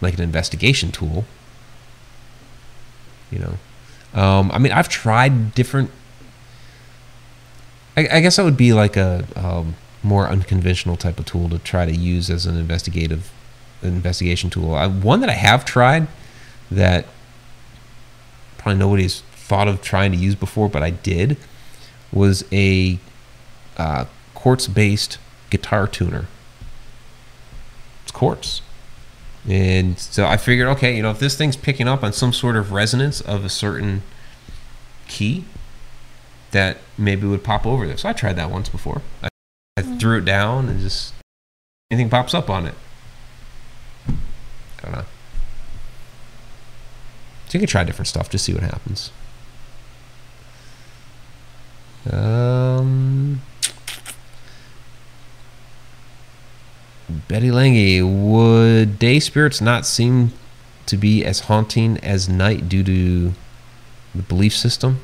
[0.00, 1.24] like an investigation tool.
[3.30, 5.90] You know, um, I mean, I've tried different.
[7.96, 11.58] I, I guess that would be like a um, more unconventional type of tool to
[11.58, 13.30] try to use as an investigative
[13.82, 14.74] investigation tool.
[14.74, 16.08] I, one that I have tried
[16.70, 17.06] that
[18.58, 21.36] probably nobody's thought of trying to use before, but I did,
[22.12, 22.98] was a
[23.76, 25.18] uh, quartz-based
[25.50, 26.26] guitar tuner.
[28.02, 28.62] It's quartz.
[29.48, 32.56] And so I figured, okay, you know, if this thing's picking up on some sort
[32.56, 34.02] of resonance of a certain
[35.08, 35.44] key,
[36.52, 37.96] that maybe would pop over there.
[37.96, 39.02] So I tried that once before.
[39.22, 39.28] I,
[39.76, 41.12] I threw it down and just
[41.90, 42.74] anything pops up on it.
[44.08, 45.04] I don't know.
[47.48, 49.10] So you can try different stuff, just see what happens.
[52.10, 53.42] Um,
[57.28, 60.32] Betty Lange, would day spirits not seem
[60.86, 63.32] to be as haunting as night due to
[64.14, 65.00] the belief system?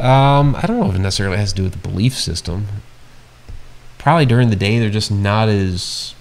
[0.00, 2.66] Um, I don't know if it necessarily has to do with the belief system.
[3.98, 6.14] Probably during the day, they're just not as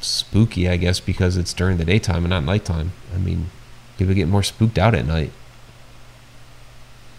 [0.00, 2.92] spooky, I guess, because it's during the daytime and not nighttime.
[3.12, 3.50] I mean,
[3.98, 5.32] people get more spooked out at night.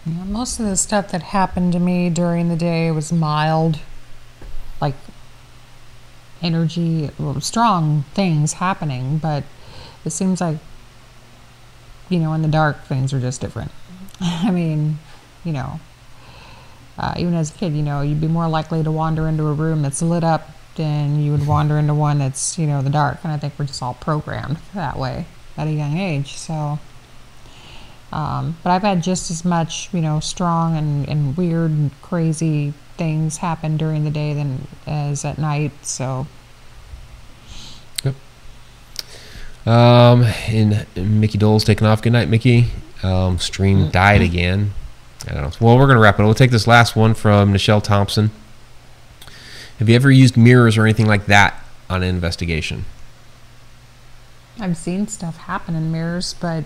[0.05, 3.79] Most of the stuff that happened to me during the day was mild,
[4.79, 4.95] like
[6.41, 7.11] energy,
[7.41, 9.43] strong things happening, but
[10.05, 10.57] it seems like,
[12.07, 13.71] you know, in the dark, things are just different.
[14.21, 14.97] I mean,
[15.43, 15.79] you know,
[16.97, 19.53] uh, even as a kid, you know, you'd be more likely to wander into a
[19.53, 23.19] room that's lit up than you would wander into one that's, you know, the dark.
[23.23, 25.25] And I think we're just all programmed that way
[25.57, 26.37] at a young age.
[26.37, 26.79] So,
[28.11, 32.73] um, but I've had just as much, you know, strong and, and weird and crazy
[32.97, 35.71] things happen during the day than as at night.
[35.81, 36.27] So,
[39.65, 42.01] Um, and Mickey Dole's taking off.
[42.01, 42.67] Good night, Mickey.
[43.03, 44.73] Um, stream died again.
[45.27, 45.51] I don't know.
[45.65, 46.21] Well, we're gonna wrap it.
[46.21, 46.25] Up.
[46.25, 48.31] We'll take this last one from Nichelle Thompson.
[49.79, 51.55] Have you ever used mirrors or anything like that
[51.89, 52.85] on an investigation?
[54.59, 56.65] I've seen stuff happen in mirrors, but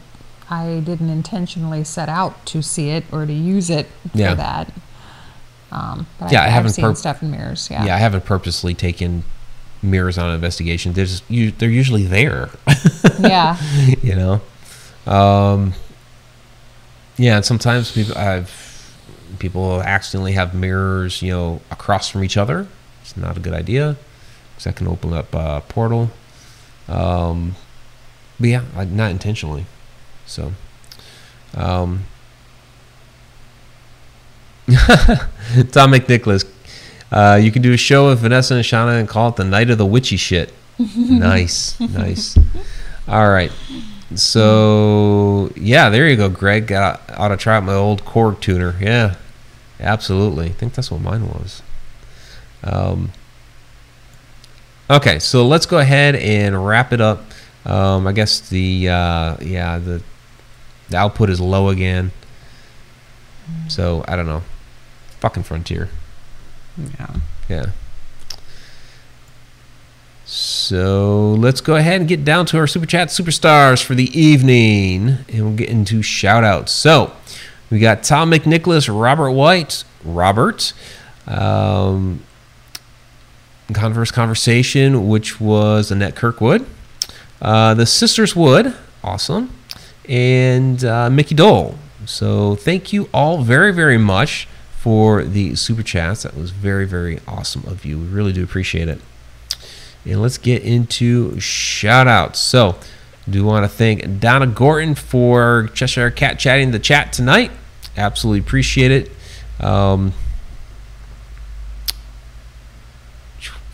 [0.49, 4.33] I didn't intentionally set out to see it or to use it for Yeah.
[4.35, 4.73] that.
[5.71, 7.69] Um, but Yeah, I I, haven't have seen purp- stuff in mirrors.
[7.71, 7.85] Yeah.
[7.85, 9.23] Yeah, I haven't purposely taken
[9.81, 10.93] mirrors on an investigation.
[10.93, 12.49] They're just, you, they're usually there.
[13.19, 13.57] yeah.
[14.01, 14.41] you know
[15.07, 15.73] um
[17.17, 18.61] yeah and sometimes people i've
[19.39, 22.67] people accidentally have mirrors you know across from each other
[23.01, 23.97] it's not a good idea
[24.51, 26.09] because that can open up a portal
[26.87, 27.55] um
[28.39, 29.65] but yeah like not intentionally
[30.25, 30.51] so
[31.55, 32.03] um
[35.71, 36.45] tom mcnicholas
[37.11, 39.69] uh, you can do a show with Vanessa and Shauna and call it the night
[39.69, 40.53] of the witchy shit.
[40.97, 42.37] nice, nice.
[43.07, 43.51] All right.
[44.15, 46.67] So yeah, there you go, Greg.
[46.67, 48.75] Got ought to try out my old Korg tuner.
[48.79, 49.15] Yeah,
[49.79, 50.47] absolutely.
[50.47, 51.61] I think that's what mine was.
[52.63, 53.11] Um,
[54.89, 57.23] okay, so let's go ahead and wrap it up.
[57.65, 60.01] Um, I guess the uh, yeah the
[60.89, 62.11] the output is low again.
[63.67, 64.43] So I don't know.
[65.19, 65.89] Fucking Frontier.
[66.77, 67.15] Yeah.
[67.49, 67.65] Yeah.
[70.27, 75.19] So let's go ahead and get down to our super chat superstars for the evening,
[75.31, 76.71] and we'll get into shout outs.
[76.71, 77.13] So
[77.69, 80.73] we got Tom McNicholas, Robert White, Robert,
[81.27, 82.23] um,
[83.71, 86.65] Converse Conversation, which was Annette Kirkwood,
[87.39, 88.73] uh, the Sisters Wood,
[89.03, 89.53] awesome,
[90.09, 91.75] and uh, Mickey Dole.
[92.07, 94.47] So thank you all very, very much
[94.79, 96.23] for the super chats.
[96.23, 97.99] That was very, very awesome of you.
[97.99, 98.99] We really do appreciate it.
[100.05, 102.39] And let's get into shout outs.
[102.39, 102.77] So,
[103.27, 107.51] do want to thank Donna Gorton for Cheshire Cat chatting the chat tonight.
[107.97, 109.11] Absolutely appreciate it.
[109.63, 110.13] Um,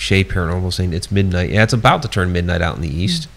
[0.02, 1.52] Shay Paranormal saying it's midnight.
[1.52, 3.28] Yeah, it's about to turn midnight out in the east.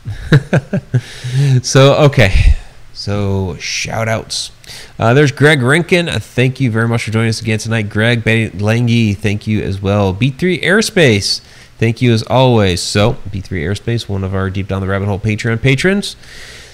[1.63, 2.57] so, okay.
[2.95, 4.51] So, shout outs.
[4.99, 6.09] Uh, there's Greg Rinkin.
[6.09, 7.91] Uh, thank you very much for joining us again tonight.
[7.91, 10.15] Greg Lange, thank you as well.
[10.15, 11.43] B3 Airspace,
[11.85, 12.81] thank you as always.
[12.81, 16.17] So, B3 Airspace, one of our Deep Down the Rabbit Hole Patreon patrons.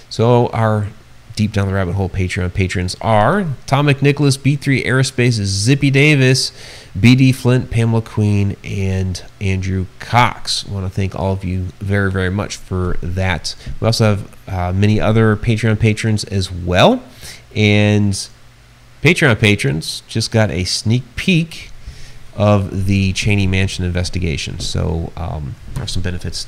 [0.08, 0.86] So, our
[1.34, 6.52] Deep Down the Rabbit Hole Patreon patrons are Tom McNicholas, B3 Aerospace, Zippy Davis,
[6.96, 10.64] BD Flint, Pamela Queen, and Andrew Cox.
[10.68, 13.56] I want to thank all of you very, very much for that.
[13.80, 17.02] We also have uh, many other Patreon patrons as well.
[17.56, 18.12] And
[19.02, 21.69] Patreon patrons just got a sneak peek
[22.36, 24.60] of the Cheney Mansion investigation.
[24.60, 26.46] So um, there are some benefits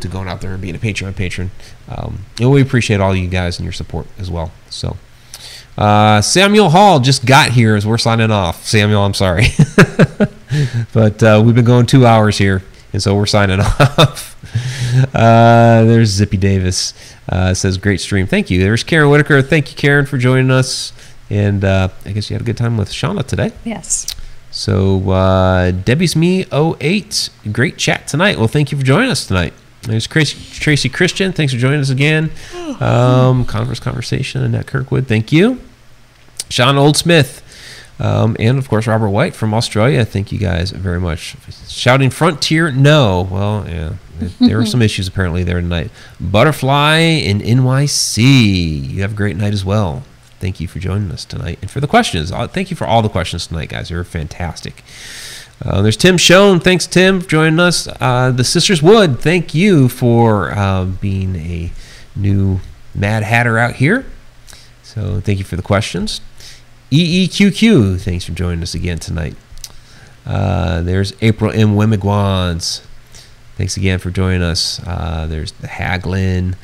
[0.00, 1.50] to going out there and being a Patreon patron.
[1.88, 4.52] Um, and we appreciate all you guys and your support as well.
[4.70, 4.96] So.
[5.76, 8.64] Uh, Samuel Hall just got here as we're signing off.
[8.64, 9.46] Samuel, I'm sorry.
[10.92, 14.36] but uh, we've been going two hours here, and so we're signing off.
[15.12, 16.94] Uh, there's Zippy Davis.
[17.28, 18.26] Uh, says, great stream.
[18.26, 18.60] Thank you.
[18.60, 19.42] There's Karen Whitaker.
[19.42, 20.92] Thank you, Karen, for joining us.
[21.28, 23.50] And uh, I guess you had a good time with Shauna today.
[23.64, 24.06] Yes.
[24.54, 27.28] So, uh, Debbie's Me 08.
[27.50, 28.38] Great chat tonight.
[28.38, 29.52] Well, thank you for joining us tonight.
[29.82, 31.32] There's Tracy, Tracy Christian.
[31.32, 32.30] Thanks for joining us again.
[32.80, 35.08] Um, Converse Conversation, Annette Kirkwood.
[35.08, 35.60] Thank you.
[36.50, 37.42] Sean Oldsmith.
[37.98, 40.04] Um, and of course, Robert White from Australia.
[40.04, 41.36] Thank you guys very much.
[41.68, 43.28] Shouting Frontier, no.
[43.28, 43.94] Well, yeah,
[44.38, 45.90] there were some issues apparently there tonight.
[46.20, 48.88] Butterfly in NYC.
[48.88, 50.04] You have a great night as well.
[50.40, 52.30] Thank you for joining us tonight and for the questions.
[52.32, 53.90] Uh, Thank you for all the questions tonight, guys.
[53.90, 54.82] You're fantastic.
[55.64, 56.60] Uh, there's Tim Schoen.
[56.60, 57.88] Thanks, Tim, for joining us.
[58.00, 59.20] Uh, the Sisters Wood.
[59.20, 61.72] Thank you for uh, being a
[62.16, 62.60] new
[62.94, 64.04] Mad Hatter out here.
[64.82, 66.20] So thank you for the questions.
[66.90, 68.00] EEQQ.
[68.00, 69.36] Thanks for joining us again tonight.
[70.26, 71.76] Uh, there's April M.
[71.76, 72.82] Wimigwans.
[73.56, 74.80] Thanks again for joining us.
[74.86, 76.56] Uh, there's the Haglin.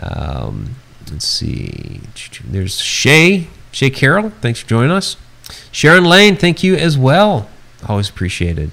[0.00, 0.76] Um,
[1.10, 2.00] let's see.
[2.44, 3.48] There's Shay.
[3.72, 4.30] Shay Carroll.
[4.40, 5.16] Thanks for joining us.
[5.70, 6.36] Sharon Lane.
[6.36, 7.48] Thank you as well.
[7.86, 8.70] Always appreciated.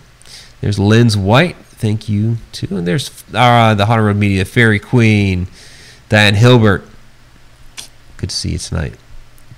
[0.62, 1.56] There's Lynn's White.
[1.58, 2.78] Thank you too.
[2.78, 5.48] And there's uh, the Haunted Road Media Fairy Queen,
[6.10, 6.86] Diane Hilbert.
[8.18, 8.96] Good to see you tonight.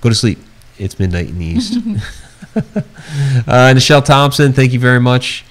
[0.00, 0.38] Go to sleep.
[0.78, 1.76] It's midnight in the east.
[2.56, 5.44] uh, Nichelle Thompson, thank you very much.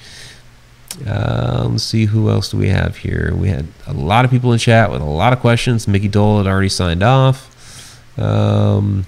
[1.05, 3.33] Uh, let's see who else do we have here.
[3.35, 5.87] We had a lot of people in chat with a lot of questions.
[5.87, 7.51] Mickey Dole had already signed off.
[8.19, 9.05] Um,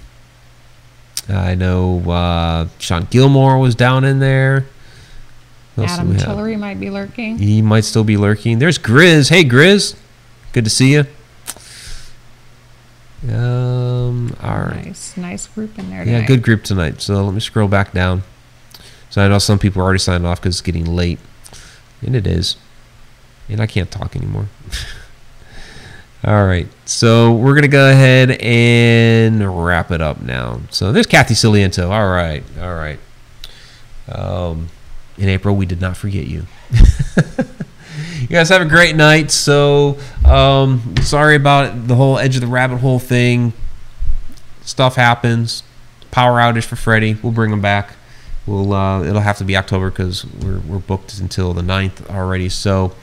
[1.28, 4.66] I know uh, Sean Gilmore was down in there.
[5.76, 6.24] Who else do Adam have?
[6.24, 7.38] Tillery might be lurking.
[7.38, 8.58] He might still be lurking.
[8.58, 9.30] There's Grizz.
[9.30, 9.96] Hey, Grizz.
[10.52, 11.04] Good to see you.
[13.32, 14.86] Um, all right.
[14.86, 16.00] Nice, nice group in there.
[16.00, 16.26] Yeah, tonight.
[16.26, 17.00] good group tonight.
[17.00, 18.22] So let me scroll back down.
[19.10, 21.18] So I know some people are already signed off because it's getting late.
[22.02, 22.56] And it is.
[23.48, 24.48] And I can't talk anymore.
[26.24, 26.66] All right.
[26.84, 30.60] So we're to go ahead and wrap it up now.
[30.70, 31.90] So there's Kathy Siliento.
[31.90, 32.42] All right.
[32.60, 32.98] All right.
[34.10, 34.68] Um,
[35.16, 36.46] in April, we did not forget you.
[38.20, 39.30] you guys have a great night.
[39.30, 43.52] So um, sorry about the whole edge of the rabbit hole thing.
[44.62, 45.62] Stuff happens.
[46.10, 47.14] Power outage for Freddie.
[47.14, 47.92] We'll bring him back.
[48.48, 52.48] We'll uh, it'll have to be October because we're, we're booked until the 9th already.
[52.48, 52.94] So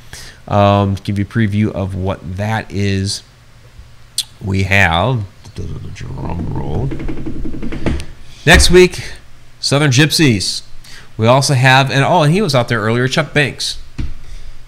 [0.48, 3.22] um, give you a preview of what that is,
[4.44, 5.24] we have
[5.94, 6.90] drum roll.
[8.46, 9.14] Next week,
[9.60, 10.64] Southern Gypsies.
[11.18, 13.78] We also have and oh, and he was out there earlier, Chuck Banks.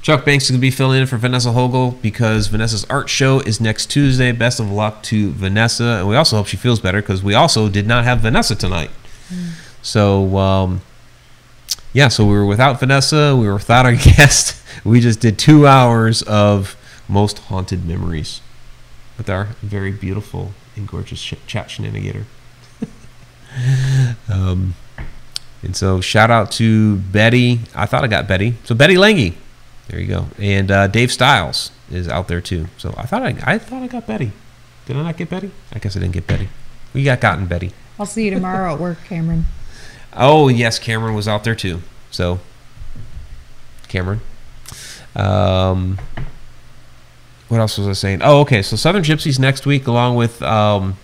[0.01, 3.41] Chuck Banks is going to be filling in for Vanessa Hogel because Vanessa's art show
[3.41, 4.31] is next Tuesday.
[4.31, 5.97] Best of luck to Vanessa.
[5.99, 8.91] And we also hope she feels better because we also did not have Vanessa tonight.
[9.88, 10.81] So, um,
[11.93, 13.38] yeah, so we were without Vanessa.
[13.38, 14.61] We were without our guest.
[14.84, 16.76] We just did two hours of
[17.07, 18.41] most haunted memories
[19.18, 22.26] with our very beautiful and gorgeous sh- chat shenanigator.
[24.30, 24.76] um,
[25.64, 27.61] and so, shout out to Betty.
[27.73, 28.55] I thought I got Betty.
[28.65, 29.35] So, Betty Lange.
[29.88, 30.26] There you go.
[30.38, 32.68] And uh, Dave Styles is out there too.
[32.76, 34.34] So I thought I, I thought I got Betty.
[34.85, 35.51] Did I not get Betty?
[35.72, 36.49] I guess I didn't get Betty.
[36.93, 37.72] We got gotten Betty.
[37.97, 39.45] I'll see you tomorrow at work, Cameron.
[40.13, 41.81] Oh yes, Cameron was out there too.
[42.11, 42.39] So
[43.88, 44.21] Cameron.
[45.15, 45.97] Um,
[47.47, 48.21] what else was I saying?
[48.23, 48.61] Oh, okay.
[48.61, 50.97] So Southern Gypsies next week, along with um,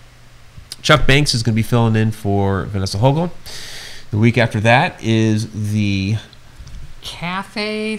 [0.82, 3.32] Chuck Banks, is going to be filling in for Vanessa Hogel.
[4.12, 6.18] The week after that is the
[7.02, 7.98] Cafe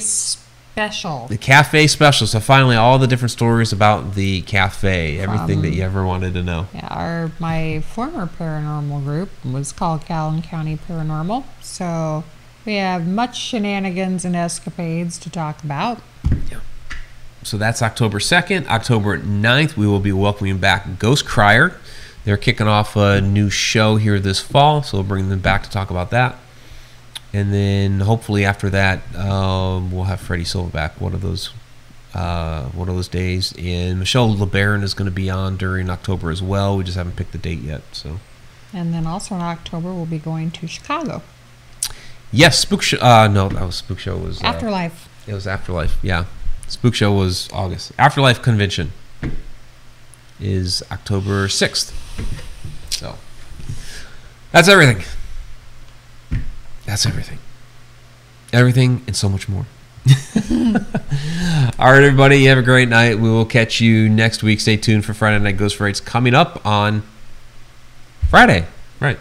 [0.75, 1.27] special.
[1.29, 2.27] the cafe special.
[2.27, 6.43] So finally, all the different stories about the cafe, everything that you ever wanted to
[6.43, 6.67] know.
[6.75, 11.45] Yeah, our my former paranormal group was called Callan County Paranormal.
[11.61, 12.25] So
[12.67, 16.01] we have much shenanigans and escapades to talk about.
[16.51, 16.61] Yeah.
[17.45, 18.67] So that's October 2nd.
[18.67, 21.79] October 9th, we will be welcoming back Ghost Crier.
[22.25, 25.71] They're kicking off a new show here this fall, so we'll bring them back to
[25.71, 26.37] talk about that.
[27.35, 31.51] And then hopefully after that, um, we'll have Freddie Silva back one of those
[32.15, 33.53] uh, one of those days.
[33.59, 36.77] And Michelle LeBaron is going to be on during October as well.
[36.77, 37.83] We just haven't picked the date yet.
[37.91, 38.21] So
[38.73, 41.23] And then also in October, we'll be going to Chicago.
[42.31, 42.99] yes, Spook Show.
[43.01, 45.09] Uh, no, that was Spook Show was uh, Afterlife.
[45.27, 45.97] It was Afterlife.
[46.03, 46.27] Yeah,
[46.69, 47.91] Spook Show was August.
[47.99, 48.93] Afterlife Convention
[50.39, 51.93] is October sixth.
[52.91, 53.17] So
[54.53, 55.03] that's everything.
[56.87, 57.39] That's everything.
[58.53, 59.67] everything, and so much more.
[61.79, 63.19] All right, everybody, you have a great night.
[63.19, 64.61] We will catch you next week.
[64.61, 67.03] Stay tuned for Friday Night Ghost Frights coming up on
[68.29, 68.67] Friday.
[69.01, 69.19] Right.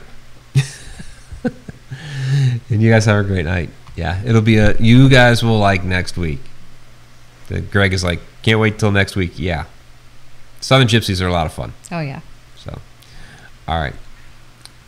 [1.44, 3.70] and you guys have a great night.
[3.96, 4.76] Yeah, it'll be a.
[4.78, 6.40] You guys will like next week.
[7.48, 9.34] The Greg is like, can't wait till next week.
[9.38, 9.66] Yeah.
[10.60, 11.74] Southern Gypsies are a lot of fun.
[11.92, 12.22] Oh yeah.
[12.56, 12.80] So,
[13.68, 13.96] all right.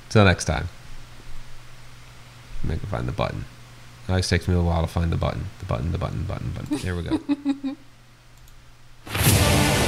[0.10, 0.68] Till next time.
[2.66, 3.46] And I can find the button.
[4.08, 5.46] It always takes me a while to find the button.
[5.60, 6.78] The button, the button, button, button.
[6.78, 7.76] There we go.